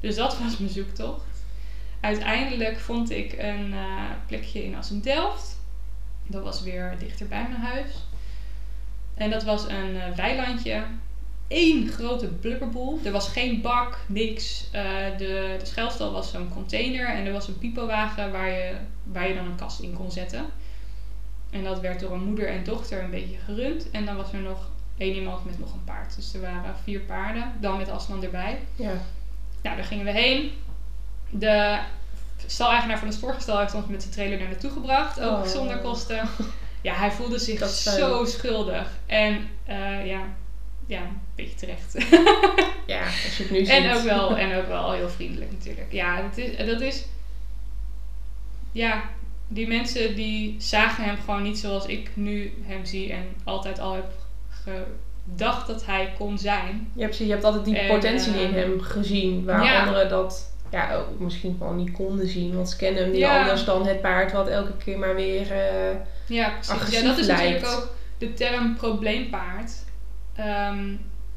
Dus 0.00 0.16
dat 0.16 0.38
was 0.38 0.58
mijn 0.58 0.70
zoektocht. 0.70 1.24
Uiteindelijk 2.00 2.78
vond 2.78 3.10
ik 3.10 3.32
een 3.32 3.72
eh, 3.72 4.10
plekje 4.26 4.64
in 4.64 4.74
Assendelft. 4.74 5.60
Dat 6.26 6.42
was 6.42 6.62
weer 6.62 6.94
dichter 6.98 7.26
bij 7.26 7.46
mijn 7.48 7.60
huis. 7.60 7.90
En 9.14 9.30
dat 9.30 9.44
was 9.44 9.68
een 9.68 10.00
eh, 10.00 10.16
weilandje. 10.16 10.84
Eén 11.48 11.88
grote 11.88 12.26
blubberboel. 12.26 12.98
Er 13.04 13.12
was 13.12 13.28
geen 13.28 13.60
bak, 13.60 13.98
niks. 14.06 14.68
De, 15.18 15.56
de 15.58 15.66
schuilstal 15.66 16.12
was 16.12 16.30
zo'n 16.30 16.48
container. 16.48 17.08
En 17.08 17.26
er 17.26 17.32
was 17.32 17.48
een 17.48 17.58
pipowagen 17.58 18.32
waar 18.32 18.50
je, 18.50 18.72
waar 19.04 19.28
je 19.28 19.34
dan 19.34 19.46
een 19.46 19.56
kast 19.56 19.80
in 19.80 19.92
kon 19.92 20.10
zetten. 20.10 20.46
En 21.54 21.64
dat 21.64 21.80
werd 21.80 22.00
door 22.00 22.12
een 22.12 22.24
moeder 22.24 22.48
en 22.48 22.64
dochter 22.64 23.02
een 23.02 23.10
beetje 23.10 23.36
gerund. 23.44 23.90
En 23.90 24.04
dan 24.04 24.16
was 24.16 24.32
er 24.32 24.38
nog 24.38 24.68
één 24.96 25.14
iemand 25.14 25.44
met 25.44 25.58
nog 25.58 25.72
een 25.72 25.84
paard. 25.84 26.16
Dus 26.16 26.34
er 26.34 26.40
waren 26.40 26.74
vier 26.82 27.00
paarden. 27.00 27.52
Dan 27.60 27.76
met 27.76 27.88
Aslan 27.90 28.22
erbij. 28.24 28.58
Ja. 28.76 28.92
Nou, 29.62 29.76
daar 29.76 29.84
gingen 29.84 30.04
we 30.04 30.10
heen. 30.10 30.52
De 31.30 31.78
staleigenaar 32.46 32.98
van 32.98 33.08
het 33.08 33.18
vorige 33.18 33.40
stal 33.40 33.58
heeft 33.58 33.74
ons 33.74 33.86
met 33.86 34.02
de 34.02 34.08
trailer 34.08 34.38
daar 34.38 34.48
naartoe 34.48 34.70
gebracht. 34.70 35.20
Ook 35.20 35.30
Oh. 35.30 35.46
zonder 35.46 35.78
kosten. 35.78 36.28
Ja, 36.82 36.94
hij 36.94 37.10
voelde 37.10 37.38
zich 37.38 37.58
Dat 37.58 37.70
is 37.70 37.82
zo 37.82 38.24
schuldig. 38.24 38.90
En 39.06 39.48
eh, 39.64 40.06
ja, 40.06 40.20
ja, 40.86 41.00
een 41.00 41.20
beetje 41.34 41.54
terecht. 41.54 41.92
ja, 42.86 43.04
als 43.04 43.36
je 43.36 43.42
het 43.42 43.50
nu 43.52 43.58
ziet. 43.58 43.68
en, 43.68 43.94
ook 43.94 44.02
wel, 44.02 44.36
en 44.44 44.56
ook 44.58 44.66
wel 44.66 44.92
heel 44.92 45.08
vriendelijk 45.08 45.50
natuurlijk. 45.52 45.92
Ja, 45.92 46.22
dat 46.22 46.36
is, 46.36 46.66
dat 46.66 46.80
is... 46.80 47.04
Ja, 48.72 49.02
die 49.48 49.66
mensen 49.68 50.14
die 50.14 50.54
zagen 50.58 51.04
hem 51.04 51.16
gewoon 51.24 51.42
niet 51.42 51.58
zoals 51.58 51.86
ik 51.86 52.10
nu 52.14 52.52
hem 52.62 52.84
zie. 52.84 53.12
En 53.12 53.24
altijd 53.44 53.78
al 53.78 53.94
heb 53.94 54.12
gedacht 55.28 55.66
dat 55.66 55.86
hij 55.86 56.12
kon 56.18 56.38
zijn. 56.38 56.90
Ja, 56.94 57.06
precies. 57.06 57.26
Je 57.26 57.32
hebt 57.32 57.44
altijd 57.44 57.64
die 57.64 57.78
En, 57.78 57.88
potentie 57.88 58.32
in 58.34 58.52
hem 58.54 58.80
gezien. 58.80 59.44
Waar 59.44 59.64
ja. 59.64 59.80
anderen 59.84 60.08
dat 60.08 60.52
ja, 60.70 60.94
ook 60.94 61.18
misschien 61.18 61.56
gewoon 61.58 61.76
niet 61.76 61.92
konden 61.92 62.28
zien. 62.28 62.54
Want 62.54 62.68
ze 62.70 62.76
kennen 62.76 63.02
hem 63.02 63.10
niet 63.10 63.20
Ja. 63.20 63.40
anders 63.40 63.64
dan 63.64 63.86
het 63.86 64.00
paard 64.00 64.32
wat 64.32 64.48
elke 64.48 64.76
keer 64.76 64.98
maar 64.98 65.14
weer... 65.14 65.52
eh, 65.52 65.96
Ja, 66.26 66.50
precies. 66.50 66.90
Ja, 66.98 67.02
dat 67.02 67.18
is 67.18 67.26
natuurlijk 67.26 67.66
ook 67.66 67.94
de 68.18 68.32
term 68.34 68.74
probleempaard. 68.76 69.72
Ehm, 70.34 70.84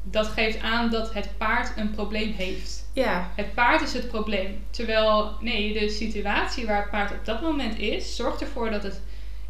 dat 0.02 0.26
geeft 0.26 0.60
aan 0.62 0.90
dat 0.90 1.14
het 1.14 1.28
paard 1.38 1.72
een 1.76 1.90
probleem 1.90 2.32
heeft. 2.32 2.87
Ja, 2.98 3.30
Het 3.34 3.54
paard 3.54 3.82
is 3.82 3.92
het 3.92 4.08
probleem. 4.08 4.64
Terwijl, 4.70 5.32
nee, 5.40 5.72
de 5.72 5.88
situatie 5.88 6.66
waar 6.66 6.80
het 6.80 6.90
paard 6.90 7.10
op 7.10 7.24
dat 7.24 7.42
moment 7.42 7.78
is, 7.78 8.16
zorgt 8.16 8.40
ervoor 8.40 8.70
dat 8.70 8.82
het 8.82 9.00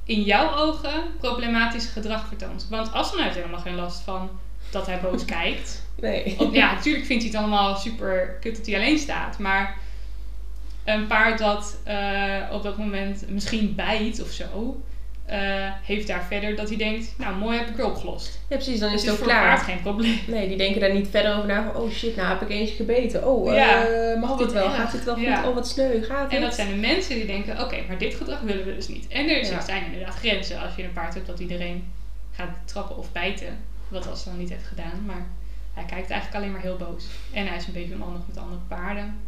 in 0.05 0.23
jouw 0.23 0.57
ogen 0.57 1.03
problematisch 1.19 1.87
gedrag 1.87 2.27
vertoont. 2.27 2.67
Want 2.71 2.93
Aslan 2.93 3.23
heeft 3.23 3.35
helemaal 3.35 3.61
geen 3.61 3.75
last 3.75 4.01
van 4.01 4.31
dat 4.71 4.87
hij 4.87 5.01
boos 5.01 5.25
kijkt. 5.39 5.87
nee. 6.01 6.37
Of, 6.39 6.53
ja, 6.53 6.73
natuurlijk 6.73 7.07
vindt 7.07 7.23
hij 7.23 7.33
het 7.33 7.41
allemaal 7.41 7.77
super 7.77 8.37
kut 8.41 8.57
dat 8.57 8.67
hij 8.67 8.75
alleen 8.75 8.99
staat. 8.99 9.39
Maar 9.39 9.77
een 10.85 11.07
paard 11.07 11.39
dat 11.39 11.79
eh, 11.85 12.43
op 12.53 12.63
dat 12.63 12.79
moment 12.79 13.29
misschien 13.29 13.75
bijt 13.75 14.23
of 14.23 14.31
zo. 14.31 14.83
Eh, 15.29 15.39
heeft 15.83 16.07
daar 16.07 16.25
verder 16.29 16.57
dat 16.57 16.69
hij 16.69 16.77
denkt, 16.77 17.15
nou 17.17 17.37
mooi 17.37 17.59
heb 17.59 17.69
ik 17.69 17.77
weer 17.77 17.87
opgelost. 17.87 18.39
Ja, 18.49 18.57
precies, 18.57 18.81
dan 18.81 18.91
Dus 18.93 19.03
is 19.03 19.07
het 19.09 19.19
het 19.19 19.21
ook 19.29 19.31
voor 19.33 19.41
klaar. 19.43 19.59
geen 19.59 19.81
probleem. 19.81 20.19
Nee, 20.27 20.49
die 20.49 20.57
denken 20.57 20.81
daar 20.81 20.93
niet 20.93 21.09
verder 21.09 21.35
over 21.37 21.47
na 21.49 21.65
van, 21.73 21.83
oh 21.83 21.91
shit, 21.91 22.17
nou 22.17 22.29
heb 22.29 22.43
ik 22.43 22.49
eentje 22.49 22.75
gebeten. 22.75 23.27
Oh, 23.29 23.55
Ja. 23.55 23.87
eh, 23.87 24.21
mag 24.21 24.31
Oh, 24.31 24.39
dit 24.39 24.47
wat 24.47 24.55
wel? 24.55 24.65
erg. 24.65 24.77
Gaat 24.77 24.93
dit 24.93 25.05
wel 25.05 25.15
goed? 25.15 25.25
Ja. 25.25 25.49
Oh, 25.49 25.55
wat 25.55 25.69
sneu, 25.69 26.03
gaat 26.03 26.23
En 26.25 26.29
dit? 26.31 26.41
dat 26.41 26.55
zijn 26.55 26.69
de 26.69 26.75
mensen 26.77 27.15
die 27.15 27.27
denken, 27.27 27.61
oké, 27.61 27.77
maar 27.87 27.99
dit 27.99 28.15
gedrag 28.15 28.41
willen 28.41 28.65
we 28.65 28.75
dus 28.75 28.89
niet. 28.89 29.07
En 29.09 29.29
er 29.29 29.45
Ja. 29.45 29.61
zijn 29.61 29.85
inderdaad 29.85 30.15
grenzen. 30.15 30.61
Als 30.61 30.75
je 30.77 30.85
een 30.85 30.93
paard 30.93 31.15
hebt 31.15 31.27
dat 31.27 31.39
iedereen 31.41 31.93
gaat 32.33 32.51
trappen 32.65 32.97
of 32.97 33.13
bijten, 33.13 33.59
wat 33.89 34.11
Aslan 34.11 34.39
niet 34.39 34.49
heeft 34.51 34.67
gedaan. 34.67 35.03
Maar 35.07 35.27
hij 35.75 35.85
kijkt 35.85 36.11
eigenlijk 36.11 36.35
alleen 36.43 36.53
maar 36.53 36.63
heel 36.63 36.77
boos. 36.77 37.05
En 37.33 37.47
hij 37.47 37.57
is 37.57 37.67
een 37.67 37.73
beetje 37.73 37.95
onhandig 37.95 38.23
met 38.27 38.39
andere 38.39 38.61
paarden. 38.69 39.19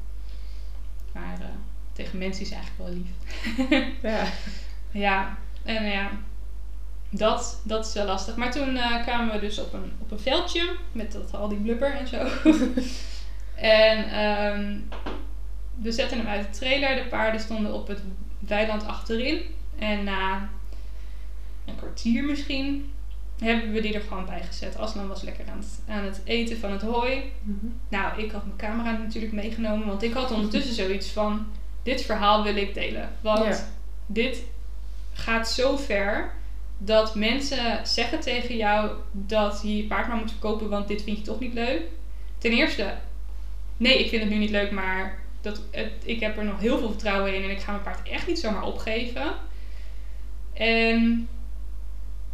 Maar 1.12 1.36
eh, 1.40 1.46
tegen 1.92 2.18
mensen 2.18 2.42
is 2.42 2.50
hij 2.50 2.58
eigenlijk 2.58 2.90
wel 2.90 2.98
lief. 2.98 3.88
Ja. 4.12 4.24
Ja, 4.92 5.36
en 5.62 5.84
ja, 5.84 6.10
dat, 7.10 7.60
dat 7.64 7.86
is 7.86 7.92
wel 7.92 8.06
lastig. 8.06 8.36
Maar 8.36 8.52
toen 8.52 8.76
eh, 8.76 9.02
kwamen 9.02 9.34
we 9.34 9.40
dus 9.40 9.58
op 9.58 9.72
een, 9.72 9.92
op 9.98 10.10
een 10.10 10.18
veldje 10.20 10.76
met 10.92 11.12
dat, 11.12 11.34
al 11.34 11.48
die 11.48 11.58
blubber 11.58 11.92
en 11.92 12.06
zo. 12.08 12.16
en 13.54 14.10
ehm, 14.10 14.78
we 15.74 15.92
zetten 15.92 16.18
hem 16.18 16.26
uit 16.26 16.52
de 16.52 16.58
trailer. 16.58 16.94
De 16.94 17.08
paarden 17.08 17.40
stonden 17.40 17.74
op 17.74 17.88
het 17.88 18.02
weiland 18.38 18.86
achterin. 18.86 19.42
En 19.78 20.04
na 20.04 20.48
een 21.66 21.76
kwartier 21.76 22.24
misschien 22.24 22.92
hebben 23.38 23.72
we 23.72 23.80
die 23.80 23.94
er 23.94 24.00
gewoon 24.00 24.26
bij 24.26 24.42
gezet. 24.42 24.78
Aslan 24.78 25.08
was 25.08 25.22
lekker 25.22 25.44
aan 25.50 25.58
het, 25.58 25.80
aan 25.88 26.04
het 26.04 26.20
eten 26.24 26.58
van 26.58 26.70
het 26.72 26.82
hooi. 26.82 27.32
Mhm. 27.42 27.66
Nou, 27.88 28.22
ik 28.22 28.30
had 28.30 28.44
mijn 28.44 28.56
camera 28.56 28.90
natuurlijk 28.96 29.32
meegenomen, 29.32 29.86
want 29.86 30.02
ik 30.02 30.12
had 30.12 30.30
ondertussen 30.30 30.74
zoiets 30.74 31.10
van: 31.10 31.46
dit 31.82 32.02
verhaal 32.02 32.42
wil 32.42 32.56
ik 32.56 32.74
delen. 32.74 33.10
Want 33.20 33.44
Ja. 33.44 33.66
dit 34.06 34.42
gaat 35.20 35.48
zo 35.48 35.76
ver 35.76 36.30
dat 36.78 37.14
mensen 37.14 37.86
zeggen 37.86 38.20
tegen 38.20 38.56
jou 38.56 38.90
dat 39.12 39.60
je 39.62 39.76
je 39.76 39.84
paard 39.84 40.08
maar 40.08 40.16
moet 40.16 40.30
verkopen, 40.30 40.68
want 40.68 40.88
dit 40.88 41.02
vind 41.02 41.18
je 41.18 41.22
toch 41.24 41.40
niet 41.40 41.54
leuk. 41.54 41.82
Ten 42.38 42.50
eerste, 42.50 42.94
nee, 43.76 43.98
ik 43.98 44.08
vind 44.08 44.22
het 44.22 44.30
nu 44.30 44.38
niet 44.38 44.50
leuk, 44.50 44.70
maar 44.70 45.18
dat, 45.40 45.60
het, 45.70 45.92
ik 46.04 46.20
heb 46.20 46.38
er 46.38 46.44
nog 46.44 46.60
heel 46.60 46.78
veel 46.78 46.88
vertrouwen 46.88 47.34
in 47.34 47.42
en 47.42 47.50
ik 47.50 47.60
ga 47.60 47.70
mijn 47.70 47.82
paard 47.82 48.08
echt 48.08 48.26
niet 48.26 48.38
zomaar 48.38 48.62
opgeven. 48.62 49.32
En 50.52 51.28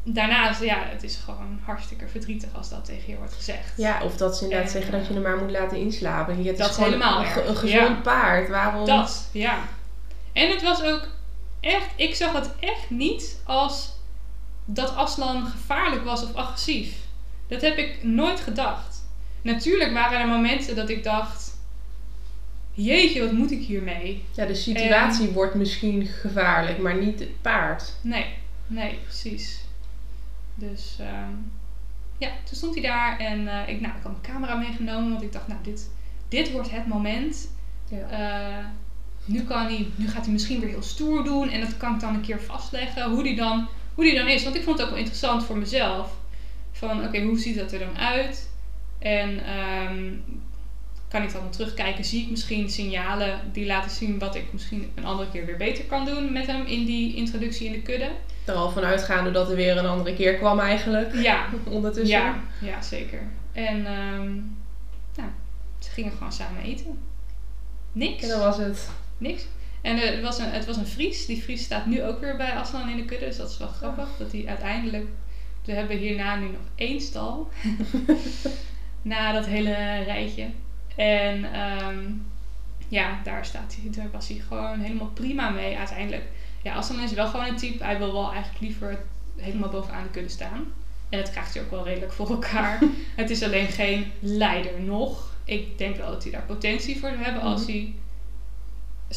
daarnaast, 0.02 0.62
ja, 0.62 0.78
het 0.88 1.02
is 1.02 1.16
gewoon 1.16 1.60
hartstikke 1.64 2.08
verdrietig 2.08 2.48
als 2.52 2.68
dat 2.68 2.84
tegen 2.84 3.10
je 3.10 3.16
wordt 3.16 3.34
gezegd. 3.34 3.72
Ja, 3.76 4.02
of 4.02 4.16
dat 4.16 4.36
ze 4.36 4.44
inderdaad 4.44 4.66
En, 4.66 4.72
zeggen 4.72 4.92
dat 4.92 5.06
je 5.06 5.12
hem 5.12 5.22
maar 5.22 5.36
moet 5.36 5.50
laten 5.50 5.78
inslapen. 5.78 6.44
Het 6.44 6.58
dat 6.58 6.70
is 6.70 6.76
helemaal 6.76 7.20
een, 7.20 7.48
een 7.48 7.56
gezond 7.56 7.96
Ja. 7.96 8.00
paard. 8.02 8.48
Waarom? 8.48 8.86
Dat, 8.86 9.28
ja. 9.32 9.58
En 10.32 10.50
het 10.50 10.62
was 10.62 10.82
ook 10.82 11.08
echt, 11.66 11.90
ik 11.96 12.14
zag 12.14 12.32
het 12.32 12.50
echt 12.60 12.90
niet 12.90 13.40
als 13.44 13.94
dat 14.64 14.94
Aslan 14.94 15.46
gevaarlijk 15.46 16.04
was 16.04 16.22
of 16.22 16.34
agressief. 16.34 16.96
Dat 17.48 17.60
heb 17.60 17.76
ik 17.76 18.02
nooit 18.02 18.40
gedacht. 18.40 19.04
Natuurlijk 19.42 19.92
waren 19.92 20.20
er 20.20 20.28
momenten 20.28 20.76
dat 20.76 20.88
ik 20.88 21.04
dacht, 21.04 21.58
jeetje, 22.72 23.20
wat 23.20 23.32
moet 23.32 23.50
ik 23.50 23.60
hiermee? 23.60 24.24
Ja, 24.32 24.46
de 24.46 24.54
situatie 24.54 25.28
wordt 25.28 25.54
misschien 25.54 26.06
gevaarlijk, 26.06 26.78
maar 26.78 26.96
niet 26.96 27.18
het 27.18 27.42
paard. 27.42 27.92
Nee, 28.00 28.26
nee, 28.66 28.98
precies. 29.02 29.60
Dus 30.54 30.96
ehm, 31.00 31.32
ja, 32.18 32.28
toen 32.44 32.56
stond 32.56 32.74
hij 32.74 32.82
daar 32.82 33.18
en 33.18 33.48
eh, 33.48 33.74
ik, 33.74 33.80
nou, 33.80 33.96
ik 33.96 34.02
had 34.02 34.12
mijn 34.12 34.22
camera 34.22 34.54
meegenomen, 34.54 35.10
want 35.10 35.22
ik 35.22 35.32
dacht, 35.32 35.48
nou, 35.48 35.60
dit, 35.62 35.90
dit 36.28 36.52
wordt 36.52 36.70
het 36.70 36.86
moment. 36.86 37.48
Ja. 37.88 38.08
Eh, 38.08 38.64
nu, 39.26 39.42
kan 39.44 39.62
hij, 39.62 39.86
nu 39.94 40.08
gaat 40.08 40.24
hij 40.24 40.32
misschien 40.32 40.60
weer 40.60 40.68
heel 40.68 40.82
stoer 40.82 41.24
doen 41.24 41.50
en 41.50 41.60
dat 41.60 41.76
kan 41.76 41.94
ik 41.94 42.00
dan 42.00 42.14
een 42.14 42.20
keer 42.20 42.40
vastleggen 42.42 43.10
hoe 43.10 43.22
die 43.22 43.36
dan, 43.36 43.68
hoe 43.94 44.04
die 44.04 44.14
dan 44.14 44.28
is. 44.28 44.44
Want 44.44 44.56
ik 44.56 44.62
vond 44.62 44.76
het 44.76 44.86
ook 44.86 44.92
wel 44.92 45.02
interessant 45.02 45.44
voor 45.44 45.58
mezelf. 45.58 46.10
Van 46.72 47.04
oké, 47.04 47.22
hoe 47.22 47.38
ziet 47.38 47.58
dat 47.58 47.72
er 47.72 47.78
dan 47.78 47.98
uit? 47.98 48.50
En 48.98 49.44
ehm, 49.44 50.12
kan 51.08 51.22
ik 51.22 51.32
dan 51.32 51.50
terugkijken? 51.50 52.04
Zie 52.04 52.22
ik 52.22 52.30
misschien 52.30 52.70
signalen 52.70 53.40
die 53.52 53.66
laten 53.66 53.90
zien 53.90 54.18
wat 54.18 54.34
ik 54.34 54.52
misschien 54.52 54.90
een 54.94 55.04
andere 55.04 55.30
keer 55.30 55.46
weer 55.46 55.56
beter 55.56 55.84
kan 55.84 56.04
doen 56.04 56.32
met 56.32 56.46
hem 56.46 56.66
in 56.66 56.84
die 56.84 57.14
introductie 57.14 57.66
in 57.66 57.72
de 57.72 57.82
kudde? 57.82 58.10
Er 58.44 58.54
al 58.54 58.70
van 58.70 58.84
uitgaande 58.84 59.30
dat 59.30 59.50
er 59.50 59.56
weer 59.56 59.76
een 59.76 59.86
andere 59.86 60.14
keer 60.14 60.34
kwam 60.34 60.60
eigenlijk. 60.60 61.14
Ja, 61.14 61.46
Ondertussen. 61.68 62.18
ja, 62.18 62.40
ja 62.60 62.82
zeker. 62.82 63.20
En 63.52 63.86
ehm, 63.86 64.32
nou, 65.14 65.30
ze 65.78 65.90
gingen 65.90 66.12
gewoon 66.12 66.32
samen 66.32 66.62
eten. 66.62 66.98
Niks. 67.92 68.22
En 68.22 68.28
dan 68.28 68.38
was 68.40 68.56
het. 68.56 68.88
Niks. 69.18 69.46
En 69.82 69.96
eh, 70.02 70.10
het 70.10 70.22
was, 70.22 70.38
een, 70.38 70.50
het 70.50 70.66
was 70.66 70.76
een 70.76 70.86
Fries. 70.86 71.26
Die 71.26 71.42
Fries 71.42 71.64
staat 71.64 71.86
nu 71.86 72.02
ook 72.02 72.20
weer 72.20 72.36
bij 72.36 72.50
Aslan 72.52 72.88
in 72.88 72.96
de 72.96 73.04
kudde. 73.04 73.26
Dus 73.26 73.36
dat 73.36 73.50
is 73.50 73.58
wel 73.58 73.68
grappig. 73.68 74.08
Dat 74.18 74.32
hij 74.32 74.44
uiteindelijk... 74.46 75.06
We 75.64 75.72
hebben 75.72 75.96
hierna 75.98 76.36
nu 76.36 76.46
nog 76.46 76.60
één 76.74 77.00
stal. 77.00 77.48
Na 79.02 79.32
dat 79.32 79.46
hele 79.46 80.02
rijtje. 80.04 80.46
En 80.96 81.52
ehm, 81.52 82.04
ja, 82.88 83.20
daar, 83.24 83.44
staat 83.44 83.76
hij, 83.80 83.90
daar 83.90 84.10
was 84.12 84.28
hij 84.28 84.38
gewoon 84.48 84.80
helemaal 84.80 85.10
prima 85.14 85.48
mee 85.48 85.76
uiteindelijk. 85.76 86.24
Ja, 86.62 86.74
Aslan 86.74 87.00
is 87.02 87.12
wel 87.12 87.26
gewoon 87.26 87.46
een 87.46 87.56
type. 87.56 87.84
Hij 87.84 87.98
wil 87.98 88.12
wel 88.12 88.32
eigenlijk 88.32 88.60
liever 88.60 88.98
helemaal 89.36 89.68
bovenaan 89.68 90.02
de 90.02 90.10
kudde 90.10 90.28
staan. 90.30 90.64
En 91.08 91.18
dat 91.18 91.30
krijgt 91.30 91.54
hij 91.54 91.62
ook 91.62 91.70
wel 91.70 91.84
redelijk 91.84 92.12
voor 92.12 92.30
elkaar. 92.30 92.78
het 93.16 93.30
is 93.30 93.42
alleen 93.42 93.66
geen 93.68 94.12
leider 94.20 94.80
nog. 94.80 95.34
Ik 95.44 95.78
denk 95.78 95.96
wel 95.96 96.10
dat 96.10 96.22
hij 96.22 96.32
daar 96.32 96.42
potentie 96.42 96.98
voor 96.98 97.08
zou 97.08 97.22
hebben 97.22 97.42
als 97.42 97.60
Mhm. 97.60 97.70
hij 97.72 97.94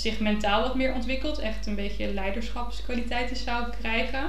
zich 0.02 0.20
mentaal 0.20 0.62
wat 0.62 0.76
meer 0.76 0.94
ontwikkelt. 0.94 1.40
Echt 1.40 1.66
een 1.66 1.76
beetje 1.76 2.14
leiderschapskwaliteiten 2.14 3.36
zou 3.36 3.64
krijgen. 3.82 4.24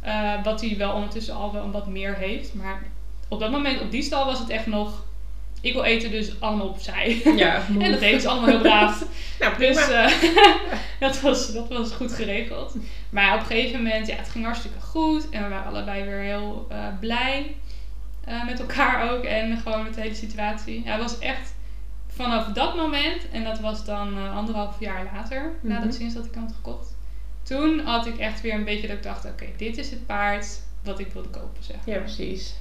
Eh, 0.00 0.44
wat 0.44 0.60
hij 0.60 0.76
wel 0.76 0.92
ondertussen 0.92 1.34
al 1.34 1.52
wel 1.52 1.70
wat 1.70 1.86
meer 1.86 2.14
heeft. 2.14 2.54
Maar 2.54 2.82
op 3.28 3.40
dat 3.40 3.50
moment, 3.50 3.80
op 3.80 3.90
die 3.90 4.02
stal 4.02 4.24
was 4.26 4.38
het 4.38 4.48
echt 4.48 4.66
nog... 4.66 5.04
Ik 5.60 5.72
wil 5.72 5.84
eten, 5.84 6.10
dus 6.10 6.40
allemaal 6.40 6.68
opzij. 6.68 7.22
Ja, 7.36 7.62
en 7.80 7.90
dat 7.90 8.00
deden 8.00 8.20
ze 8.20 8.28
allemaal 8.28 8.48
heel 8.48 8.60
braaf. 8.60 9.04
Nou. 9.38 9.58
Dus 9.58 9.88
eh, 9.88 10.12
dat, 11.00 11.20
was, 11.20 11.52
dat 11.52 11.68
was 11.68 11.92
goed 11.92 12.12
geregeld. 12.12 12.74
Maar 13.10 13.34
op 13.34 13.40
een 13.40 13.46
gegeven 13.46 13.82
moment, 13.82 14.06
ja, 14.06 14.16
het 14.16 14.28
ging 14.28 14.44
hartstikke 14.44 14.80
goed. 14.80 15.28
En 15.28 15.42
we 15.42 15.48
waren 15.48 15.72
allebei 15.72 16.04
weer 16.04 16.20
heel 16.20 16.66
eh, 16.70 16.78
blij 17.00 17.54
met 18.46 18.60
elkaar 18.60 19.10
ook. 19.10 19.24
En 19.24 19.56
gewoon 19.56 19.82
met 19.82 19.94
de 19.94 20.00
hele 20.00 20.14
situatie. 20.14 20.82
Ja, 20.84 20.92
het 20.92 21.02
was 21.02 21.18
echt 21.18 21.54
vanaf 22.16 22.46
dat 22.52 22.76
moment, 22.76 23.28
en 23.30 23.44
dat 23.44 23.60
was 23.60 23.84
dan 23.84 24.16
eh, 24.16 24.36
anderhalf 24.36 24.80
jaar 24.80 25.04
later, 25.14 25.52
Mhm. 25.62 25.72
nadat 25.72 25.94
sinds 25.94 26.14
dat 26.14 26.24
ik 26.24 26.34
hem 26.34 26.42
had 26.42 26.52
gekocht. 26.54 26.94
Toen 27.42 27.78
had 27.80 28.06
ik 28.06 28.18
echt 28.18 28.40
weer 28.40 28.54
een 28.54 28.64
beetje 28.64 28.86
dat 28.86 28.96
ik 28.96 29.02
dacht, 29.02 29.24
oké, 29.24 29.46
dit 29.56 29.78
is 29.78 29.90
het 29.90 30.06
paard 30.06 30.60
wat 30.82 30.98
ik 30.98 31.12
wilde 31.12 31.28
kopen, 31.28 31.62
zeg 31.64 31.76
ja, 31.84 31.98
precies. 31.98 32.54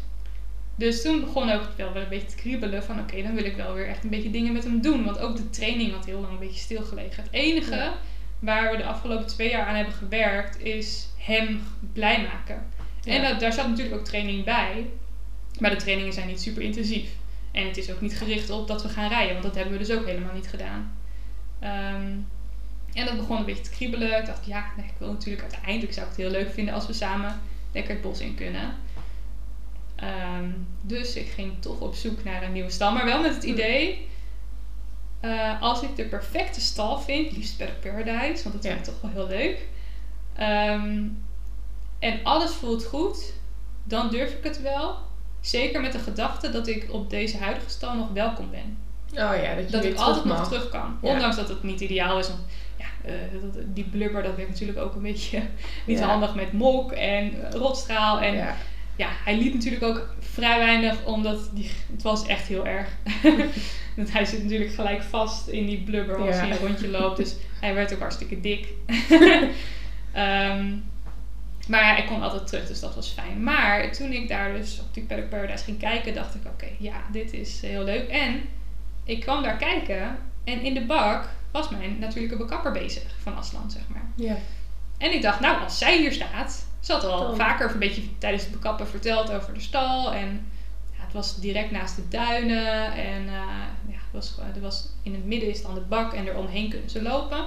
Dus 0.76 1.02
toen 1.02 1.20
begon 1.20 1.50
ook 1.52 1.68
wel 1.78 1.94
weer 1.94 2.02
een 2.04 2.10
beetje 2.10 2.28
te 2.28 2.36
kriebelen 2.36 2.84
van 2.84 3.00
oké, 3.00 3.22
dan 3.24 3.36
wil 3.36 3.46
ik 3.46 3.56
wel 3.56 3.74
weer 3.74 3.88
echt 3.88 4.04
een 4.04 4.10
beetje 4.10 4.32
dingen 4.32 4.54
met 4.54 4.64
hem 4.64 4.82
doen. 4.82 5.04
Want 5.04 5.20
ook 5.20 5.36
de 5.36 5.50
training 5.50 5.92
had 5.94 6.06
heel 6.06 6.20
lang 6.20 6.34
een 6.34 6.40
beetje 6.40 6.60
stilgelegen. 6.62 7.24
Het 7.24 7.32
enige 7.32 7.76
Ja. 7.76 7.94
waar 8.40 8.72
we 8.72 8.78
de 8.78 8.86
afgelopen 8.86 9.28
twee 9.28 9.50
jaar 9.50 9.66
aan 9.68 9.76
hebben 9.76 9.94
gewerkt 9.94 10.60
is 10.60 11.08
hem 11.18 11.62
blij 11.94 12.22
maken. 12.22 12.66
En 13.04 13.22
dat, 13.22 13.40
daar 13.40 13.54
zat 13.54 13.68
natuurlijk 13.68 13.96
ook 13.96 14.06
training 14.06 14.44
bij. 14.44 14.86
Maar 15.60 15.70
de 15.70 15.76
trainingen 15.76 16.14
zijn 16.14 16.28
niet 16.28 16.42
super 16.42 16.62
intensief. 16.62 17.10
En 17.56 17.68
het 17.68 17.78
is 17.78 17.92
ook 17.92 18.02
niet 18.02 18.18
gericht 18.18 18.50
op 18.50 18.68
dat 18.68 18.82
we 18.82 18.90
gaan 18.90 19.10
rijden, 19.10 19.32
want 19.32 19.44
dat 19.46 19.56
hebben 19.56 19.74
we 19.74 19.80
dus 19.86 19.92
ook 19.98 20.06
helemaal 20.06 20.34
niet 20.34 20.48
gedaan. 20.48 20.98
Ehm, 21.60 22.12
en 22.94 23.06
dat 23.06 23.18
begon 23.18 23.38
een 23.38 23.46
beetje 23.46 23.64
te 23.64 23.70
kriebelen. 23.70 24.20
Ik 24.20 24.26
dacht, 24.26 24.46
ja, 24.46 24.66
nee, 24.78 24.86
ik 24.86 24.94
wil 24.98 25.12
natuurlijk 25.12 25.42
uiteindelijk 25.42 25.94
zou 25.94 26.06
ik 26.06 26.12
het 26.12 26.22
heel 26.22 26.32
leuk 26.32 26.54
vinden 26.54 26.74
als 26.74 26.88
we 26.88 26.94
samen 26.94 27.42
lekker 27.72 27.94
het 27.94 28.02
bos 28.02 28.20
in 28.20 28.36
kunnen. 28.36 28.76
Ehm, 29.96 30.50
dus 30.82 31.16
ik 31.16 31.28
ging 31.28 31.54
toch 31.60 31.80
op 31.80 31.96
zoek 31.96 32.24
naar 32.24 32.44
een 32.44 32.52
nieuwe 32.52 32.70
stal. 32.70 32.92
Maar 32.92 33.06
wel 33.06 33.22
met 33.22 33.36
het 33.36 33.44
idee, 33.44 34.08
eh, 35.20 35.62
als 35.62 35.82
ik 35.82 35.96
de 35.96 36.06
perfecte 36.06 36.62
stal 36.62 37.00
vind, 37.00 37.32
liefst 37.32 37.58
bij 37.58 37.68
de 37.68 37.90
Paradise, 37.90 38.44
want 38.44 38.56
dat 38.56 38.64
Ja. 38.64 38.72
vind 38.72 38.88
ik 38.88 38.94
toch 38.94 39.02
wel 39.02 39.12
heel 39.12 39.38
leuk. 39.38 39.68
Ehm, 40.36 41.04
en 42.00 42.20
alles 42.24 42.52
voelt 42.52 42.86
goed, 42.86 43.34
dan 43.84 44.10
durf 44.10 44.34
ik 44.34 44.44
het 44.44 44.62
wel. 44.62 44.98
Zeker 45.46 45.82
met 45.82 45.92
de 45.92 46.00
gedachte 46.00 46.50
dat 46.50 46.68
ik 46.68 46.86
op 46.92 47.10
deze 47.10 47.38
huidige 47.38 47.70
stal 47.70 47.96
nog 47.96 48.12
welkom 48.14 48.50
ben. 48.52 48.78
Oh 49.12 49.36
ja, 49.44 49.56
dat 49.56 49.66
je 49.66 49.72
Dat 49.72 49.84
ik 49.84 49.98
altijd 49.98 50.26
nog 50.26 50.48
terug 50.48 50.70
kan. 50.70 50.98
Ja. 51.02 51.10
Ondanks 51.10 51.36
dat 51.36 51.50
het 51.50 51.64
niet 51.64 51.82
ideaal 51.82 52.20
is. 52.20 52.28
Want 52.28 52.40
ja, 52.78 52.86
eh, 53.04 53.14
die 53.66 53.84
blubber 53.84 54.24
dat 54.24 54.36
werd 54.36 54.50
natuurlijk 54.50 54.80
ook 54.80 54.96
een 54.96 55.02
beetje 55.02 55.42
niet 55.86 56.00
Ja. 56.00 56.08
handig 56.08 56.36
met 56.36 56.54
mok 56.54 56.92
en 56.92 57.46
eh, 57.46 57.52
rotstraal. 57.52 58.20
En 58.20 58.34
ja. 58.34 58.56
Ja. 58.96 59.08
hij 59.24 59.38
liep 59.38 59.54
natuurlijk 59.54 59.84
ook 59.84 60.10
vrij 60.20 60.58
weinig, 60.58 61.06
omdat 61.06 61.50
die, 61.54 61.72
het 61.92 62.02
was 62.02 62.26
echt 62.28 62.48
heel 62.48 62.66
erg. 62.66 62.88
Want 63.96 64.12
hij 64.12 64.26
zit 64.26 64.44
natuurlijk 64.44 64.74
gelijk 64.74 65.04
vast 65.04 65.48
in 65.48 65.66
die 65.66 65.84
blubber 65.84 66.18
als 66.18 66.36
hij 66.36 66.52
een 66.52 66.58
rondje 66.58 66.88
loopt. 66.88 67.18
Dus 67.18 67.36
hij 67.60 67.74
werd 67.74 67.94
ook 67.94 68.00
hartstikke 68.00 68.42
dik. 68.42 68.68
Ehm, 70.12 70.72
maar 71.68 71.84
ja, 71.84 71.96
ik 71.98 72.06
kon 72.08 72.22
altijd 72.22 72.48
terug, 72.48 72.68
dus 72.68 72.80
dat 72.80 72.96
was 72.96 73.10
fijn. 73.10 73.44
Maar 73.44 73.92
toen 73.92 74.12
ik 74.12 74.28
daar 74.28 74.54
dus 74.54 74.80
op 74.80 74.94
die 74.94 75.04
Paddock 75.04 75.30
Paradise 75.30 75.64
ging 75.64 75.80
kijken, 75.80 76.14
dacht 76.14 76.36
ik, 76.36 76.42
oké, 76.46 76.68
ja, 76.80 76.94
dit 77.12 77.34
is 77.34 77.62
heel 77.62 77.84
leuk. 77.84 78.10
En 78.10 78.42
ik 79.04 79.20
kwam 79.22 79.44
daar 79.44 79.58
kijken 79.58 80.18
en 80.44 80.62
in 80.62 80.74
de 80.74 80.86
bak 80.86 81.30
was 81.52 81.70
mijn 81.70 82.00
natuurlijke 82.00 82.38
bekapper 82.38 82.72
bezig 82.72 83.04
van 83.22 83.38
Aslan, 83.38 83.72
zeg 83.72 83.82
maar. 83.88 84.06
Ja. 84.16 84.38
En 84.98 85.14
ik 85.14 85.22
dacht, 85.22 85.40
nou, 85.40 85.64
als 85.64 85.78
zij 85.78 85.98
hier 85.98 86.12
staat, 86.12 86.66
ze 86.80 86.92
had 86.92 87.04
al 87.04 87.36
vaker 87.36 87.72
een 87.72 87.80
beetje 87.80 88.02
tijdens 88.18 88.44
het 88.44 88.52
bekappen 88.52 88.88
verteld 88.88 89.32
over 89.32 89.54
de 89.54 89.60
stal. 89.60 90.14
En 90.14 90.46
ja, 90.98 91.04
het 91.04 91.14
was 91.14 91.40
direct 91.40 91.72
naast 91.72 91.96
de 91.96 92.08
duinen. 92.08 92.94
En 92.94 93.28
eh, 93.28 93.34
ja, 93.88 93.94
het 93.96 94.12
was, 94.12 94.30
gewoon- 94.30 94.54
er 94.56 94.62
was, 94.62 94.90
in 95.04 95.14
het 95.14 95.26
midden 95.26 95.50
is 95.50 95.62
dan 95.62 95.74
de 95.74 95.80
bak 95.82 96.14
en 96.14 96.28
er 96.28 96.36
omheen 96.38 96.70
kunnen 96.70 96.90
ze 96.90 97.02
lopen. 97.02 97.46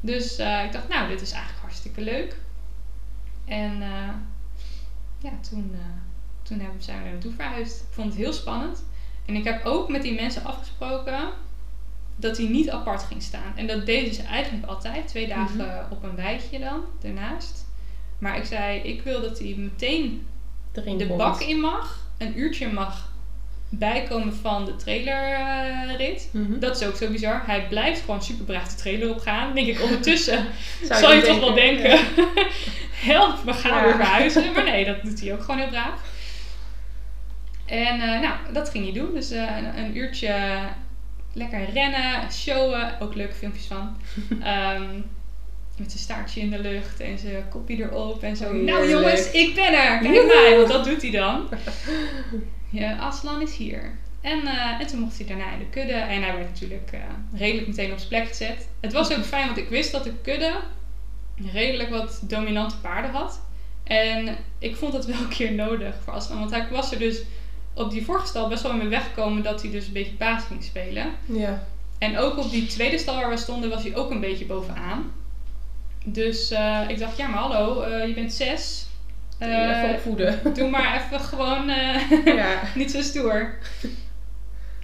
Dus 0.00 0.36
eh, 0.36 0.64
ik 0.64 0.72
dacht, 0.72 0.88
nou, 0.88 1.08
dit 1.08 1.20
is 1.20 1.30
eigenlijk 1.32 1.62
hartstikke 1.62 2.00
leuk. 2.00 2.36
En 3.48 3.82
eh, 3.82 4.14
ja, 5.18 5.30
toen, 5.50 5.70
eh, 5.74 5.80
toen 6.42 6.60
hebben, 6.60 6.82
zijn 6.82 6.98
we 6.98 7.04
er 7.04 7.12
naartoe 7.12 7.32
verhuisd. 7.32 7.80
Ik 7.80 7.86
vond 7.90 8.08
het 8.08 8.16
heel 8.16 8.32
spannend. 8.32 8.84
En 9.26 9.34
ik 9.34 9.44
heb 9.44 9.64
ook 9.64 9.88
met 9.88 10.02
die 10.02 10.14
mensen 10.14 10.44
afgesproken 10.44 11.28
dat 12.16 12.36
hij 12.36 12.46
niet 12.46 12.70
apart 12.70 13.02
ging 13.02 13.22
staan. 13.22 13.52
En 13.56 13.66
dat 13.66 13.86
deden 13.86 14.14
ze 14.14 14.22
eigenlijk 14.22 14.66
altijd. 14.66 15.08
Twee 15.08 15.28
dagen 15.28 15.86
op 15.90 16.02
een 16.02 16.16
weidje 16.16 16.58
dan, 16.58 16.80
daarnaast. 17.00 17.66
Maar 18.18 18.36
ik 18.36 18.44
zei, 18.44 18.78
ik 18.80 19.02
wil 19.02 19.20
dat 19.20 19.38
hij 19.38 19.54
meteen 19.56 20.26
Erin 20.72 20.98
de 20.98 21.06
komt. 21.06 21.18
bak 21.18 21.40
in 21.40 21.60
mag. 21.60 22.06
Een 22.18 22.38
uurtje 22.38 22.72
mag 22.72 23.12
bijkomen 23.68 24.34
van 24.34 24.64
de 24.64 24.76
trailerrit. 24.76 26.28
Mhm. 26.32 26.58
Dat 26.58 26.80
is 26.80 26.86
ook 26.86 26.96
zo 26.96 27.10
bizar. 27.10 27.42
Hij 27.46 27.66
blijft 27.68 28.00
gewoon 28.00 28.22
super 28.22 28.44
braaf 28.44 28.68
de 28.68 28.74
trailer 28.74 29.10
opgaan. 29.10 29.54
Denk 29.54 29.66
ik 29.66 29.82
ondertussen 29.82 30.46
Zou 30.88 31.00
zal 31.00 31.12
je 31.12 31.20
dan 31.20 31.30
toch 31.30 31.40
wel 31.40 31.54
denken. 31.54 31.90
Ja. 31.90 32.00
Help, 33.00 33.42
we 33.44 33.52
gaan 33.52 33.76
Ja. 33.78 33.84
weer 33.84 33.94
verhuizen. 33.94 34.52
Maar 34.52 34.64
nee, 34.64 34.84
dat 34.84 35.02
doet 35.02 35.20
hij 35.20 35.32
ook 35.32 35.40
gewoon 35.40 35.58
heel 35.60 35.68
braaf. 35.68 36.00
En 37.66 38.00
eh, 38.00 38.20
nou, 38.20 38.34
dat 38.52 38.70
ging 38.70 38.84
hij 38.84 38.92
doen. 38.92 39.14
Dus 39.14 39.30
eh, 39.30 39.56
een, 39.56 39.78
een 39.78 39.96
uurtje 39.96 40.58
lekker 41.32 41.70
rennen, 41.72 42.32
showen. 42.32 43.00
Ook 43.00 43.14
leuke 43.14 43.34
filmpjes 43.34 43.66
van. 43.66 43.96
Ehm, 44.42 44.94
met 45.78 45.90
zijn 45.90 46.02
staartje 46.02 46.40
in 46.40 46.50
de 46.50 46.58
lucht 46.58 47.00
en 47.00 47.18
zijn 47.18 47.48
kopje 47.48 47.76
erop 47.76 48.22
en 48.22 48.36
zo. 48.36 48.44
Oh, 48.44 48.62
nou 48.64 48.88
jongens, 48.88 49.30
ik 49.30 49.54
ben 49.54 49.72
er! 49.72 49.98
Kijk 49.98 50.26
mij, 50.26 50.56
want 50.56 50.68
dat 50.68 50.84
doet 50.84 51.02
hij 51.02 51.10
dan. 51.10 51.48
Ja, 52.70 52.96
Aslan 52.96 53.42
is 53.42 53.56
hier. 53.56 53.98
En, 54.20 54.46
eh, 54.46 54.80
en 54.80 54.86
toen 54.86 55.00
mocht 55.00 55.16
hij 55.18 55.26
daarna 55.26 55.52
in 55.52 55.58
de 55.58 55.66
kudde. 55.70 55.92
En 55.92 56.22
hij 56.22 56.34
werd 56.36 56.48
natuurlijk 56.48 56.90
redelijk 57.34 57.66
meteen 57.66 57.92
op 57.92 57.96
zijn 57.98 58.08
plek 58.08 58.28
gezet. 58.28 58.68
Het 58.80 58.92
was 58.92 59.16
ook 59.16 59.24
fijn, 59.24 59.46
want 59.46 59.58
ik 59.58 59.68
wist 59.68 59.92
dat 59.92 60.04
de 60.04 60.12
kudde 60.22 60.52
redelijk 61.52 61.90
wat 61.90 62.20
dominante 62.22 62.76
paarden 62.78 63.10
had. 63.10 63.40
En 63.84 64.36
ik 64.58 64.76
vond 64.76 64.92
het 64.92 65.06
wel 65.06 65.18
een 65.18 65.28
keer 65.28 65.52
nodig 65.52 65.94
voor 66.04 66.12
Aslan. 66.12 66.38
Want 66.38 66.50
hij 66.50 66.68
was 66.70 66.92
er 66.92 66.98
dus 66.98 67.22
op 67.74 67.90
die 67.90 68.04
vorige 68.04 68.26
stal 68.26 68.48
best 68.48 68.62
wel 68.62 68.74
mee 68.74 68.88
weggekomen 68.88 69.42
dat 69.42 69.62
hij 69.62 69.70
dus 69.70 69.86
een 69.86 69.92
beetje 69.92 70.16
baas 70.16 70.44
ging 70.44 70.64
spelen. 70.64 71.06
Ja. 71.26 71.66
En 71.98 72.18
ook 72.18 72.38
op 72.38 72.50
die 72.50 72.66
tweede 72.66 72.98
stal 72.98 73.16
waar 73.16 73.30
we 73.30 73.36
stonden 73.36 73.70
was 73.70 73.82
hij 73.82 73.96
ook 73.96 74.10
een 74.10 74.20
beetje 74.20 74.44
bovenaan. 74.44 75.12
Dus 76.04 76.50
eh, 76.50 76.80
ik 76.88 76.98
dacht, 76.98 77.16
ja 77.16 77.26
maar 77.26 77.40
hallo, 77.40 77.80
eh, 77.80 78.06
je 78.06 78.14
bent 78.14 78.32
zes. 78.32 78.88
Eh, 79.38 79.78
Even 79.78 79.94
opvoeden. 79.94 80.40
doe 80.54 80.70
maar 80.70 81.04
even 81.04 81.20
gewoon 81.20 81.68
eh, 81.68 82.24
ja. 82.24 82.62
niet 82.74 82.90
zo 82.90 83.00
stoer. 83.00 83.54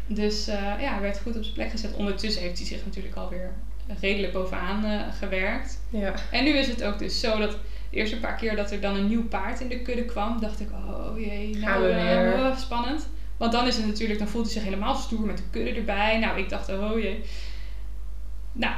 Dus 0.06 0.48
eh, 0.48 0.56
ja, 0.56 0.92
hij 0.92 1.00
werd 1.00 1.18
goed 1.18 1.36
op 1.36 1.42
zijn 1.42 1.54
plek 1.54 1.70
gezet. 1.70 1.94
Ondertussen 1.94 2.42
heeft 2.42 2.58
hij 2.58 2.66
zich 2.66 2.84
natuurlijk 2.84 3.16
alweer 3.16 3.52
redelijk 4.00 4.32
bovenaan 4.32 4.84
eh, 4.84 5.00
gewerkt. 5.18 5.80
Ja. 5.88 6.14
En 6.30 6.44
nu 6.44 6.50
is 6.50 6.68
het 6.68 6.82
ook 6.84 6.98
dus 6.98 7.20
zo 7.20 7.38
dat 7.38 7.50
de 7.90 7.96
eerste 7.96 8.20
paar 8.20 8.34
keer 8.36 8.56
dat 8.56 8.70
er 8.70 8.80
dan 8.80 8.96
een 8.96 9.08
nieuw 9.08 9.28
paard 9.28 9.60
in 9.60 9.68
de 9.68 9.82
kudde 9.82 10.04
kwam, 10.04 10.40
dacht 10.40 10.60
ik, 10.60 10.68
oh 10.72 11.18
jee, 11.18 11.54
Gaan 11.54 11.80
nou 11.80 11.82
we 11.82 11.90
eh, 11.90 12.42
weer. 12.42 12.56
spannend. 12.56 13.08
Want 13.36 13.52
dan 13.52 13.66
is 13.66 13.76
het 13.76 13.86
natuurlijk, 13.86 14.18
dan 14.18 14.28
voelt 14.28 14.44
hij 14.44 14.52
zich 14.52 14.64
helemaal 14.64 14.94
stoer 14.94 15.26
met 15.26 15.36
de 15.36 15.42
kudde 15.50 15.72
erbij. 15.72 16.18
Nou, 16.18 16.38
ik 16.38 16.48
dacht, 16.48 16.68
oh 16.68 16.98
jee. 16.98 17.24
Nou, 18.52 18.74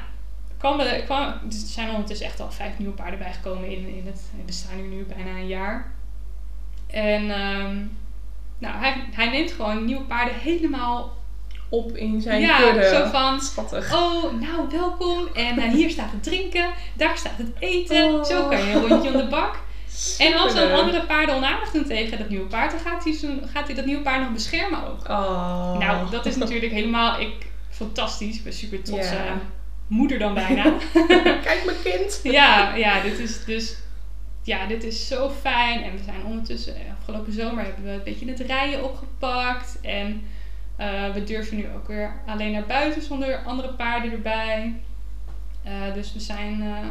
kwam 0.56 0.80
er, 0.80 1.02
kwam, 1.02 1.22
er 1.22 1.40
zijn 1.48 1.90
ondertussen 1.90 2.26
echt 2.26 2.40
al 2.40 2.50
vijf 2.52 2.78
nieuwe 2.78 2.94
paarden 2.94 3.18
bijgekomen 3.18 3.70
in, 3.70 3.86
in 3.96 4.06
het, 4.06 4.22
we 4.46 4.52
staan 4.52 4.76
hier 4.76 4.88
nu 4.88 5.04
bijna 5.04 5.30
een 5.30 5.46
jaar. 5.46 5.92
En 6.86 7.30
ehm, 7.30 7.76
nou, 8.58 8.76
hij, 8.76 9.04
hij 9.12 9.30
neemt 9.30 9.52
gewoon 9.52 9.84
nieuwe 9.84 10.04
paarden 10.04 10.34
helemaal 10.34 11.16
Op 11.68 11.96
in 11.96 12.20
zijn 12.20 12.40
ja, 12.40 12.56
kudde. 12.56 12.88
zo 12.88 13.04
van, 13.10 13.40
Schattig. 13.40 13.94
Oh, 13.94 14.22
nou 14.40 14.68
welkom. 14.70 15.28
En 15.34 15.58
eh, 15.58 15.70
hier 15.72 15.90
staat 15.90 16.10
het 16.10 16.22
drinken, 16.22 16.70
daar 16.94 17.18
staat 17.18 17.36
het 17.36 17.52
eten. 17.58 18.04
Oh. 18.04 18.24
Zo 18.24 18.48
kan 18.48 18.64
je 18.64 18.72
een 18.72 18.88
rondje 18.88 19.10
om 19.10 19.16
de 19.16 19.26
bak. 19.26 19.64
En 20.18 20.34
als 20.34 20.52
dan 20.54 20.62
Superleuk. 20.62 20.78
andere 20.78 21.06
paarden 21.06 21.34
onaardig 21.34 21.70
doen 21.70 21.84
tegen 21.84 22.18
dat 22.18 22.28
nieuwe 22.28 22.46
paard, 22.46 22.70
dan 22.70 22.80
gaat 22.80 23.04
hij, 23.04 23.12
zo, 23.12 23.28
gaat 23.52 23.66
hij 23.66 23.74
dat 23.74 23.84
nieuwe 23.84 24.02
paard 24.02 24.20
nog 24.20 24.32
beschermen 24.32 24.86
ook. 24.86 25.08
Oh. 25.08 25.78
Nou, 25.78 26.10
dat 26.10 26.26
is 26.26 26.36
natuurlijk 26.36 26.72
helemaal 26.72 27.20
ik, 27.20 27.46
fantastisch. 27.70 28.36
Ik 28.36 28.44
ben 28.44 28.52
super 28.52 28.82
trots. 28.82 29.10
Eh, 29.10 29.32
moeder 29.86 30.18
dan 30.18 30.34
bijna. 30.34 30.62
Kijk 31.46 31.62
mijn 31.64 31.82
kind. 31.84 32.20
ja, 32.22 32.74
ja, 32.74 33.00
dit 33.00 33.18
is 33.18 33.44
dus. 33.44 33.76
Ja, 34.42 34.66
dit 34.66 34.84
is 34.84 35.06
zo 35.06 35.30
fijn. 35.40 35.82
En 35.82 35.92
we 35.92 36.02
zijn 36.04 36.24
ondertussen, 36.24 36.74
eh, 36.74 36.80
afgelopen 36.98 37.32
zomer 37.32 37.64
hebben 37.64 37.84
we 37.84 37.90
een 37.90 38.02
beetje 38.04 38.28
het 38.30 38.40
rijden 38.40 38.84
opgepakt. 38.84 39.78
En 39.82 40.26
eh, 40.76 41.12
we 41.12 41.24
durven 41.24 41.56
nu 41.56 41.66
ook 41.74 41.88
weer 41.88 42.12
alleen 42.26 42.52
naar 42.52 42.66
buiten 42.66 43.02
zonder 43.02 43.42
andere 43.44 43.68
paarden 43.68 44.12
erbij. 44.12 44.74
Eh, 45.62 45.94
dus 45.94 46.12
we 46.12 46.20
zijn, 46.20 46.62
eh, 46.62 46.88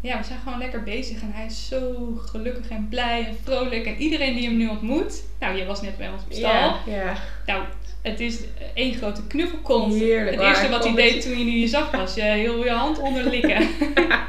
ja, 0.00 0.18
we 0.18 0.24
zijn 0.24 0.38
gewoon 0.38 0.58
lekker 0.58 0.82
bezig. 0.82 1.22
En 1.22 1.32
hij 1.32 1.46
is 1.46 1.68
zo 1.68 2.12
gelukkig 2.26 2.68
en 2.68 2.88
blij 2.88 3.26
en 3.26 3.36
vrolijk. 3.42 3.86
En 3.86 3.96
iedereen 3.96 4.34
die 4.34 4.48
hem 4.48 4.56
nu 4.56 4.68
ontmoet. 4.68 5.24
Nou, 5.40 5.56
jij 5.56 5.66
was 5.66 5.82
net 5.82 5.96
bij 5.96 6.08
ons 6.08 6.22
op 6.22 6.32
stal. 6.32 6.50
Ja, 6.50 6.78
ja. 6.86 7.14
Nou, 7.46 7.64
het 8.10 8.20
is 8.20 8.38
één 8.74 8.94
grote 8.94 9.26
knuffelkont. 9.26 9.94
Heerlijk. 9.94 10.36
Het 10.36 10.44
eerste 10.44 10.68
wat 10.68 10.84
hij 10.84 10.94
deed 10.94 11.22
toen 11.22 11.38
je 11.38 11.44
nu 11.44 11.50
je 11.50 11.66
zag 11.66 11.90
was 11.90 12.14
je 12.14 12.22
heel 12.22 12.64
je 12.64 12.70
hand 12.70 12.98
onderlikken. 12.98 13.68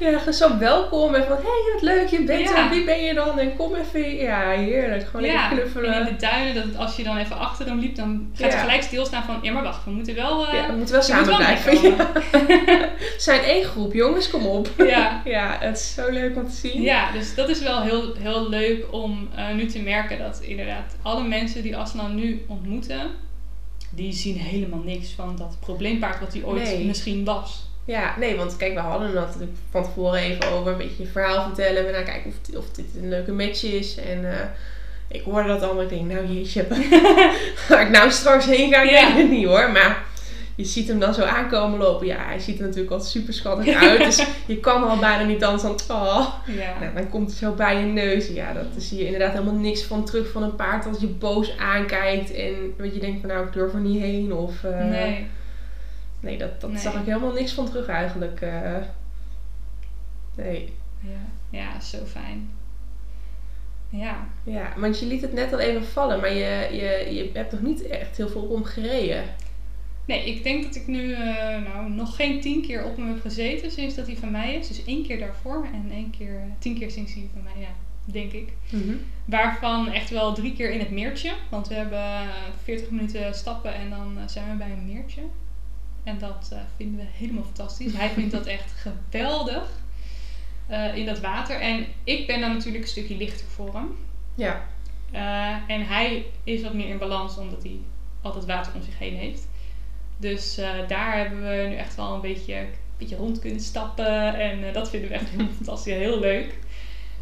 Ja, 0.00 0.32
zo 0.32 0.58
welkom 0.58 1.14
en 1.14 1.24
van, 1.24 1.36
hé, 1.36 1.42
hey, 1.42 1.72
wat 1.72 1.82
leuk, 1.82 2.08
je 2.08 2.22
bent 2.24 2.48
Ja. 2.48 2.64
er, 2.64 2.70
wie 2.70 2.84
ben 2.84 3.02
je 3.02 3.14
dan? 3.14 3.38
En 3.38 3.56
kom 3.56 3.74
even, 3.74 4.14
ja, 4.16 4.50
heerlijk. 4.50 5.06
Gewoon 5.06 5.26
ja, 5.26 5.40
lekker 5.40 5.58
knuffelen. 5.58 5.94
en 5.94 6.06
in 6.06 6.14
de 6.14 6.20
duinen, 6.20 6.54
dat 6.54 6.64
het- 6.64 6.76
als 6.76 6.96
je 6.96 7.02
dan 7.02 7.16
even 7.16 7.38
achter 7.38 7.66
hem 7.66 7.78
liep, 7.78 7.94
dan 7.96 8.28
gaat 8.34 8.46
Ja. 8.50 8.56
hij 8.56 8.64
gelijk 8.64 8.82
stilstaan 8.82 9.22
van, 9.24 9.38
ja 9.42 9.52
maar 9.52 9.62
wacht, 9.62 9.84
we 9.84 9.90
moeten 9.90 10.14
wel... 10.14 10.46
eh, 10.48 10.54
ja, 10.54 10.66
we 10.66 10.72
moeten 10.76 10.94
wel 10.94 11.04
samen 11.04 11.26
wel 11.26 11.36
blijven. 11.36 11.94
zijn 13.18 13.40
één 13.42 13.64
groep, 13.64 13.92
jongens, 13.92 14.30
kom 14.30 14.46
op. 14.46 14.68
ja. 14.94 15.22
Ja, 15.24 15.56
het 15.60 15.76
is 15.76 15.94
zo 15.94 16.10
leuk 16.10 16.36
om 16.36 16.48
te 16.48 16.54
zien. 16.56 16.82
ja, 16.82 17.12
dus 17.12 17.34
dat 17.34 17.48
is 17.48 17.60
wel 17.62 17.82
heel, 17.82 18.14
heel 18.18 18.48
leuk 18.48 18.84
om 18.90 19.28
eh, 19.36 19.54
nu 19.54 19.66
te 19.66 19.78
merken 19.82 20.18
dat 20.18 20.40
inderdaad 20.42 20.96
alle 21.02 21.22
mensen 21.24 21.62
die 21.62 21.76
Aslan 21.76 22.14
nu 22.14 22.44
ontmoeten, 22.48 23.01
die 23.90 24.12
zien 24.12 24.36
helemaal 24.36 24.82
niks 24.84 25.10
van 25.10 25.36
dat 25.36 25.56
probleempaard 25.60 26.20
wat 26.20 26.32
hij 26.32 26.42
ooit 26.42 26.62
Nee. 26.62 26.84
misschien 26.84 27.24
was. 27.24 27.70
Ja, 27.84 28.14
nee, 28.18 28.36
want 28.36 28.56
kijk, 28.56 28.74
we 28.74 28.80
hadden 28.80 29.06
het 29.06 29.16
natuurlijk 29.16 29.52
van 29.70 29.82
tevoren 29.84 30.20
even 30.20 30.48
over 30.50 30.72
een 30.72 30.78
beetje 30.78 31.02
je 31.02 31.08
verhaal 31.08 31.42
vertellen. 31.44 31.86
En 31.86 31.92
dan 31.92 32.04
kijken 32.04 32.30
of, 32.30 32.56
of 32.56 32.70
dit 32.70 32.84
een 32.96 33.08
leuke 33.08 33.32
match 33.32 33.62
is. 33.64 33.96
En 33.96 34.32
eh, 34.32 34.46
ik 35.08 35.22
hoorde 35.22 35.48
dat 35.48 35.62
allemaal. 35.62 35.82
Ik 35.82 35.88
denk, 35.88 36.12
nou 36.12 36.26
jeetje, 36.32 36.66
waar 37.68 37.82
ik 37.82 37.90
nou 37.90 38.10
straks 38.10 38.46
heen 38.46 38.72
ga, 38.72 38.82
ik 38.82 38.90
Ja. 38.90 39.06
weet 39.06 39.22
het 39.22 39.30
niet 39.30 39.46
hoor. 39.46 39.70
Maar 39.70 40.04
je 40.54 40.64
ziet 40.64 40.88
hem 40.88 40.98
dan 40.98 41.14
zo 41.14 41.22
aankomen 41.22 41.78
lopen. 41.78 42.06
Ja, 42.06 42.24
hij 42.24 42.38
ziet 42.38 42.58
er 42.58 42.64
natuurlijk 42.66 42.92
al 42.92 43.00
super 43.00 43.32
schattig 43.34 43.74
uit. 43.88 43.98
Dus 43.98 44.26
je 44.46 44.60
kan 44.60 44.88
al 44.88 44.98
bijna 44.98 45.24
niet 45.24 45.44
anders 45.44 45.62
dan, 45.86 45.96
oh. 45.96 46.26
Ja. 46.46 46.78
Nou, 46.80 46.94
dan 46.94 47.08
komt 47.08 47.28
hij 47.28 47.38
zo 47.38 47.52
bij 47.54 47.80
je 47.80 47.86
neus. 47.86 48.28
Ja, 48.28 48.52
dat, 48.52 48.66
zie 48.76 48.98
je 48.98 49.04
inderdaad 49.04 49.32
helemaal 49.32 49.54
niks 49.54 49.82
van 49.82 50.04
terug 50.04 50.30
van 50.30 50.42
een 50.42 50.56
paard 50.56 50.86
als 50.86 51.00
je 51.00 51.06
boos 51.06 51.56
aankijkt. 51.58 52.34
En 52.34 52.74
wat 52.78 52.94
je 52.94 53.00
denkt 53.00 53.20
van, 53.20 53.28
nou, 53.28 53.46
ik 53.46 53.52
durf 53.52 53.72
er 53.74 53.80
niet 53.80 54.00
heen. 54.00 54.32
Of, 54.32 54.64
eh, 54.64 54.84
nee. 54.84 55.26
Nee, 56.20 56.38
dat, 56.38 56.60
dat 56.60 56.70
Nee. 56.70 56.80
zag 56.80 56.94
ik 56.94 57.06
helemaal 57.06 57.32
niks 57.32 57.52
van 57.52 57.66
terug 57.66 57.86
eigenlijk. 57.86 58.40
eh. 58.40 58.76
nee. 60.34 60.72
Ja. 61.00 61.18
ja, 61.58 61.80
zo 61.80 61.98
fijn. 62.06 62.50
Ja. 63.88 64.16
Ja, 64.44 64.72
want 64.76 65.00
je 65.00 65.06
liet 65.06 65.22
het 65.22 65.32
net 65.32 65.52
al 65.52 65.58
even 65.58 65.84
vallen, 65.84 66.20
maar 66.20 66.32
je, 66.32 66.68
je, 66.72 67.14
je 67.14 67.30
hebt 67.32 67.52
nog 67.52 67.60
niet 67.62 67.86
echt 67.86 68.16
heel 68.16 68.28
veel 68.28 68.40
op 68.40 68.54
hem 68.54 68.64
gereden. 68.64 69.22
Nee, 70.06 70.24
ik 70.24 70.42
denk 70.42 70.62
dat 70.62 70.76
ik 70.76 70.86
nu 70.86 71.12
eh, 71.12 71.62
nou, 71.62 71.90
nog 71.90 72.16
geen 72.16 72.40
tien 72.40 72.62
keer 72.62 72.84
op 72.84 72.96
hem 72.96 73.08
heb 73.08 73.20
gezeten 73.20 73.70
sinds 73.70 73.94
dat 73.94 74.06
hij 74.06 74.16
van 74.16 74.30
mij 74.30 74.54
is. 74.54 74.68
Dus 74.68 74.84
één 74.84 75.06
keer 75.06 75.18
daarvoor 75.18 75.66
en 75.72 75.90
één 75.90 76.10
keer, 76.10 76.42
tien 76.58 76.78
keer 76.78 76.90
sinds 76.90 77.14
hij 77.14 77.28
van 77.32 77.42
mij, 77.42 77.62
ja, 77.62 77.74
denk 78.04 78.32
ik. 78.32 78.52
Waarvan 79.24 79.92
echt 79.92 80.10
wel 80.10 80.34
drie 80.34 80.52
keer 80.52 80.70
in 80.70 80.78
het 80.78 80.90
meertje. 80.90 81.32
Want 81.50 81.68
we 81.68 81.74
hebben 81.74 81.98
eh, 81.98 82.28
40 82.62 82.90
minuten 82.90 83.34
stappen 83.34 83.74
en 83.74 83.90
dan 83.90 84.18
eh, 84.18 84.22
zijn 84.26 84.50
we 84.50 84.56
bij 84.56 84.70
een 84.70 84.86
meertje. 84.86 85.22
En 86.04 86.18
dat 86.18 86.48
eh, 86.52 86.58
vinden 86.76 87.00
we 87.00 87.06
helemaal 87.12 87.42
fantastisch. 87.42 87.92
Hij 87.92 88.08
vindt 88.10 88.32
dat 88.32 88.46
echt 88.46 88.72
geweldig 88.72 89.70
eh, 90.66 90.96
in 90.96 91.06
dat 91.06 91.20
water. 91.20 91.60
En 91.60 91.86
ik 92.04 92.26
ben 92.26 92.40
dan 92.40 92.52
natuurlijk 92.52 92.84
een 92.84 92.90
stukje 92.90 93.16
lichter 93.16 93.46
voor 93.46 93.74
hem. 93.74 93.96
Ja. 94.34 94.64
Eh, 95.10 95.74
en 95.74 95.86
hij 95.86 96.26
is 96.44 96.62
wat 96.62 96.74
meer 96.74 96.88
in 96.88 96.98
balans 96.98 97.38
omdat 97.38 97.62
hij 97.62 97.78
altijd 98.22 98.44
water 98.44 98.74
om 98.74 98.82
zich 98.82 98.98
heen 98.98 99.16
heeft. 99.16 99.48
Dus 100.22 100.58
eh, 100.58 100.68
daar 100.88 101.16
hebben 101.16 101.42
we 101.42 101.66
nu 101.68 101.74
echt 101.74 101.94
wel 101.94 102.14
een 102.14 102.20
beetje, 102.20 102.54
een 102.54 102.68
beetje 102.98 103.16
rond 103.16 103.38
kunnen 103.38 103.60
stappen. 103.60 104.34
En 104.34 104.66
eh, 104.66 104.74
dat 104.74 104.90
vinden 104.90 105.08
we 105.08 105.14
echt 105.14 105.28
heel 105.28 105.46
fantastisch, 105.56 105.94
heel 105.94 106.20
leuk. 106.20 106.54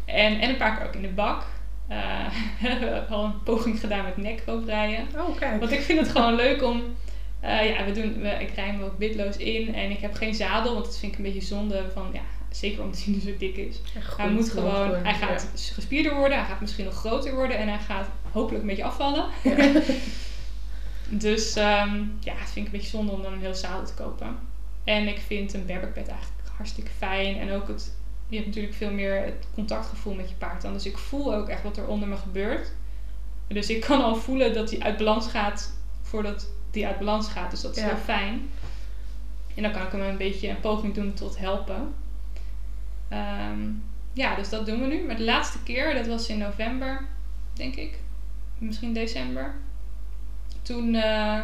En, 0.05 0.39
en 0.39 0.49
een 0.49 0.57
paar 0.57 0.77
keer 0.77 0.87
ook 0.87 0.95
in 0.95 1.01
de 1.01 1.07
bak. 1.07 1.45
We 2.61 2.67
hebben 2.67 3.07
al 3.07 3.23
een 3.23 3.43
poging 3.43 3.79
gedaan 3.79 4.03
met 4.03 4.17
nekrooprijden. 4.17 5.07
Oh, 5.17 5.37
kijk. 5.37 5.59
Want 5.59 5.71
ik 5.71 5.81
vind 5.81 5.99
het 5.99 6.09
gewoon 6.09 6.35
leuk 6.35 6.63
om. 6.63 6.83
ja, 7.41 7.85
we 7.85 7.91
doen, 7.91 8.21
we, 8.21 8.29
ik 8.29 8.49
rij 8.55 8.73
me 8.73 8.85
ook 8.85 8.97
witloos 8.97 9.37
in 9.37 9.75
en 9.75 9.91
ik 9.91 9.99
heb 9.99 10.13
geen 10.13 10.35
zadel, 10.35 10.73
want 10.73 10.85
dat 10.85 10.97
vind 10.97 11.11
ik 11.11 11.17
een 11.17 11.23
beetje 11.23 11.41
zonde 11.41 11.83
van 11.93 12.09
ja, 12.13 12.21
zeker 12.49 12.83
omdat 12.83 13.03
hij 13.03 13.13
nu 13.13 13.19
zo 13.19 13.31
dik 13.37 13.57
is. 13.57 13.81
Hij 14.17 14.29
moet 14.29 14.49
gewoon, 14.49 14.95
hij 15.03 15.13
gaat 15.13 15.47
gespierder 15.73 16.15
worden, 16.15 16.37
hij 16.37 16.47
gaat 16.47 16.61
misschien 16.61 16.85
nog 16.85 16.95
groter 16.95 17.35
worden 17.35 17.57
en 17.57 17.67
hij 17.67 17.79
gaat 17.79 18.07
hopelijk 18.31 18.61
een 18.61 18.69
beetje 18.69 18.83
afvallen. 18.83 19.25
Ja. 19.43 19.55
Dus 21.13 21.55
ehm, 21.55 22.03
ja, 22.19 22.33
het 22.35 22.49
vind 22.49 22.55
ik 22.67 22.73
een 22.73 22.79
beetje 22.79 22.97
zonde 22.97 23.11
om 23.11 23.21
dan 23.21 23.33
een 23.33 23.39
heel 23.39 23.55
zadel 23.55 23.85
te 23.85 23.93
kopen. 23.93 24.37
En 24.83 25.07
ik 25.07 25.19
vind 25.19 25.53
een 25.53 25.65
berberbed 25.65 26.07
eigenlijk 26.07 26.49
hartstikke 26.55 26.91
fijn. 26.97 27.37
En 27.37 27.51
ook 27.51 27.67
het, 27.67 27.93
je 28.27 28.35
hebt 28.35 28.47
natuurlijk 28.47 28.75
veel 28.75 28.91
meer 28.91 29.23
het 29.23 29.45
contactgevoel 29.53 30.13
met 30.13 30.29
je 30.29 30.35
paard 30.35 30.61
dan. 30.61 30.73
Dus 30.73 30.85
ik 30.85 30.97
voel 30.97 31.35
ook 31.35 31.47
echt 31.49 31.63
wat 31.63 31.77
er 31.77 31.87
onder 31.87 32.07
me 32.07 32.15
gebeurt. 32.17 32.71
Dus 33.47 33.69
ik 33.69 33.81
kan 33.81 34.03
al 34.03 34.15
voelen 34.15 34.53
dat 34.53 34.69
hij 34.71 34.79
uit 34.79 34.97
balans 34.97 35.27
gaat 35.27 35.73
voordat 36.01 36.47
hij 36.71 36.85
uit 36.87 36.97
balans 36.99 37.27
gaat. 37.27 37.51
Dus 37.51 37.61
dat 37.61 37.75
is 37.75 37.81
Ja. 37.81 37.87
heel 37.87 37.97
fijn. 37.97 38.49
En 39.55 39.63
dan 39.63 39.71
kan 39.71 39.81
ik 39.81 39.91
hem 39.91 40.01
een 40.01 40.17
beetje 40.17 40.49
een 40.49 40.59
poging 40.59 40.93
doen 40.93 41.13
tot 41.13 41.37
helpen. 41.37 41.93
Ehm, 43.07 43.59
ja, 44.13 44.35
dus 44.35 44.49
dat 44.49 44.65
doen 44.65 44.79
we 44.81 44.87
nu. 44.87 45.05
Maar 45.05 45.15
de 45.17 45.23
laatste 45.23 45.63
keer, 45.63 45.93
dat 45.93 46.07
was 46.07 46.27
in 46.29 46.37
november, 46.37 47.05
denk 47.53 47.75
ik. 47.75 47.99
Misschien 48.57 48.93
december. 48.93 49.55
Toen, 50.61 50.95
eh, 50.95 51.39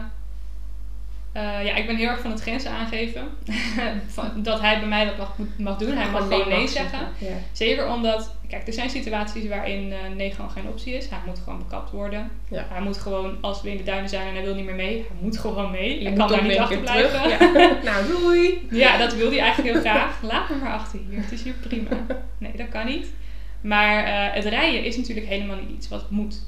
eh, 1.32 1.66
ja, 1.66 1.76
ik 1.76 1.86
ben 1.86 1.96
heel 1.96 2.10
erg 2.10 2.20
van 2.20 2.32
het 2.32 2.42
grenzen 2.42 2.72
aangeven. 2.72 3.28
van, 4.16 4.44
dat 4.44 4.62
hij 4.62 4.80
bij 4.80 4.88
mij 4.88 5.06
dat 5.06 5.18
mag, 5.18 5.36
mag 5.58 5.78
doen. 5.78 5.98
Hij 5.98 6.10
mag 6.10 6.22
gewoon 6.22 6.50
nee 6.50 6.68
zeggen. 6.68 7.00
Ja. 7.18 7.28
Zeker 7.52 7.88
omdat, 7.88 8.32
kijk, 8.48 8.68
er 8.68 8.74
zijn 8.74 8.90
situaties 8.90 9.48
waarin 9.48 9.92
eh, 9.92 9.98
nee 10.16 10.32
gewoon 10.32 10.52
geen 10.52 10.68
optie 10.68 10.94
is. 10.94 11.10
Hij 11.10 11.20
moet 11.26 11.40
gewoon 11.44 11.60
bekapt 11.60 11.92
worden. 11.92 12.32
Ja. 12.50 12.66
Hij 12.70 12.82
moet 12.82 12.98
gewoon, 12.98 13.38
als 13.42 13.62
we 13.62 13.72
in 13.72 13.78
de 13.78 13.84
duinen 13.84 14.10
zijn 14.10 14.28
en 14.28 14.34
hij 14.34 14.44
wil 14.44 14.56
niet 14.56 14.66
meer 14.66 14.76
mee, 14.76 14.96
hij 14.96 15.18
moet 15.20 15.38
gewoon 15.38 15.72
mee. 15.72 16.00
Je 16.00 16.08
hij 16.08 16.18
kan 16.18 16.28
daar 16.28 16.44
niet 16.44 16.58
achter 16.58 16.80
blijven. 16.80 17.22
nou, 17.90 18.08
doei! 18.08 18.68
Ja, 18.72 18.98
dat 18.98 19.16
wil 19.16 19.30
hij 19.30 19.40
eigenlijk 19.40 19.74
heel 19.74 19.82
graag. 19.82 20.22
Laat 20.22 20.50
me 20.50 20.56
maar 20.56 20.74
achter 20.74 21.00
hier. 21.10 21.22
Het 21.22 21.32
is 21.32 21.44
hier 21.44 21.54
prima. 21.54 21.90
Nee, 22.38 22.52
dat 22.56 22.70
kan 22.70 22.86
niet. 22.86 23.08
Maar 23.62 24.34
het 24.34 24.46
rijden 24.46 24.84
is 24.84 24.98
natuurlijk 24.98 25.28
helemaal 25.28 25.56
niet 25.56 25.78
iets 25.78 25.88
wat 25.88 26.10
moet. 26.10 26.42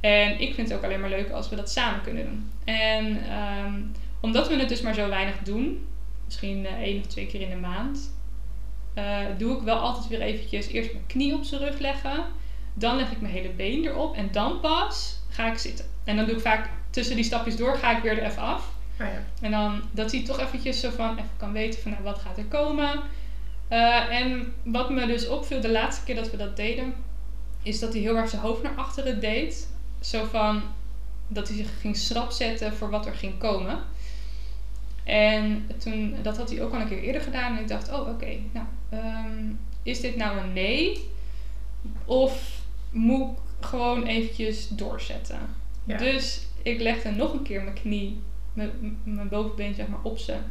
En 0.00 0.40
ik 0.40 0.54
vind 0.54 0.68
het 0.68 0.78
ook 0.78 0.84
alleen 0.84 1.00
maar 1.00 1.10
leuk 1.10 1.30
als 1.30 1.48
we 1.48 1.56
dat 1.56 1.70
samen 1.70 2.02
kunnen 2.02 2.24
doen. 2.24 2.50
En 2.64 3.22
ehm, 3.28 3.74
omdat 4.20 4.48
we 4.48 4.56
het 4.56 4.68
dus 4.68 4.80
maar 4.80 4.94
zo 4.94 5.08
weinig 5.08 5.38
doen, 5.38 5.86
misschien 6.24 6.66
eh, 6.66 6.72
één 6.72 7.00
of 7.00 7.06
twee 7.06 7.26
keer 7.26 7.40
in 7.40 7.50
de 7.50 7.56
maand, 7.56 8.16
eh, 8.94 9.18
doe 9.38 9.56
ik 9.56 9.62
wel 9.62 9.76
altijd 9.76 10.08
weer 10.08 10.20
eventjes 10.20 10.66
eerst 10.66 10.92
mijn 10.92 11.06
knie 11.06 11.34
op 11.34 11.44
zijn 11.44 11.60
rug 11.60 11.78
leggen. 11.78 12.24
Dan 12.74 12.96
leg 12.96 13.10
ik 13.10 13.20
mijn 13.20 13.32
hele 13.32 13.48
been 13.48 13.84
erop 13.84 14.16
en 14.16 14.28
dan 14.32 14.60
pas 14.60 15.20
ga 15.28 15.50
ik 15.50 15.58
zitten. 15.58 15.84
En 16.04 16.16
dan 16.16 16.26
doe 16.26 16.34
ik 16.34 16.40
vaak 16.40 16.70
tussen 16.90 17.16
die 17.16 17.24
stapjes 17.24 17.56
door, 17.56 17.76
ga 17.76 17.96
ik 17.96 18.02
weer 18.02 18.18
er 18.18 18.30
even 18.30 18.42
af. 18.42 18.72
Ah, 18.98 19.06
ja. 19.06 19.24
En 19.40 19.50
dan 19.50 19.82
dat 19.90 20.12
hij 20.12 20.24
toch 20.24 20.40
eventjes 20.40 20.80
zo 20.80 20.90
van 20.90 21.10
even 21.10 21.30
kan 21.36 21.52
weten 21.52 21.82
van 21.82 21.90
nou, 21.90 22.02
wat 22.02 22.18
gaat 22.18 22.38
er 22.38 22.44
komen. 22.44 23.00
Eh, 23.68 24.20
en 24.20 24.54
wat 24.62 24.90
me 24.90 25.06
dus 25.06 25.28
opviel 25.28 25.60
de 25.60 25.70
laatste 25.70 26.04
keer 26.04 26.14
dat 26.14 26.30
we 26.30 26.36
dat 26.36 26.56
deden, 26.56 26.94
is 27.62 27.78
dat 27.78 27.92
hij 27.92 28.02
heel 28.02 28.16
erg 28.16 28.30
zijn 28.30 28.42
hoofd 28.42 28.62
naar 28.62 28.74
achteren 28.76 29.20
deed. 29.20 29.68
Zo 30.00 30.24
van 30.24 30.62
dat 31.28 31.48
hij 31.48 31.56
zich 31.56 31.80
ging 31.80 31.96
schrap 31.96 32.30
zetten 32.30 32.72
voor 32.72 32.90
wat 32.90 33.06
er 33.06 33.14
ging 33.14 33.38
komen. 33.38 33.78
En 35.04 35.68
toen, 35.78 36.16
dat 36.22 36.36
had 36.36 36.50
hij 36.50 36.62
ook 36.62 36.74
al 36.74 36.80
een 36.80 36.88
keer 36.88 37.02
eerder 37.02 37.22
gedaan. 37.22 37.56
En 37.56 37.62
ik 37.62 37.68
dacht, 37.68 37.92
oh 37.92 38.08
oké, 38.08 38.36
nou, 38.52 38.66
ehm, 38.88 39.52
is 39.82 40.00
dit 40.00 40.16
nou 40.16 40.38
een 40.38 40.52
nee? 40.52 41.10
Of 42.04 42.60
moet 42.90 43.30
ik 43.30 43.66
gewoon 43.66 44.06
eventjes 44.06 44.68
doorzetten? 44.68 45.38
Ja. 45.84 45.96
Dus 45.96 46.46
ik 46.62 46.80
legde 46.80 47.10
nog 47.10 47.32
een 47.32 47.42
keer 47.42 47.62
mijn 47.62 47.74
knie, 47.74 48.20
mijn, 48.52 48.98
mijn 49.04 49.28
bovenbeen 49.28 49.74
zeg 49.74 49.88
maar, 49.88 50.02
op 50.02 50.18
zijn 50.18 50.42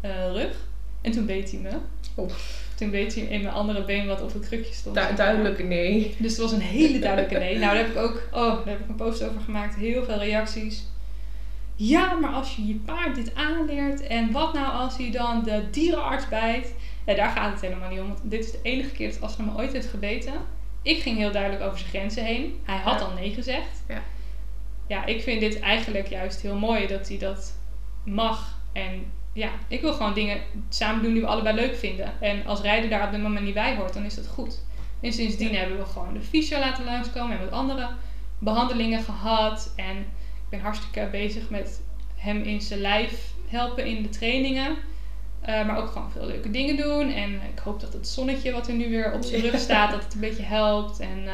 eh, 0.00 0.32
rug. 0.32 0.68
En 1.00 1.10
toen 1.12 1.26
beet 1.26 1.50
hij 1.50 1.60
me. 1.60 1.70
Oh. 2.14 2.30
Toen 2.74 2.90
beet 2.90 3.14
hij 3.14 3.24
in 3.24 3.42
mijn 3.42 3.54
andere 3.54 3.84
been 3.84 4.06
wat 4.06 4.22
op 4.22 4.32
het 4.32 4.46
krukje 4.48 4.72
stond. 4.74 4.96
Du- 4.96 5.14
duidelijk 5.14 5.58
een 5.58 5.68
nee. 5.68 6.14
Dus 6.18 6.30
het 6.32 6.40
was 6.40 6.52
een 6.52 6.60
hele 6.60 6.98
duidelijke 6.98 7.38
nee. 7.38 7.58
Nou, 7.58 7.74
daar 7.74 7.76
heb 7.84 7.88
ik 7.90 7.96
ook, 7.96 8.22
oh, 8.32 8.56
daar 8.56 8.66
heb 8.68 8.80
ik 8.80 8.88
een 8.88 8.94
post 8.94 9.22
over 9.22 9.40
gemaakt. 9.40 9.74
Heel 9.76 10.04
veel 10.04 10.18
reacties. 10.18 10.84
Ja, 11.74 12.12
maar 12.14 12.30
als 12.32 12.56
je 12.56 12.66
je 12.66 12.74
paard 12.74 13.14
dit 13.14 13.34
aanleert 13.34 14.00
en 14.06 14.32
wat 14.32 14.52
nou 14.54 14.72
als 14.72 14.96
hij 14.96 15.10
dan 15.10 15.42
de 15.44 15.62
dierenarts 15.70 16.28
bijt? 16.28 16.72
Ja, 17.06 17.14
daar 17.14 17.30
gaat 17.30 17.52
het 17.52 17.60
helemaal 17.60 17.90
niet 17.90 18.00
om. 18.00 18.06
Want 18.08 18.20
dit 18.22 18.44
is 18.44 18.50
de 18.50 18.58
enige 18.62 18.90
keer 18.90 19.08
dat 19.12 19.20
Astra 19.20 19.44
me 19.44 19.56
ooit 19.56 19.72
heeft 19.72 19.86
gebeten. 19.86 20.32
Ik 20.82 21.02
ging 21.02 21.16
heel 21.18 21.32
duidelijk 21.32 21.62
over 21.62 21.78
zijn 21.78 21.90
grenzen 21.90 22.24
heen. 22.24 22.60
Hij 22.64 22.76
had 22.78 23.00
Ja. 23.00 23.06
al 23.06 23.12
nee 23.12 23.34
gezegd. 23.34 23.82
Ja. 23.88 24.02
Ja, 24.86 25.04
ik 25.06 25.22
vind 25.22 25.40
dit 25.40 25.58
eigenlijk 25.60 26.06
juist 26.08 26.40
heel 26.40 26.56
mooi 26.58 26.86
dat 26.86 27.08
hij 27.08 27.18
dat 27.18 27.54
mag. 28.04 28.58
En 28.72 29.04
ja, 29.36 29.50
ik 29.68 29.80
wil 29.80 29.92
gewoon 29.92 30.14
dingen 30.14 30.40
samen 30.68 31.02
doen 31.02 31.12
die 31.12 31.22
we 31.22 31.28
allebei 31.28 31.54
leuk 31.56 31.76
vinden. 31.76 32.12
En 32.20 32.46
als 32.46 32.60
rijden 32.60 32.90
daar 32.90 33.04
op 33.04 33.10
dit 33.10 33.22
moment 33.22 33.44
niet 33.44 33.54
bij 33.54 33.76
hoort, 33.76 33.94
dan 33.94 34.04
is 34.04 34.14
dat 34.14 34.26
goed. 34.26 34.64
En 35.00 35.12
sindsdien 35.12 35.54
hebben 35.54 35.78
we 35.78 35.84
gewoon 35.84 36.14
de 36.14 36.20
fysio 36.20 36.58
laten 36.58 36.84
langskomen 36.84 37.38
en 37.38 37.44
wat 37.44 37.52
andere 37.52 37.88
behandelingen 38.38 39.02
gehad. 39.02 39.72
En 39.76 39.96
ik 39.96 40.48
ben 40.48 40.60
hartstikke 40.60 41.08
bezig 41.10 41.50
met 41.50 41.80
hem 42.14 42.42
in 42.42 42.60
zijn 42.60 42.80
lijf 42.80 43.32
helpen 43.48 43.86
in 43.86 44.02
de 44.02 44.08
trainingen. 44.08 44.76
Eh, 45.40 45.66
maar 45.66 45.78
ook 45.78 45.90
gewoon 45.90 46.10
veel 46.10 46.26
leuke 46.26 46.50
dingen 46.50 46.76
doen. 46.76 47.12
En 47.12 47.32
ik 47.32 47.58
hoop 47.58 47.80
dat 47.80 47.92
het 47.92 48.08
zonnetje 48.08 48.52
wat 48.52 48.68
er 48.68 48.74
nu 48.74 48.88
weer 48.88 49.12
op 49.12 49.22
zijn 49.22 49.42
rug 49.42 49.58
staat, 49.58 49.90
dat 49.90 50.04
het 50.04 50.14
een 50.14 50.20
beetje 50.20 50.42
helpt. 50.42 51.00
En 51.00 51.22
eh, 51.26 51.32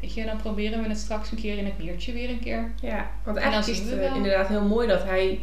weet 0.00 0.14
je, 0.14 0.24
dan 0.24 0.36
proberen 0.36 0.82
we 0.82 0.88
het 0.88 0.98
straks 0.98 1.30
een 1.30 1.38
keer 1.40 1.58
in 1.58 1.64
het 1.64 1.78
meertje 1.78 2.12
weer 2.12 2.30
een 2.30 2.40
keer. 2.40 2.72
Ja, 2.80 3.10
want 3.24 3.36
eigenlijk 3.36 3.68
is 3.68 3.78
het 3.78 3.98
eh, 3.98 4.14
inderdaad 4.14 4.48
heel 4.48 4.64
mooi 4.64 4.86
dat 4.86 5.04
hij 5.04 5.40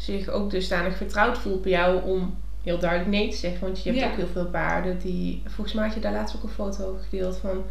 zich 0.00 0.28
ook 0.28 0.50
dusdanig 0.50 0.96
vertrouwd 0.96 1.38
voelt 1.38 1.62
bij 1.62 1.70
jou 1.70 2.02
om 2.02 2.36
heel 2.62 2.78
duidelijk 2.78 3.10
nee 3.10 3.28
te 3.30 3.36
zeggen. 3.36 3.60
Want 3.60 3.82
je 3.82 3.88
hebt 3.90 4.02
Ja. 4.02 4.10
ook 4.10 4.16
heel 4.16 4.28
veel 4.32 4.46
paarden 4.46 4.98
die... 4.98 5.42
Volgens 5.46 5.72
mij 5.76 5.84
had 5.84 5.94
je 5.94 6.00
daar 6.00 6.12
laatst 6.12 6.36
ook 6.36 6.42
een 6.42 6.48
foto 6.48 6.84
over 6.88 7.00
gedeeld 7.02 7.36
van 7.36 7.64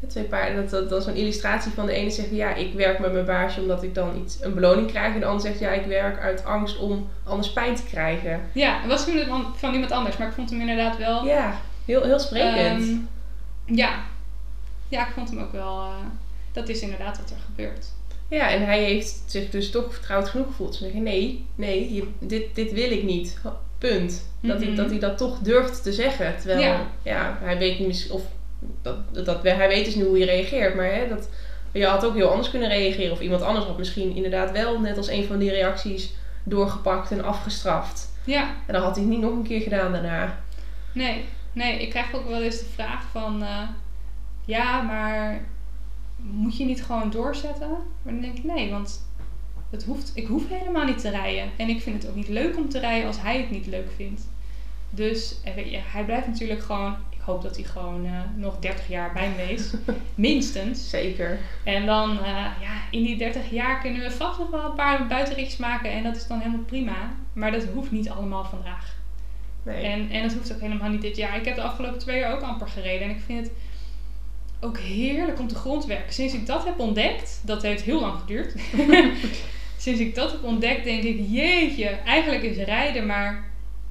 de 0.00 0.06
twee 0.06 0.24
paarden. 0.24 0.56
Dat, 0.56 0.70
dat, 0.70 0.88
dat 0.88 1.00
is 1.00 1.06
een 1.06 1.14
illustratie 1.16 1.72
van 1.72 1.86
de 1.86 1.92
ene 1.92 2.10
zegt 2.10 2.30
ja, 2.30 2.54
ik 2.54 2.74
werk 2.74 2.98
met 2.98 3.12
mijn 3.12 3.24
baasje 3.24 3.60
omdat 3.60 3.82
ik 3.82 3.94
dan 3.94 4.16
iets, 4.24 4.42
een 4.42 4.54
beloning 4.54 4.86
krijg. 4.86 5.14
En 5.14 5.20
de 5.20 5.26
ander 5.26 5.42
zegt 5.46 5.58
ja, 5.58 5.70
ik 5.70 5.86
werk 5.86 6.20
uit 6.20 6.44
angst 6.44 6.78
om 6.78 7.08
anders 7.24 7.52
pijn 7.52 7.74
te 7.74 7.84
krijgen. 7.84 8.40
Ja, 8.52 8.80
het 8.80 8.90
was 8.90 9.04
toen 9.04 9.24
van, 9.26 9.52
van 9.56 9.72
iemand 9.72 9.92
anders, 9.92 10.16
maar 10.16 10.28
ik 10.28 10.34
vond 10.34 10.50
hem 10.50 10.60
inderdaad 10.60 10.96
wel. 10.96 11.24
Ja, 11.26 11.54
heel, 11.84 12.02
heel 12.02 12.18
sprekend. 12.18 12.82
Ehm, 12.88 12.96
ja. 13.76 13.94
ja, 14.88 15.06
ik 15.06 15.12
vond 15.14 15.30
hem 15.30 15.38
ook 15.40 15.52
wel. 15.52 15.78
eh, 15.80 15.88
dat 16.52 16.68
is 16.68 16.80
inderdaad 16.80 17.18
wat 17.18 17.30
er 17.30 17.36
gebeurt. 17.44 17.86
Ja, 18.28 18.50
en 18.50 18.64
hij 18.64 18.82
heeft 18.84 19.22
zich 19.26 19.50
dus 19.50 19.70
toch 19.70 19.92
vertrouwd 19.94 20.28
genoeg 20.28 20.46
gevoeld. 20.46 20.72
Te 20.72 20.78
zeggen, 20.78 21.02
nee, 21.02 21.46
nee, 21.54 21.94
je, 21.94 22.08
dit, 22.18 22.54
dit 22.54 22.72
wil 22.72 22.90
ik 22.90 23.02
niet. 23.02 23.38
Punt. 23.78 24.28
Dat, 24.40 24.56
hij, 24.58 24.66
Mhm. 24.66 24.76
dat 24.76 24.90
hij 24.90 24.98
dat 24.98 25.18
toch 25.18 25.38
durft 25.38 25.82
te 25.82 25.92
zeggen. 25.92 26.36
Terwijl, 26.36 26.60
ja, 26.60 26.86
Ja. 27.02 27.38
hij 27.40 27.58
weet 27.58 27.78
niet 27.78 28.08
of 28.10 28.22
dat, 28.82 28.96
dat, 29.14 29.24
dat, 29.24 29.42
hij 29.42 29.68
weet 29.68 29.84
dus 29.84 29.94
nu 29.94 30.04
hoe 30.04 30.18
je 30.18 30.24
reageert. 30.24 30.74
Maar 30.74 30.92
hè, 30.94 31.08
dat, 31.08 31.28
je 31.72 31.86
had 31.86 32.04
ook 32.04 32.14
heel 32.14 32.28
anders 32.30 32.50
kunnen 32.50 32.68
reageren. 32.68 33.12
Of 33.12 33.20
iemand 33.20 33.42
anders 33.42 33.66
had 33.66 33.78
misschien 33.78 34.14
inderdaad 34.16 34.50
wel, 34.50 34.80
net 34.80 34.96
als 34.96 35.08
een 35.08 35.24
van 35.24 35.38
die 35.38 35.50
reacties, 35.50 36.12
doorgepakt 36.44 37.10
en 37.10 37.24
afgestraft. 37.24 38.12
Ja, 38.24 38.42
En 38.66 38.72
dan 38.72 38.82
had 38.82 38.94
hij 38.94 39.04
het 39.04 39.12
niet 39.12 39.20
nog 39.22 39.32
een 39.32 39.42
keer 39.42 39.60
gedaan 39.60 39.92
daarna. 39.92 40.40
nee. 40.92 41.24
Nee, 41.52 41.82
ik 41.82 41.90
krijg 41.90 42.14
ook 42.14 42.28
wel 42.28 42.42
eens 42.42 42.58
de 42.58 42.64
vraag 42.74 43.02
van... 43.12 43.42
eh, 43.42 43.58
ja, 44.44 44.80
maar 44.82 45.44
moet 46.30 46.56
je 46.56 46.64
niet 46.64 46.82
gewoon 46.82 47.10
doorzetten? 47.10 47.70
Maar 48.02 48.12
dan 48.12 48.20
denk 48.20 48.36
ik, 48.36 48.44
nee, 48.44 48.70
want 48.70 49.06
het 49.70 49.84
hoeft, 49.84 50.12
ik 50.14 50.26
hoef 50.26 50.48
helemaal 50.48 50.84
niet 50.84 51.00
te 51.00 51.10
rijden. 51.10 51.50
En 51.56 51.68
ik 51.68 51.80
vind 51.80 52.02
het 52.02 52.10
ook 52.10 52.16
niet 52.16 52.28
leuk 52.28 52.56
om 52.56 52.68
te 52.68 52.78
rijden 52.78 53.06
als 53.06 53.20
hij 53.20 53.40
het 53.40 53.50
niet 53.50 53.66
leuk 53.66 53.90
vindt. 53.96 54.22
Dus 54.90 55.40
eh, 55.44 55.54
weet 55.54 55.70
je, 55.70 55.78
hij 55.82 56.04
blijft 56.04 56.26
natuurlijk 56.26 56.62
gewoon... 56.62 56.96
Ik 57.10 57.20
hoop 57.20 57.42
dat 57.42 57.56
hij 57.56 57.64
gewoon 57.64 58.06
eh, 58.06 58.20
nog 58.36 58.58
30 58.58 58.88
jaar 58.88 59.12
bij 59.12 59.30
me 59.36 59.52
is. 59.52 59.74
Minstens. 60.14 60.90
Zeker. 60.90 61.38
En 61.64 61.86
dan, 61.86 62.10
eh, 62.10 62.26
ja, 62.60 62.82
in 62.90 63.02
die 63.02 63.16
30 63.16 63.50
jaar 63.50 63.80
kunnen 63.80 64.02
we 64.02 64.10
vast 64.10 64.38
nog 64.38 64.50
wel 64.50 64.64
een 64.64 64.74
paar 64.74 65.06
buitenritjes 65.06 65.56
maken. 65.56 65.90
En 65.90 66.02
dat 66.02 66.16
is 66.16 66.26
dan 66.26 66.38
helemaal 66.38 66.64
prima. 66.64 67.12
Maar 67.32 67.52
dat 67.52 67.64
hoeft 67.64 67.90
niet 67.90 68.08
allemaal 68.08 68.44
vandaag. 68.44 68.96
Nee. 69.62 69.84
En, 69.84 70.10
en 70.10 70.22
dat 70.22 70.32
hoeft 70.32 70.52
ook 70.52 70.60
helemaal 70.60 70.90
niet 70.90 71.02
dit 71.02 71.16
jaar. 71.16 71.36
Ik 71.36 71.44
heb 71.44 71.54
de 71.54 71.62
afgelopen 71.62 71.98
twee 71.98 72.18
jaar 72.18 72.34
ook 72.34 72.42
amper 72.42 72.68
gereden. 72.68 73.08
En 73.08 73.14
ik 73.14 73.22
vind 73.26 73.46
het 73.46 73.56
ook 74.64 74.78
heerlijk 74.78 75.38
om 75.38 75.48
te 75.48 75.54
grondwerken. 75.54 76.12
Sinds 76.12 76.34
ik 76.34 76.46
dat 76.46 76.64
heb 76.64 76.78
ontdekt, 76.78 77.40
dat 77.44 77.62
heeft 77.62 77.82
heel 77.82 78.00
lang 78.00 78.18
geduurd. 78.20 78.54
Sinds 79.76 80.00
ik 80.00 80.14
dat 80.14 80.32
heb 80.32 80.44
ontdekt, 80.44 80.84
denk 80.84 81.02
ik, 81.02 81.20
jeetje, 81.28 81.86
eigenlijk 81.88 82.42
is 82.42 82.56
rijden 82.56 83.06
maar 83.06 83.44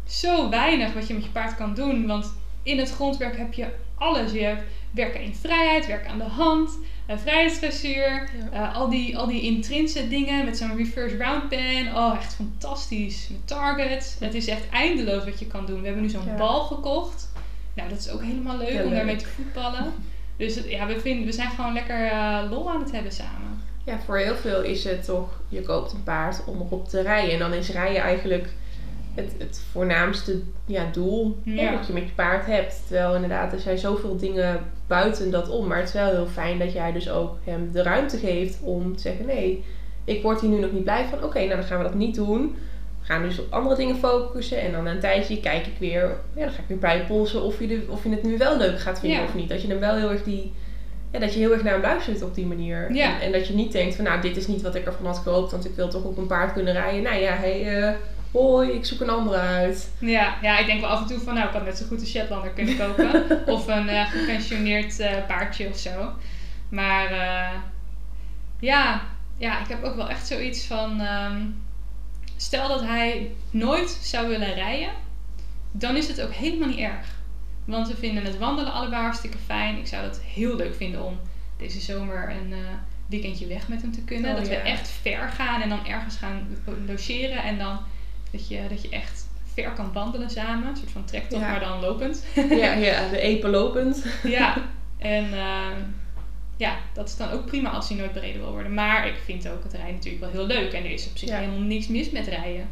zo 0.08 0.50
weinig 0.50 0.94
wat 0.94 1.08
je 1.08 1.14
met 1.14 1.24
je 1.24 1.30
paard 1.30 1.56
kan 1.56 1.74
doen. 1.74 2.08
Want 2.08 2.34
in 2.64 2.78
het 2.80 2.92
grondwerk 2.92 3.38
heb 3.38 3.54
je 3.54 3.66
alles. 3.96 4.32
Je 4.32 4.42
hebt 4.44 4.64
werken 4.92 5.22
in 5.22 5.36
vrijheid, 5.36 5.86
werken 5.88 6.10
aan 6.12 6.18
de 6.18 6.24
hand, 6.24 6.70
uh, 7.10 7.16
vrijheidsdressuur, 7.18 8.30
Ja. 8.52 8.70
uh, 8.70 8.76
al, 8.76 8.90
die, 8.90 9.18
al 9.18 9.28
die 9.28 9.42
intrinse 9.42 10.08
dingen 10.08 10.46
met 10.46 10.58
zo'n 10.58 10.76
reverse 10.78 11.18
round 11.18 11.50
pen. 11.50 11.96
Oh, 11.96 12.16
echt 12.18 12.34
fantastisch. 12.36 13.28
Met 13.32 13.48
targets. 13.48 14.16
Het 14.20 14.34
is 14.34 14.48
echt 14.48 14.70
eindeloos 14.70 15.24
wat 15.26 15.40
je 15.40 15.48
kan 15.48 15.66
doen. 15.66 15.80
We 15.80 15.86
hebben 15.86 16.04
nu 16.04 16.10
zo'n 16.10 16.26
Ja. 16.26 16.36
bal 16.36 16.62
gekocht. 16.64 17.32
Nou, 17.74 17.90
dat 17.90 18.00
is 18.00 18.10
ook 18.10 18.22
helemaal 18.22 18.58
leuk 18.58 18.70
Ja, 18.74 18.82
om 18.82 18.88
leuk. 18.88 18.96
daarmee 18.96 19.16
te 19.16 19.26
voetballen. 19.28 19.94
Dus 20.44 20.60
ja, 20.66 20.88
we, 20.88 21.00
vinden, 21.00 21.26
we 21.26 21.32
zijn 21.32 21.50
gewoon 21.50 21.74
lekker 21.74 22.06
eh, 22.06 22.40
lol 22.50 22.70
aan 22.70 22.80
het 22.82 22.92
hebben 22.92 23.12
samen. 23.12 23.62
Ja, 23.86 24.00
voor 24.00 24.18
heel 24.18 24.36
veel 24.36 24.62
is 24.62 24.84
het 24.84 25.06
toch, 25.06 25.30
je 25.50 25.62
koopt 25.62 25.92
een 25.94 26.04
paard 26.04 26.44
om 26.46 26.62
erop 26.62 26.88
te 26.88 27.02
rijden. 27.02 27.34
En 27.34 27.40
dan 27.40 27.54
is 27.54 27.70
rijden 27.70 28.02
eigenlijk 28.02 28.50
het, 29.14 29.32
het 29.38 29.62
voornaamste 29.72 30.42
ja, 30.66 30.90
doel 30.92 31.40
Ja. 31.44 31.72
dat 31.72 31.88
je 31.88 31.94
met 31.94 32.04
je 32.04 32.14
paard 32.16 32.46
hebt. 32.46 32.82
Terwijl 32.88 33.16
inderdaad, 33.16 33.54
er 33.54 33.60
zijn 33.60 33.78
zoveel 33.78 34.18
dingen 34.18 34.60
buiten 34.88 35.32
dat 35.32 35.50
om. 35.50 35.68
Maar 35.68 35.78
het 35.78 35.88
is 35.88 35.94
wel 35.94 36.12
heel 36.12 36.28
fijn 36.28 36.60
dat 36.60 36.74
jij 36.74 36.92
dus 36.92 37.10
ook 37.10 37.38
hem 37.44 37.72
de 37.72 37.84
ruimte 37.84 38.18
geeft 38.18 38.58
om 38.62 38.96
te 38.96 39.02
zeggen... 39.02 39.26
Nee, 39.26 39.64
ik 40.04 40.22
word 40.22 40.42
hier 40.42 40.50
nu 40.50 40.60
nog 40.60 40.72
niet 40.72 40.84
blij 40.84 41.06
van. 41.10 41.24
Oké, 41.24 41.38
nou 41.40 41.56
dan 41.56 41.64
gaan 41.64 41.78
we 41.78 41.84
dat 41.84 41.94
niet 41.94 42.16
doen. 42.16 42.56
We 43.04 43.14
gaan 43.14 43.22
dus 43.22 43.40
op 43.40 43.54
andere 43.54 43.76
dingen 43.76 43.96
focussen. 43.96 44.62
En 44.62 44.72
dan 44.72 44.84
na 44.84 44.92
een 44.92 45.00
tijdje 45.00 45.40
kijk 45.40 45.66
ik 45.66 45.78
weer... 45.80 46.02
Ja, 46.36 46.44
dan 46.44 46.54
ga 46.54 46.62
ik 46.62 46.68
weer 46.68 46.78
bijpolsen 46.80 47.42
of 47.42 47.60
je, 47.60 47.68
de, 47.68 47.86
of 47.90 48.04
je 48.04 48.10
het 48.10 48.24
nu 48.24 48.38
wel 48.38 48.58
leuk 48.58 48.80
gaat 48.80 49.00
vinden 49.00 49.20
Ja. 49.20 49.26
of 49.26 49.34
niet. 49.34 49.50
Dat 49.50 49.62
je 49.62 49.68
hem 49.68 49.80
wel 49.80 49.96
heel 49.96 50.12
erg 50.12 50.24
die... 50.24 50.54
Ja, 51.12 51.20
dat 51.20 51.34
je 51.34 51.40
heel 51.40 51.52
erg 51.52 51.64
naar 51.64 51.74
hem 51.74 51.82
luistert 51.82 52.22
op 52.22 52.36
die 52.36 52.46
manier. 52.46 52.94
Ja. 52.94 53.06
En, 53.16 53.22
en 53.22 53.32
dat 53.32 53.48
je 53.48 53.54
niet 53.54 53.72
denkt 53.72 53.96
van, 53.96 54.04
nou, 54.04 54.22
dit 54.22 54.38
is 54.38 54.48
niet 54.48 54.62
wat 54.62 54.76
ik 54.76 54.86
ervan 54.86 55.06
had 55.06 55.18
gehoopt, 55.18 55.52
want 55.52 55.66
ik 55.66 55.76
wil 55.76 55.90
toch 55.90 56.04
op 56.04 56.18
een 56.18 56.28
paard 56.28 56.54
kunnen 56.54 56.74
rijden. 56.74 57.02
Nou 57.04 57.16
ja, 57.16 57.34
hey, 57.36 57.82
eh, 57.84 57.94
hoi, 58.32 58.72
ik 58.72 58.86
zoek 58.86 59.02
een 59.02 59.10
andere 59.10 59.38
uit. 59.38 59.90
Ja, 60.00 60.36
ja, 60.42 60.58
ik 60.60 60.66
denk 60.66 60.82
wel 60.82 60.90
af 60.90 61.02
en 61.02 61.08
toe 61.08 61.20
van, 61.20 61.34
nou, 61.34 61.48
ik 61.48 61.54
had 61.54 61.66
net 61.66 61.78
zo 61.78 61.86
goed 61.86 62.02
een 62.02 62.08
Shetlander 62.08 62.50
kunnen 62.50 62.78
kopen. 62.78 63.26
of 63.56 63.68
een 63.68 63.90
eh, 63.90 64.10
gepensioneerd 64.10 65.00
eh, 65.00 65.12
paardje 65.28 65.68
of 65.68 65.78
zo. 65.78 66.12
Maar 66.70 67.06
eh, 67.12 67.58
ja, 68.60 69.02
ja, 69.38 69.60
ik 69.62 69.68
heb 69.68 69.84
ook 69.84 69.96
wel 69.96 70.10
echt 70.10 70.28
zoiets 70.28 70.66
van, 70.66 71.02
ehm, 71.02 71.42
stel 72.44 72.68
dat 72.68 72.82
hij 72.82 73.32
nooit 73.52 73.90
zou 74.02 74.28
willen 74.28 74.54
rijden, 74.54 74.90
dan 75.72 75.96
is 75.96 76.08
het 76.08 76.22
ook 76.22 76.34
helemaal 76.34 76.68
niet 76.68 76.78
erg. 76.78 77.22
Want 77.66 77.88
we 77.88 77.96
vinden 77.96 78.24
het 78.24 78.38
wandelen 78.38 78.74
allebei 78.74 79.02
hartstikke 79.02 79.38
fijn. 79.46 79.78
Ik 79.78 79.88
zou 79.88 80.04
het 80.04 80.22
heel 80.22 80.56
leuk 80.56 80.76
vinden 80.76 81.04
om 81.04 81.20
deze 81.58 81.80
zomer 81.80 82.30
een 82.30 82.54
eh, 82.54 82.60
weekendje 83.08 83.48
weg 83.48 83.68
met 83.68 83.82
hem 83.82 83.92
te 83.92 84.02
kunnen. 84.04 84.32
Oh, 84.32 84.38
dat 84.38 84.48
we 84.48 84.56
echt 84.56 84.88
ver 84.90 85.30
gaan 85.30 85.62
en 85.62 85.70
dan 85.70 85.86
ergens 85.86 86.16
gaan 86.16 86.58
logeren. 86.88 87.44
En 87.44 87.58
dan 87.58 87.80
dat 88.32 88.48
je, 88.48 88.62
dat 88.70 88.82
je 88.82 88.90
echt 88.90 89.28
ver 89.54 89.72
kan 89.72 89.94
wandelen 89.94 90.30
samen. 90.30 90.68
Een 90.68 90.78
soort 90.78 90.92
van 90.92 91.06
trektocht, 91.06 91.42
Ja. 91.42 91.50
maar 91.50 91.60
dan 91.60 91.80
lopend. 91.80 92.26
ja, 92.36 92.74
ja, 92.74 93.10
de 93.10 93.20
epen 93.20 93.50
lopend. 93.50 94.06
ja, 94.24 94.58
en 94.98 95.34
ehm, 95.34 95.82
ja, 96.64 96.78
dat 96.94 97.08
is 97.08 97.16
dan 97.16 97.30
ook 97.32 97.46
prima 97.46 97.70
als 97.70 97.90
hij 97.90 97.98
nooit 97.98 98.14
bereden 98.14 98.42
wil 98.42 98.52
worden. 98.52 98.74
Maar 98.74 99.08
ik 99.08 99.16
vind 99.26 99.48
ook 99.50 99.64
het 99.64 99.74
rijden 99.74 99.94
natuurlijk 99.94 100.24
wel 100.24 100.32
heel 100.32 100.46
leuk. 100.46 100.74
En 100.74 100.84
er 100.84 100.92
is 100.92 101.08
op 101.08 101.18
zich 101.18 101.30
Ja. 101.30 101.38
helemaal 101.38 101.60
niks 101.60 101.88
mis 101.88 102.10
met 102.10 102.28
rijden. 102.28 102.68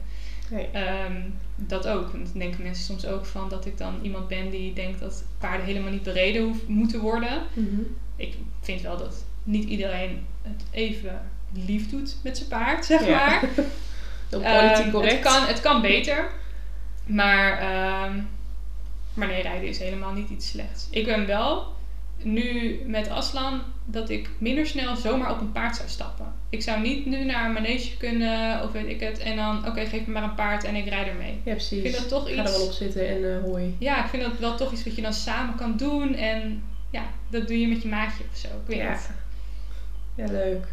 Nee. 0.50 0.68
Ehm, 0.72 1.22
dat 1.56 1.88
ook. 1.88 2.12
Want 2.12 2.30
dan 2.32 2.40
denken 2.40 2.64
mensen 2.64 2.84
soms 2.84 3.06
ook 3.06 3.26
van 3.26 3.50
dat 3.50 3.66
ik 3.66 3.78
dan 3.78 4.00
iemand 4.02 4.28
ben 4.28 4.50
die 4.50 4.74
denkt 4.74 5.00
dat 5.00 5.24
paarden 5.38 5.66
helemaal 5.66 5.92
niet 5.92 6.04
bereden 6.04 6.44
hoef, 6.44 6.68
moeten 6.68 7.00
worden. 7.00 7.42
Mhm. 7.54 7.82
Ik 8.16 8.34
vind 8.62 8.82
wel 8.82 8.98
dat 8.98 9.26
niet 9.44 9.64
iedereen 9.70 10.26
het 10.42 10.64
even 10.72 11.22
lief 11.54 11.90
doet 11.90 12.16
met 12.24 12.38
zijn 12.38 12.50
paard, 12.50 12.86
zeg 12.86 13.06
Ja. 13.08 13.26
maar. 13.26 13.44
Ehm, 14.32 14.68
politiek 14.68 14.92
correct. 14.92 15.14
Het 15.14 15.22
kan, 15.34 15.46
het 15.48 15.62
kan 15.62 15.82
beter. 15.82 16.30
Maar, 17.06 17.52
ehm, 17.60 18.22
maar 19.14 19.28
nee, 19.28 19.42
rijden 19.42 19.68
is 19.70 19.80
helemaal 19.80 20.14
niet 20.14 20.30
iets 20.30 20.50
slechts. 20.50 20.88
Ik 20.92 21.06
ben 21.06 21.26
wel 21.28 21.74
nu 22.24 22.80
met 22.86 23.10
Aslan 23.10 23.62
dat 23.86 24.10
ik 24.10 24.30
minder 24.38 24.68
snel 24.68 24.96
zomaar 24.96 25.32
op 25.32 25.40
een 25.42 25.52
paard 25.52 25.76
zou 25.76 25.88
stappen. 25.90 26.26
Ik 26.50 26.62
zou 26.62 26.80
niet 26.82 27.06
nu 27.06 27.24
naar 27.24 27.46
een 27.46 27.54
manege 27.54 27.98
kunnen 27.98 28.64
of 28.64 28.72
weet 28.72 28.88
ik 28.88 29.00
het. 29.00 29.20
En 29.20 29.36
dan, 29.36 29.68
oké, 29.68 29.86
geef 29.86 30.06
me 30.06 30.14
maar 30.14 30.24
een 30.24 30.36
paard 30.36 30.64
en 30.64 30.76
ik 30.76 30.88
rijd 30.90 31.08
ermee. 31.08 31.42
Ja, 31.44 31.52
precies. 31.52 31.84
Ik 31.84 31.96
vind 31.96 32.10
dat 32.10 32.10
toch 32.10 32.24
Ga 32.30 32.36
er 32.36 32.42
iets... 32.44 32.58
wel 32.58 32.66
op 32.66 32.72
zitten 32.72 33.08
en 33.10 33.24
eh 33.38 33.44
hoi. 33.50 33.76
Ja, 33.80 34.04
ik 34.04 34.10
vind 34.10 34.24
dat 34.24 34.38
wel 34.40 34.56
toch 34.56 34.72
iets 34.72 34.84
wat 34.84 34.96
je 34.96 35.02
dan 35.02 35.14
samen 35.14 35.56
kan 35.56 35.74
doen. 35.78 36.16
En 36.16 36.64
ja, 36.90 37.02
dat 37.30 37.48
doe 37.48 37.60
je 37.60 37.68
met 37.68 37.82
je 37.82 37.88
maatje 37.88 38.24
of 38.32 38.38
zo. 38.38 38.48
Ik 38.48 38.54
weet 38.68 38.78
Ja. 38.78 38.90
het. 38.92 39.10
Ja, 40.16 40.26
leuk. 40.32 40.66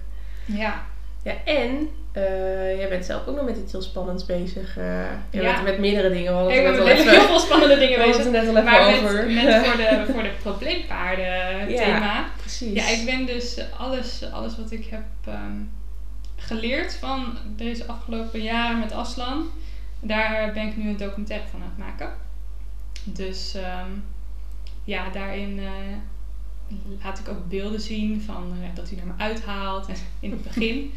Ja. 0.44 0.82
Ja, 1.22 1.34
en 1.44 1.88
eh, 2.12 2.76
jij 2.78 2.88
bent 2.88 3.05
zelf 3.05 3.26
ook 3.26 3.36
nog 3.36 3.44
met 3.44 3.57
iets 3.57 3.72
heel 3.72 3.82
spannends 3.82 4.26
bezig. 4.26 4.76
eh 4.78 4.84
Ja. 5.30 5.53
bent 5.53 5.62
met 5.64 5.78
meerdere 5.78 6.09
dingen. 6.11 6.46
We 6.46 6.53
Ik 6.55 6.62
ben 6.62 6.84
met 6.84 6.92
heel 7.11 7.20
veel 7.20 7.38
spannende 7.38 7.78
dingen 7.78 7.99
bezig. 8.07 8.22
het 8.22 8.32
net 8.32 8.42
al 8.49 8.57
even 8.57 8.64
Maar 8.64 8.94
over. 8.94 9.26
met, 9.26 9.44
met 9.44 9.66
voor, 9.66 9.76
de, 9.76 10.05
voor 10.12 10.22
de 10.22 10.30
probleempaarden 10.51 11.70
Ja. 11.70 11.84
thema. 11.84 12.30
Precies. 12.36 12.72
Ja, 12.72 12.88
ik 12.88 13.05
ben 13.05 13.26
dus 13.26 13.61
alles, 13.78 14.30
alles 14.32 14.57
wat 14.57 14.70
ik 14.70 14.86
heb 14.86 15.05
ehm, 15.24 15.57
geleerd 16.36 16.94
van 16.94 17.36
deze 17.57 17.86
afgelopen 17.86 18.42
jaren 18.42 18.78
met 18.78 18.92
Aslan, 18.92 19.51
daar 20.01 20.53
ben 20.53 20.66
ik 20.66 20.76
nu 20.76 20.88
een 20.88 20.96
documentaire 20.96 21.46
van 21.49 21.61
aan 21.62 21.68
het 21.68 21.78
maken. 21.78 22.11
Dus 23.05 23.55
ehm, 23.55 23.90
ja, 24.84 25.11
daarin 25.11 25.59
eh, 25.59 25.96
laat 27.03 27.18
ik 27.18 27.28
ook 27.28 27.49
beelden 27.49 27.80
zien 27.80 28.20
van 28.20 28.53
eh, 28.62 28.68
dat 28.74 28.88
hij 28.88 28.96
naar 28.96 29.07
me 29.07 29.22
uithaalt 29.22 29.88
in 30.20 30.30
het 30.30 30.42
begin. 30.42 30.92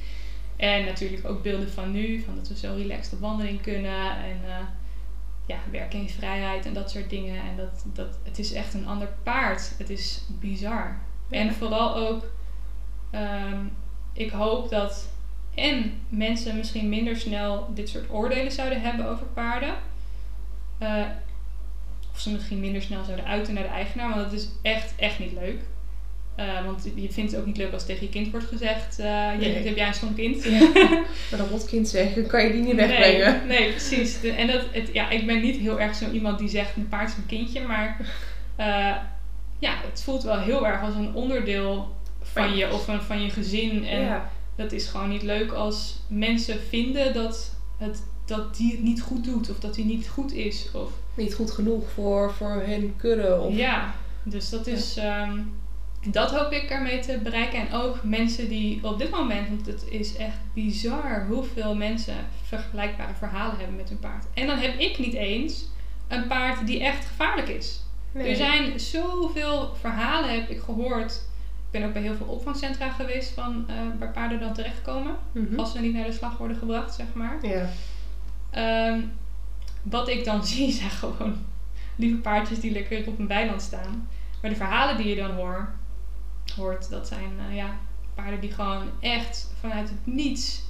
en 0.56 0.86
natuurlijk 0.86 1.28
ook 1.28 1.44
beelden 1.44 1.72
van 1.72 1.92
nu, 1.92 2.22
van 2.26 2.36
dat 2.36 2.48
we 2.48 2.58
zo 2.58 2.74
relaxed 2.78 3.14
op 3.14 3.20
wandeling 3.20 3.62
kunnen 3.62 4.10
en 4.10 4.40
eh, 4.46 4.58
ja, 5.46 5.58
werken 5.72 6.00
in 6.00 6.10
vrijheid 6.10 6.66
en 6.66 6.74
dat 6.74 6.92
soort 6.92 7.10
dingen. 7.10 7.42
En 7.42 7.56
dat, 7.58 7.84
dat, 7.86 8.18
het 8.24 8.40
is 8.40 8.54
echt 8.54 8.74
een 8.74 8.88
ander 8.88 9.10
paard. 9.24 9.74
Het 9.78 9.90
is 9.90 10.24
bizar. 10.28 11.00
En 11.30 11.54
vooral 11.54 11.96
ook, 11.96 12.24
ehm, 13.12 13.66
ik 14.14 14.32
hoop 14.32 14.70
dat 14.70 15.10
en 15.54 16.02
mensen 16.10 16.58
misschien 16.58 16.90
minder 16.90 17.18
snel 17.18 17.70
dit 17.74 17.90
soort 17.90 18.10
oordelen 18.10 18.52
zouden 18.52 18.82
hebben 18.82 19.06
over 19.06 19.26
paarden. 19.26 19.74
Eh, 20.78 21.06
of 22.12 22.20
ze 22.20 22.32
misschien 22.32 22.60
minder 22.60 22.82
snel 22.82 23.04
zouden 23.04 23.26
uiten 23.26 23.54
naar 23.54 23.64
de 23.64 23.70
eigenaar, 23.70 24.10
want 24.10 24.22
dat 24.22 24.40
is 24.40 24.48
echt, 24.62 24.96
echt 24.96 25.20
niet 25.20 25.32
leuk. 25.32 25.62
Eh, 26.36 26.66
want 26.66 26.88
je 26.96 27.12
vindt 27.12 27.32
het 27.32 27.40
ook 27.40 27.46
niet 27.46 27.58
leuk 27.58 27.74
als 27.74 27.86
tegen 27.86 28.04
je 28.06 28.10
kind 28.12 28.32
wordt 28.32 28.46
gezegd: 28.46 29.00
eh 29.00 29.06
Nee. 29.38 29.40
je, 29.40 29.68
heb 29.68 29.76
jij 29.76 29.88
een 29.88 29.94
stom 29.94 30.16
kind? 30.16 30.46
Maar 31.30 31.40
dat 31.40 31.50
rotkind 31.50 31.88
zeggen, 31.90 32.28
kan 32.28 32.44
je 32.44 32.52
die 32.52 32.62
niet 32.62 32.76
wegbrengen. 32.76 33.48
Nee, 33.48 33.60
nee 33.60 33.70
precies. 33.70 34.20
De- 34.20 34.32
en 34.32 34.48
dat, 34.48 34.62
het, 34.72 34.90
ja, 34.94 35.10
ik 35.10 35.26
ben 35.26 35.42
niet 35.42 35.56
heel 35.58 35.80
erg 35.80 35.96
zo 35.96 36.10
iemand 36.12 36.40
die 36.40 36.50
zegt 36.50 36.76
een 36.76 36.88
paard 36.90 37.10
is 37.10 37.16
een 37.18 37.26
kindje, 37.26 37.62
maar 37.62 37.98
eh, 38.56 38.96
ja, 39.60 39.74
het 39.92 40.02
voelt 40.04 40.24
wel 40.24 40.40
heel 40.40 40.68
erg 40.68 40.82
als 40.82 40.96
een 40.96 41.14
onderdeel 41.14 41.96
van 42.22 42.56
je 42.56 42.74
of 42.74 42.88
een, 42.88 43.02
van 43.02 43.22
je 43.22 43.30
gezin. 43.30 43.86
En 43.86 44.02
ja. 44.02 44.30
dat 44.56 44.72
is 44.72 44.88
gewoon 44.88 45.10
niet 45.10 45.24
leuk 45.24 45.52
als 45.52 46.00
mensen 46.08 46.60
vinden 46.70 47.14
dat, 47.14 47.56
het, 47.78 48.04
dat 48.26 48.56
die 48.56 48.72
het 48.72 48.82
niet 48.84 49.02
goed 49.02 49.24
doet 49.24 49.50
of 49.50 49.60
dat 49.60 49.76
hij 49.76 49.86
niet 49.86 50.08
goed 50.08 50.34
is. 50.34 50.68
Of, 50.74 50.90
Niet 51.14 51.34
goed 51.34 51.52
genoeg 51.52 51.90
voor, 51.94 52.34
voor 52.34 52.64
hun 52.66 52.94
kudde. 52.98 53.40
Of... 53.40 53.56
ja, 53.56 53.94
dus 54.24 54.50
dat 54.50 54.68
is. 54.68 54.98
ehm, 54.98 55.38
dat 56.08 56.32
hoop 56.32 56.52
ik 56.52 56.70
ermee 56.70 57.00
te 57.00 57.20
bereiken. 57.24 57.60
En 57.60 57.74
ook 57.74 58.04
mensen 58.04 58.50
die 58.50 58.80
op 58.84 58.98
dit 59.00 59.10
moment, 59.10 59.50
want 59.50 59.66
het 59.66 59.86
is 59.90 60.16
echt 60.16 60.38
bizar 60.54 61.26
hoeveel 61.30 61.76
mensen 61.76 62.16
vergelijkbare 62.44 63.14
verhalen 63.14 63.58
hebben 63.58 63.76
met 63.76 63.90
hun 63.90 64.00
paard. 64.00 64.26
En 64.34 64.48
dan 64.48 64.58
heb 64.58 64.80
ik 64.80 64.98
niet 64.98 65.14
eens 65.14 65.66
een 66.08 66.28
paard 66.28 66.68
die 66.68 66.84
echt 66.84 67.06
gevaarlijk 67.06 67.48
is. 67.48 67.82
Nee. 68.12 68.30
Er 68.30 68.36
zijn 68.36 68.80
zoveel 68.80 69.76
verhalen, 69.80 70.34
heb 70.34 70.50
ik 70.50 70.60
gehoord. 70.60 71.12
Ik 71.72 71.80
ben 71.80 71.88
ook 71.88 71.94
bij 71.94 72.02
heel 72.02 72.16
veel 72.16 72.26
opvangcentra 72.26 72.90
geweest 72.90 73.30
van, 73.30 73.66
eh, 73.68 73.76
waar 74.00 74.12
paarden 74.12 74.40
dan 74.40 74.54
terechtkomen. 74.54 75.16
Mhm. 75.32 75.60
Als 75.60 75.72
ze 75.72 75.80
niet 75.80 75.94
naar 75.94 76.06
de 76.06 76.12
slag 76.12 76.38
worden 76.38 76.58
gebracht, 76.58 76.96
zeg 76.96 77.06
maar. 77.14 77.38
Ja. 77.42 77.70
Ehm, 78.50 79.02
wat 79.82 80.08
ik 80.08 80.26
dan 80.26 80.46
zie 80.54 80.72
zijn 80.72 80.90
gewoon 80.90 81.36
lieve 81.96 82.18
paardjes 82.18 82.60
die 82.60 82.72
lekker 82.72 83.08
op 83.08 83.20
een 83.20 83.28
weiland 83.28 83.62
staan. 83.62 84.08
Maar 84.42 84.50
de 84.52 84.58
verhalen 84.58 84.98
die 84.98 85.08
je 85.08 85.16
dan 85.16 85.32
hoor, 85.32 85.70
hoort, 86.56 86.90
dat 86.90 87.08
zijn 87.08 87.32
eh, 87.50 87.56
ja, 87.56 87.78
paarden 88.16 88.40
die 88.40 88.52
gewoon 88.52 88.90
echt 89.00 89.54
vanuit 89.60 89.90
het 89.90 90.16
niets 90.16 90.62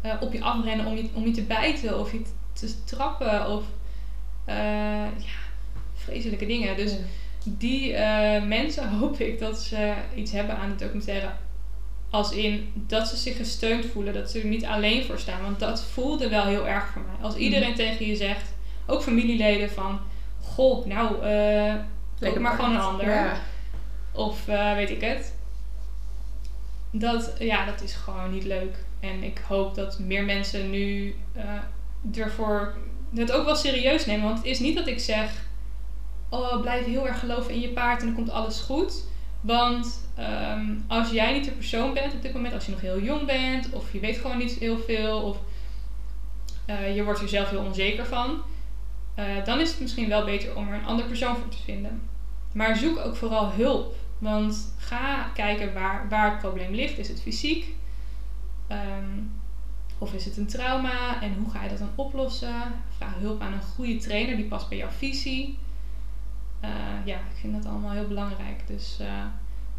eh, 0.00 0.14
op 0.20 0.32
je 0.32 0.42
afrennen 0.42 0.86
om 0.86 0.96
je, 0.96 1.08
om 1.12 1.24
je 1.24 1.30
te 1.30 1.42
bijten 1.42 1.98
of 1.98 2.12
je 2.12 2.22
te 2.52 2.84
trappen 2.84 3.50
of 3.50 3.62
eh, 4.44 4.56
ja, 5.04 5.38
vreselijke 5.94 6.46
dingen. 6.46 6.76
Dus 6.76 6.96
die 7.44 7.92
mensen 8.46 8.88
hoop 8.98 9.18
ik 9.18 9.38
dat 9.38 9.58
ze 9.58 9.94
iets 10.14 10.32
hebben 10.32 10.56
aan 10.56 10.68
de 10.68 10.84
documentaire. 10.84 11.30
Als 12.10 12.32
in 12.32 12.72
dat 12.74 13.08
ze 13.08 13.16
zich 13.16 13.36
gesteund 13.36 13.86
voelen, 13.86 14.14
dat 14.14 14.30
ze 14.30 14.40
er 14.40 14.46
niet 14.46 14.64
alleen 14.64 15.04
voor 15.04 15.18
staan. 15.18 15.42
Want 15.42 15.58
dat 15.58 15.82
voelde 15.82 16.28
wel 16.28 16.44
heel 16.44 16.68
erg 16.68 16.86
voor 16.86 17.02
mij. 17.02 17.24
Als 17.24 17.36
iedereen 17.36 17.74
tegen 17.74 18.06
je 18.06 18.16
zegt, 18.16 18.52
ook 18.86 19.02
familieleden 19.02 19.70
van... 19.70 20.00
Goh, 20.40 20.86
nou, 20.86 21.08
koop 22.20 22.38
maar 22.38 22.54
gewoon 22.54 22.74
een 22.74 22.80
ander. 22.80 23.08
Ja. 23.08 23.40
Of 24.20 24.48
eh, 24.48 24.74
weet 24.74 24.90
ik 24.90 25.00
het. 25.00 25.34
Dat, 26.90 27.34
ja, 27.38 27.64
dat 27.64 27.82
is 27.82 27.94
gewoon 27.94 28.30
niet 28.30 28.44
leuk. 28.44 28.76
En 29.00 29.22
ik 29.22 29.42
hoop 29.48 29.74
dat 29.74 29.98
meer 29.98 30.24
mensen 30.24 30.70
nu 30.70 31.14
eh 31.32 32.18
ervoor 32.20 32.74
het 33.14 33.32
ook 33.32 33.44
wel 33.44 33.56
serieus 33.56 34.06
nemen. 34.06 34.24
Want 34.24 34.38
het 34.38 34.46
is 34.46 34.58
niet 34.58 34.76
dat 34.76 34.86
ik 34.86 35.00
zeg... 35.00 35.48
Oh, 36.28 36.60
blijf 36.60 36.84
heel 36.84 37.06
erg 37.06 37.18
geloven 37.18 37.52
in 37.52 37.60
je 37.60 37.68
paard 37.68 38.00
en 38.00 38.06
dan 38.06 38.14
komt 38.14 38.30
alles 38.30 38.60
goed. 38.60 39.04
Want 39.40 40.08
ehm, 40.16 40.66
als 40.86 41.10
jij 41.10 41.32
niet 41.32 41.44
de 41.44 41.50
persoon 41.50 41.94
bent 41.94 42.12
op 42.12 42.22
dit 42.22 42.32
moment, 42.32 42.54
als 42.54 42.64
je 42.66 42.70
nog 42.70 42.80
heel 42.80 43.00
jong 43.00 43.26
bent, 43.26 43.72
of 43.72 43.92
je 43.92 44.00
weet 44.00 44.16
gewoon 44.16 44.38
niet 44.38 44.52
heel 44.52 44.78
veel, 44.78 45.20
of 45.22 45.38
eh, 46.66 46.96
je 46.96 47.04
wordt 47.04 47.20
er 47.20 47.28
zelf 47.28 47.50
heel 47.50 47.64
onzeker 47.64 48.06
van, 48.06 48.42
dan 49.44 49.60
is 49.60 49.70
het 49.70 49.80
misschien 49.80 50.08
wel 50.08 50.24
beter 50.24 50.56
om 50.56 50.68
er 50.68 50.74
een 50.74 50.84
andere 50.84 51.08
persoon 51.08 51.36
voor 51.36 51.48
te 51.48 51.62
vinden. 51.64 52.00
Maar 52.52 52.76
zoek 52.76 52.98
ook 52.98 53.16
vooral 53.16 53.50
hulp. 53.52 53.94
Want 54.20 54.72
ga 54.78 55.30
kijken 55.34 55.72
waar, 55.74 56.08
waar 56.08 56.30
het 56.30 56.38
probleem 56.38 56.74
ligt. 56.74 56.98
Is 56.98 57.08
het 57.08 57.20
fysiek? 57.22 57.74
Ehm, 58.66 59.18
Of 59.98 60.12
is 60.12 60.24
het 60.24 60.36
een 60.36 60.46
trauma 60.46 61.22
en 61.22 61.34
hoe 61.34 61.50
ga 61.50 61.62
je 61.62 61.68
dat 61.68 61.78
dan 61.78 61.90
oplossen? 61.94 62.54
Vraag 62.96 63.14
hulp 63.18 63.40
aan 63.40 63.52
een 63.52 63.62
goede 63.62 63.96
trainer 63.96 64.36
die 64.36 64.44
past 64.44 64.68
bij 64.68 64.78
jouw 64.78 64.88
visie. 64.88 65.58
Eh, 66.60 66.70
ja, 67.04 67.14
ik 67.16 67.36
vind 67.40 67.62
dat 67.62 67.72
allemaal 67.72 67.90
heel 67.90 68.08
belangrijk. 68.08 68.66
Dus 68.66 68.96
eh, 69.00 69.24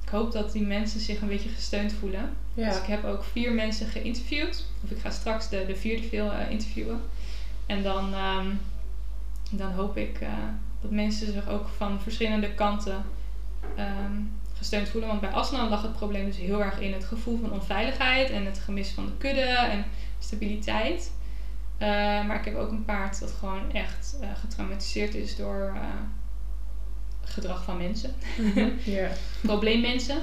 ik 0.03 0.09
hoop 0.09 0.31
dat 0.31 0.51
die 0.51 0.61
mensen 0.61 0.99
zich 0.99 1.21
een 1.21 1.27
beetje 1.27 1.49
gesteund 1.49 1.93
voelen. 1.93 2.29
Ja. 2.53 2.67
Dus 2.69 2.77
ik 2.77 2.85
heb 2.85 3.03
ook 3.03 3.23
vier 3.23 3.51
mensen 3.53 3.87
geïnterviewd. 3.87 4.65
Of 4.83 4.91
ik 4.91 4.99
ga 4.99 5.09
straks 5.09 5.49
de, 5.49 5.65
de 5.65 5.75
vierde 5.75 6.07
veel 6.07 6.31
eh, 6.31 6.51
interviewen. 6.51 7.01
En 7.65 7.83
dan, 7.83 8.13
ehm, 8.13 8.47
dan 9.51 9.71
hoop 9.71 9.97
ik 9.97 10.19
dat 10.81 10.91
mensen 10.91 11.33
zich 11.33 11.47
ook 11.49 11.67
van 11.67 12.01
verschillende 12.01 12.53
kanten 12.53 13.03
ehm, 13.75 14.11
gesteund 14.57 14.89
voelen. 14.89 15.09
Want 15.09 15.21
bij 15.21 15.29
Aslan 15.29 15.69
lag 15.69 15.81
het 15.81 15.93
probleem 15.93 16.25
dus 16.25 16.37
heel 16.37 16.63
erg 16.63 16.79
in 16.79 16.93
het 16.93 17.05
gevoel 17.05 17.39
van 17.41 17.51
onveiligheid 17.51 18.29
en 18.29 18.45
het 18.45 18.59
gemis 18.59 18.89
van 18.89 19.05
de 19.05 19.11
kudde 19.17 19.41
en 19.41 19.85
stabiliteit. 20.19 21.11
Eh, 21.77 21.87
maar 22.25 22.35
ik 22.39 22.45
heb 22.45 22.55
ook 22.55 22.71
een 22.71 22.85
paard 22.85 23.19
dat 23.19 23.31
gewoon 23.39 23.73
echt 23.73 24.17
eh, 24.21 24.27
getraumatiseerd 24.39 25.15
is 25.15 25.35
door 25.35 25.71
eh, 25.75 25.81
gedrag 27.23 27.63
van 27.63 27.77
mensen 27.77 28.13
Mhm. 28.37 28.69
ja. 28.97 29.07
probleemmensen. 29.41 30.17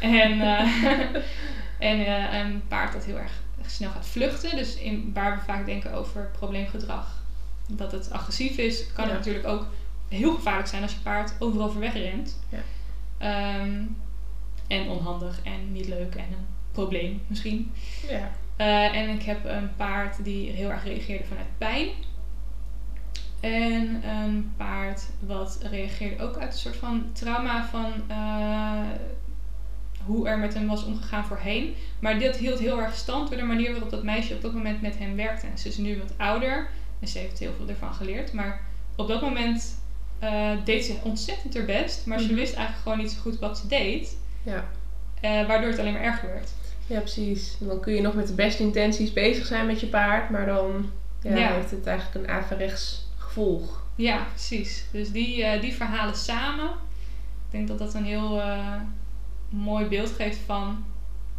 En, 0.00 0.40
en 1.78 1.98
een 2.34 2.62
paard 2.68 2.92
dat 2.92 3.04
heel 3.04 3.18
erg 3.18 3.32
snel 3.66 3.90
gaat 3.90 4.06
vluchten. 4.06 4.56
Dus 4.56 4.76
in, 4.76 5.10
waar 5.14 5.36
we 5.36 5.42
vaak 5.44 5.66
denken 5.66 5.92
over 5.92 6.30
probleemgedrag. 6.38 7.20
Dat 7.68 7.92
het 7.92 8.10
agressief 8.10 8.56
is, 8.56 8.92
kan 8.92 9.04
Ja. 9.04 9.10
het 9.10 9.18
natuurlijk 9.18 9.46
ook 9.46 9.66
heel 10.08 10.34
gevaarlijk 10.34 10.68
zijn 10.68 10.82
als 10.82 10.92
je 10.92 10.98
paard 11.02 11.32
overal 11.38 11.70
voor 11.70 11.80
wegrent. 11.80 12.38
Ja. 12.48 12.58
Ehm, 13.22 13.84
en 14.66 14.88
onhandig 14.88 15.40
en 15.42 15.72
niet 15.72 15.88
leuk 15.88 16.14
en 16.14 16.24
een 16.24 16.46
probleem 16.72 17.22
misschien. 17.26 17.72
Ja. 18.08 18.30
Eh, 18.56 18.96
en 18.96 19.08
ik 19.08 19.22
heb 19.22 19.44
een 19.44 19.76
paard 19.76 20.24
die 20.24 20.50
heel 20.50 20.70
erg 20.70 20.84
reageerde 20.84 21.24
vanuit 21.24 21.58
pijn. 21.58 21.88
En 23.40 24.08
een 24.08 24.52
paard 24.56 25.06
wat 25.20 25.58
reageerde 25.70 26.22
ook 26.22 26.36
uit 26.36 26.52
een 26.52 26.58
soort 26.58 26.76
van 26.76 27.10
trauma 27.12 27.64
van 27.64 27.92
eh, 28.08 28.90
hoe 30.04 30.28
er 30.28 30.38
met 30.38 30.54
hem 30.54 30.66
was 30.66 30.84
omgegaan 30.84 31.24
voorheen. 31.24 31.74
Maar 31.98 32.18
dit 32.18 32.36
hield 32.36 32.58
heel 32.58 32.80
erg 32.80 32.94
stand 32.94 33.28
door 33.28 33.38
de 33.38 33.44
manier 33.44 33.70
waarop 33.70 33.90
dat 33.90 34.02
meisje 34.02 34.34
op 34.34 34.42
dat 34.42 34.52
moment 34.52 34.82
met 34.82 34.98
hem 34.98 35.16
werkte. 35.16 35.46
En 35.46 35.58
ze 35.58 35.68
is 35.68 35.76
nu 35.76 35.98
wat 35.98 36.14
ouder 36.16 36.68
en 37.00 37.08
ze 37.08 37.18
heeft 37.18 37.38
heel 37.38 37.52
veel 37.56 37.68
ervan 37.68 37.94
geleerd. 37.94 38.32
Maar 38.32 38.60
op 38.96 39.08
dat 39.08 39.22
moment 39.22 39.81
eh, 40.22 40.50
deed 40.64 40.84
ze 40.84 40.96
ontzettend 41.02 41.54
haar 41.54 41.64
best. 41.64 42.06
Maar 42.06 42.18
ze 42.20 42.26
Mhm. 42.26 42.34
wist 42.34 42.54
eigenlijk 42.54 42.82
gewoon 42.82 42.98
niet 42.98 43.10
zo 43.10 43.20
goed 43.20 43.38
wat 43.38 43.58
ze 43.58 43.66
deed. 43.66 44.16
Ja. 44.42 44.68
eh, 45.20 45.46
waardoor 45.46 45.70
het 45.70 45.78
alleen 45.78 45.92
maar 45.92 46.02
erger 46.02 46.28
werd. 46.28 46.50
ja, 46.86 46.98
precies. 46.98 47.56
Dan 47.60 47.80
kun 47.80 47.94
je 47.94 48.00
nog 48.00 48.14
met 48.14 48.26
de 48.26 48.34
beste 48.34 48.62
intenties 48.62 49.12
bezig 49.12 49.46
zijn 49.46 49.66
met 49.66 49.80
je 49.80 49.86
paard, 49.86 50.30
maar 50.30 50.46
dan 50.46 50.90
ja, 51.22 51.36
Ja. 51.36 51.52
heeft 51.52 51.70
het 51.70 51.86
eigenlijk 51.86 52.26
een 52.26 52.34
averechts 52.34 53.08
gevolg. 53.16 53.82
Ja, 53.94 54.26
precies. 54.30 54.84
Dus 54.92 55.12
die, 55.12 55.44
eh, 55.44 55.60
die 55.60 55.72
verhalen 55.74 56.16
samen. 56.16 56.68
Ik 56.70 57.50
denk 57.50 57.68
dat 57.68 57.78
dat 57.78 57.94
een 57.94 58.04
heel 58.04 58.42
mooi 59.48 59.86
beeld 59.86 60.10
geeft 60.10 60.38
van 60.46 60.84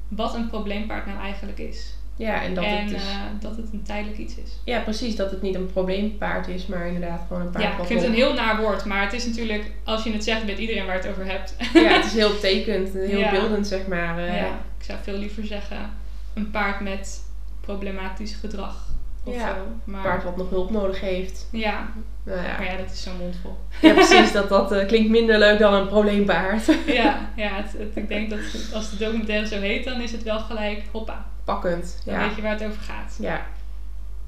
wat 0.07 0.35
een 0.35 0.47
probleempaard 0.49 1.05
nou 1.05 1.19
eigenlijk 1.19 1.59
is. 1.59 1.93
Ja, 2.15 2.41
en 2.41 2.53
dat 2.53 2.63
en 2.63 2.77
het 2.77 2.89
dus, 2.89 3.01
eh, 3.01 3.17
dat 3.39 3.57
het 3.57 3.65
een 3.73 3.83
tijdelijk 3.83 4.17
iets 4.17 4.35
is. 4.35 4.59
ja, 4.63 4.79
precies, 4.79 5.15
dat 5.15 5.31
het 5.31 5.41
niet 5.41 5.55
een 5.55 5.71
probleempaard 5.71 6.47
is, 6.47 6.65
maar 6.65 6.87
inderdaad 6.87 7.25
gewoon 7.27 7.41
een 7.41 7.49
paard 7.49 7.63
Ja, 7.63 7.77
ik 7.79 7.85
vind 7.85 7.99
het 7.99 8.09
een 8.09 8.15
heel 8.15 8.33
naar 8.33 8.57
woord, 8.61 8.85
maar 8.85 9.01
het 9.03 9.13
is 9.13 9.25
natuurlijk, 9.25 9.71
als 9.83 10.03
je 10.03 10.11
het 10.11 10.23
zegt, 10.23 10.45
weet 10.45 10.57
iedereen 10.57 10.85
waar 10.85 10.95
het 10.95 11.07
over 11.07 11.25
hebt. 11.25 11.55
Ja, 11.73 11.79
het 11.93 12.05
is 12.05 12.13
heel 12.13 12.39
tekend, 12.39 12.93
heel 13.11 13.19
Ja. 13.19 13.31
beeldend, 13.31 13.67
zeg 13.67 13.87
maar. 13.87 14.17
eh. 14.17 14.35
ja, 14.35 14.45
ik 14.77 14.85
zou 14.85 14.99
veel 15.03 15.17
liever 15.17 15.45
zeggen 15.45 15.89
een 16.33 16.51
paard 16.51 16.79
met 16.79 17.21
problematisch 17.61 18.33
gedrag 18.35 18.87
of 19.23 19.35
Ja, 19.35 19.47
zo. 19.55 19.61
Een 19.61 19.81
Maar, 19.83 20.01
paard 20.03 20.23
wat 20.23 20.37
nog 20.37 20.49
hulp 20.49 20.71
nodig 20.71 20.99
heeft. 20.99 21.47
Ja, 21.51 21.89
Nou 22.23 22.41
ja, 22.41 22.57
maar 22.57 22.65
ja, 22.65 22.77
dat 22.77 22.91
is 22.91 23.03
zo'n 23.03 23.17
mondvol. 23.17 23.57
ja 23.81 23.93
precies, 23.93 24.31
dat, 24.31 24.49
dat 24.49 24.71
eh, 24.71 24.87
klinkt 24.87 25.09
minder 25.09 25.39
leuk 25.39 25.59
dan 25.59 25.73
een 25.73 25.87
probleempaard. 25.87 26.65
ja, 26.85 27.29
ja 27.35 27.49
het, 27.55 27.71
het- 27.77 27.95
ik 27.95 28.07
denk 28.07 28.29
dat 28.29 28.39
als 28.73 28.89
de 28.89 28.97
documentaire 28.97 29.47
zo 29.47 29.59
heet, 29.59 29.83
dan 29.85 30.01
is 30.01 30.11
het 30.11 30.23
wel 30.23 30.39
gelijk, 30.39 30.83
hoppa, 30.91 31.25
Pakkend, 31.43 32.01
dan 32.05 32.13
ja. 32.13 32.27
weet 32.27 32.35
je 32.35 32.41
waar 32.41 32.51
het 32.51 32.63
over 32.63 32.81
gaat. 32.81 33.15
Ja, 33.19 33.45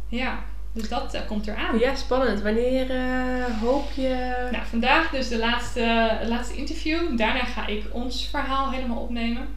Ja, 0.07 0.39
dus 0.71 0.89
dat 0.89 1.13
eh, 1.13 1.21
komt 1.27 1.47
eraan. 1.47 1.79
ja 1.79 1.95
spannend. 1.95 2.41
Wanneer 2.41 2.89
eh, 2.91 3.61
hoop 3.61 3.91
je... 3.95 4.47
Nou, 4.51 4.63
vandaag 4.65 5.09
dus 5.09 5.27
de 5.29 5.37
laatste, 5.37 6.09
laatste 6.27 6.55
interview. 6.55 7.17
Daarna 7.17 7.43
ga 7.43 7.67
ik 7.67 7.83
ons 7.91 8.27
verhaal 8.29 8.71
helemaal 8.71 8.97
opnemen. 8.97 9.47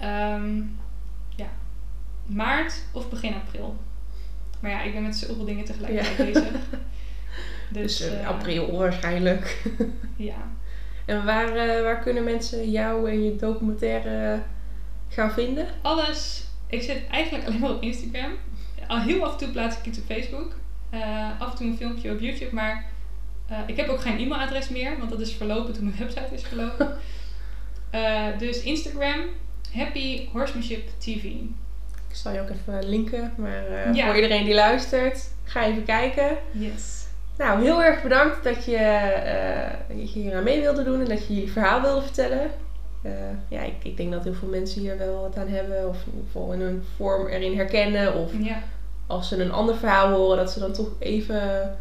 Ehm, 0.00 0.56
ja, 1.36 1.46
maart 2.26 2.74
of 2.92 3.08
begin 3.10 3.34
april. 3.34 3.76
Maar 4.60 4.70
ja, 4.70 4.82
ik 4.82 4.92
ben 4.92 5.02
met 5.02 5.16
zoveel 5.16 5.44
dingen 5.44 5.64
tegelijkertijd 5.64 6.18
Ja. 6.18 6.24
bezig. 6.24 6.50
Dus 7.72 7.98
Dus 7.98 8.08
eh, 8.08 8.20
eh, 8.20 8.28
april 8.28 8.76
waarschijnlijk. 8.76 9.62
Ja. 10.16 10.50
En 11.06 11.24
waar, 11.24 11.56
eh, 11.56 11.82
waar 11.82 11.98
kunnen 12.00 12.24
mensen 12.24 12.70
jou 12.70 13.10
en 13.10 13.24
je 13.24 13.36
documentaire 13.36 14.42
gaan 15.08 15.30
vinden? 15.32 15.66
Alles. 15.82 16.44
Ik 16.66 16.82
zit 16.82 17.06
eigenlijk 17.10 17.46
alleen 17.46 17.58
maar 17.60 17.70
op 17.70 17.82
Instagram. 17.82 18.32
Al 18.86 19.00
heel 19.00 19.24
af 19.24 19.32
en 19.32 19.38
toe 19.38 19.48
plaats 19.48 19.78
ik 19.78 19.86
iets 19.86 19.98
op 19.98 20.04
Facebook. 20.04 20.52
Af 21.38 21.50
en 21.50 21.56
toe 21.56 21.66
een 21.66 21.76
filmpje 21.76 22.12
op 22.12 22.20
YouTube. 22.20 22.54
Maar 22.54 22.84
ik 23.66 23.76
heb 23.76 23.88
ook 23.88 24.00
geen 24.00 24.18
e-mailadres 24.18 24.68
meer. 24.68 24.98
Want 24.98 25.10
dat 25.10 25.20
is 25.20 25.32
verlopen 25.32 25.74
toen 25.74 25.84
mijn 25.84 25.96
website 25.98 26.34
is 26.34 26.42
verlopen. 26.42 26.96
Dus 28.38 28.62
Instagram. 28.62 29.20
Happy 29.72 30.28
Horsemanship 30.32 30.88
TV. 30.98 31.24
Ik 32.10 32.16
zal 32.16 32.32
je 32.32 32.40
ook 32.40 32.48
even 32.50 32.88
linken, 32.88 33.32
maar 33.36 33.66
eh, 33.66 33.94
Ja. 33.94 34.06
voor 34.06 34.14
iedereen 34.14 34.44
die 34.44 34.54
luistert, 34.54 35.28
ga 35.44 35.64
even 35.66 35.84
kijken. 35.84 36.36
Yes. 36.50 37.06
Nou, 37.38 37.62
heel 37.62 37.82
erg 37.82 38.02
bedankt 38.02 38.44
dat 38.44 38.64
je, 38.64 38.76
eh, 38.76 39.96
je 39.98 40.20
hier 40.20 40.36
aan 40.36 40.42
mee 40.44 40.60
wilde 40.60 40.82
doen 40.84 41.00
en 41.00 41.08
dat 41.08 41.26
je 41.26 41.40
je 41.40 41.48
verhaal 41.48 41.80
wilde 41.82 42.02
vertellen. 42.02 42.50
Eh, 43.02 43.10
ja, 43.48 43.60
ik, 43.60 43.74
ik 43.82 43.96
denk 43.96 44.12
dat 44.12 44.24
heel 44.24 44.34
veel 44.34 44.48
mensen 44.48 44.80
hier 44.80 44.98
wel 44.98 45.20
wat 45.20 45.36
aan 45.36 45.48
hebben, 45.48 45.88
of 45.88 45.96
in 45.96 46.12
ieder 46.12 46.24
geval 46.26 46.52
in 46.52 46.60
een 46.60 46.84
vorm 46.96 47.26
erin 47.26 47.56
herkennen. 47.56 48.14
Of 48.14 48.30
Ja. 48.38 48.62
als 49.06 49.28
ze 49.28 49.42
een 49.42 49.52
ander 49.52 49.76
verhaal 49.76 50.10
horen, 50.12 50.36
dat 50.36 50.50
ze 50.50 50.58
dan 50.58 50.72
toch 50.72 50.88
even 50.98 51.76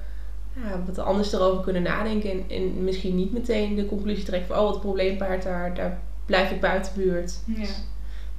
ja, 0.56 0.80
wat 0.86 1.00
anders 1.00 1.34
erover 1.34 1.64
kunnen 1.64 1.82
nadenken. 1.82 2.30
En, 2.32 2.44
en 2.50 2.84
misschien 2.84 3.16
niet 3.16 3.34
meteen 3.34 3.76
de 3.76 3.86
conclusie 3.86 4.24
trekken 4.26 4.48
van, 4.48 4.58
oh, 4.66 4.70
wat 4.72 4.80
probleempaard, 4.82 5.44
daar, 5.44 5.74
daar 5.74 6.00
blijf 6.26 6.52
ik 6.52 6.62
buiten 6.62 6.92
buurt. 6.96 7.40
Ja. 7.46 7.68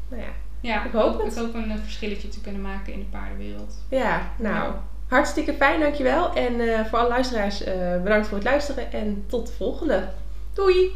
Nou 0.08 0.22
ja, 0.22 0.28
Ja, 0.60 0.84
Ik 0.84 0.92
hoop 0.92 1.22
het. 1.22 1.32
Ik 1.32 1.38
hoop 1.38 1.54
een 1.54 1.70
eh, 1.70 1.76
verschilletje 1.82 2.28
te 2.28 2.40
kunnen 2.40 2.60
maken 2.62 2.92
in 2.92 2.98
de 2.98 3.04
paardenwereld. 3.04 3.74
ja 3.88 4.32
nou, 4.38 4.72
hartstikke 5.08 5.54
fijn, 5.54 5.80
dankjewel. 5.80 6.34
En 6.34 6.60
eh, 6.60 6.84
voor 6.84 6.98
alle 6.98 7.08
luisteraars, 7.08 7.64
eh, 7.64 8.02
bedankt 8.02 8.26
voor 8.26 8.36
het 8.36 8.46
luisteren 8.46 8.92
en 8.92 9.24
tot 9.26 9.46
de 9.46 9.52
volgende. 9.52 10.08
Doei! 10.54 10.90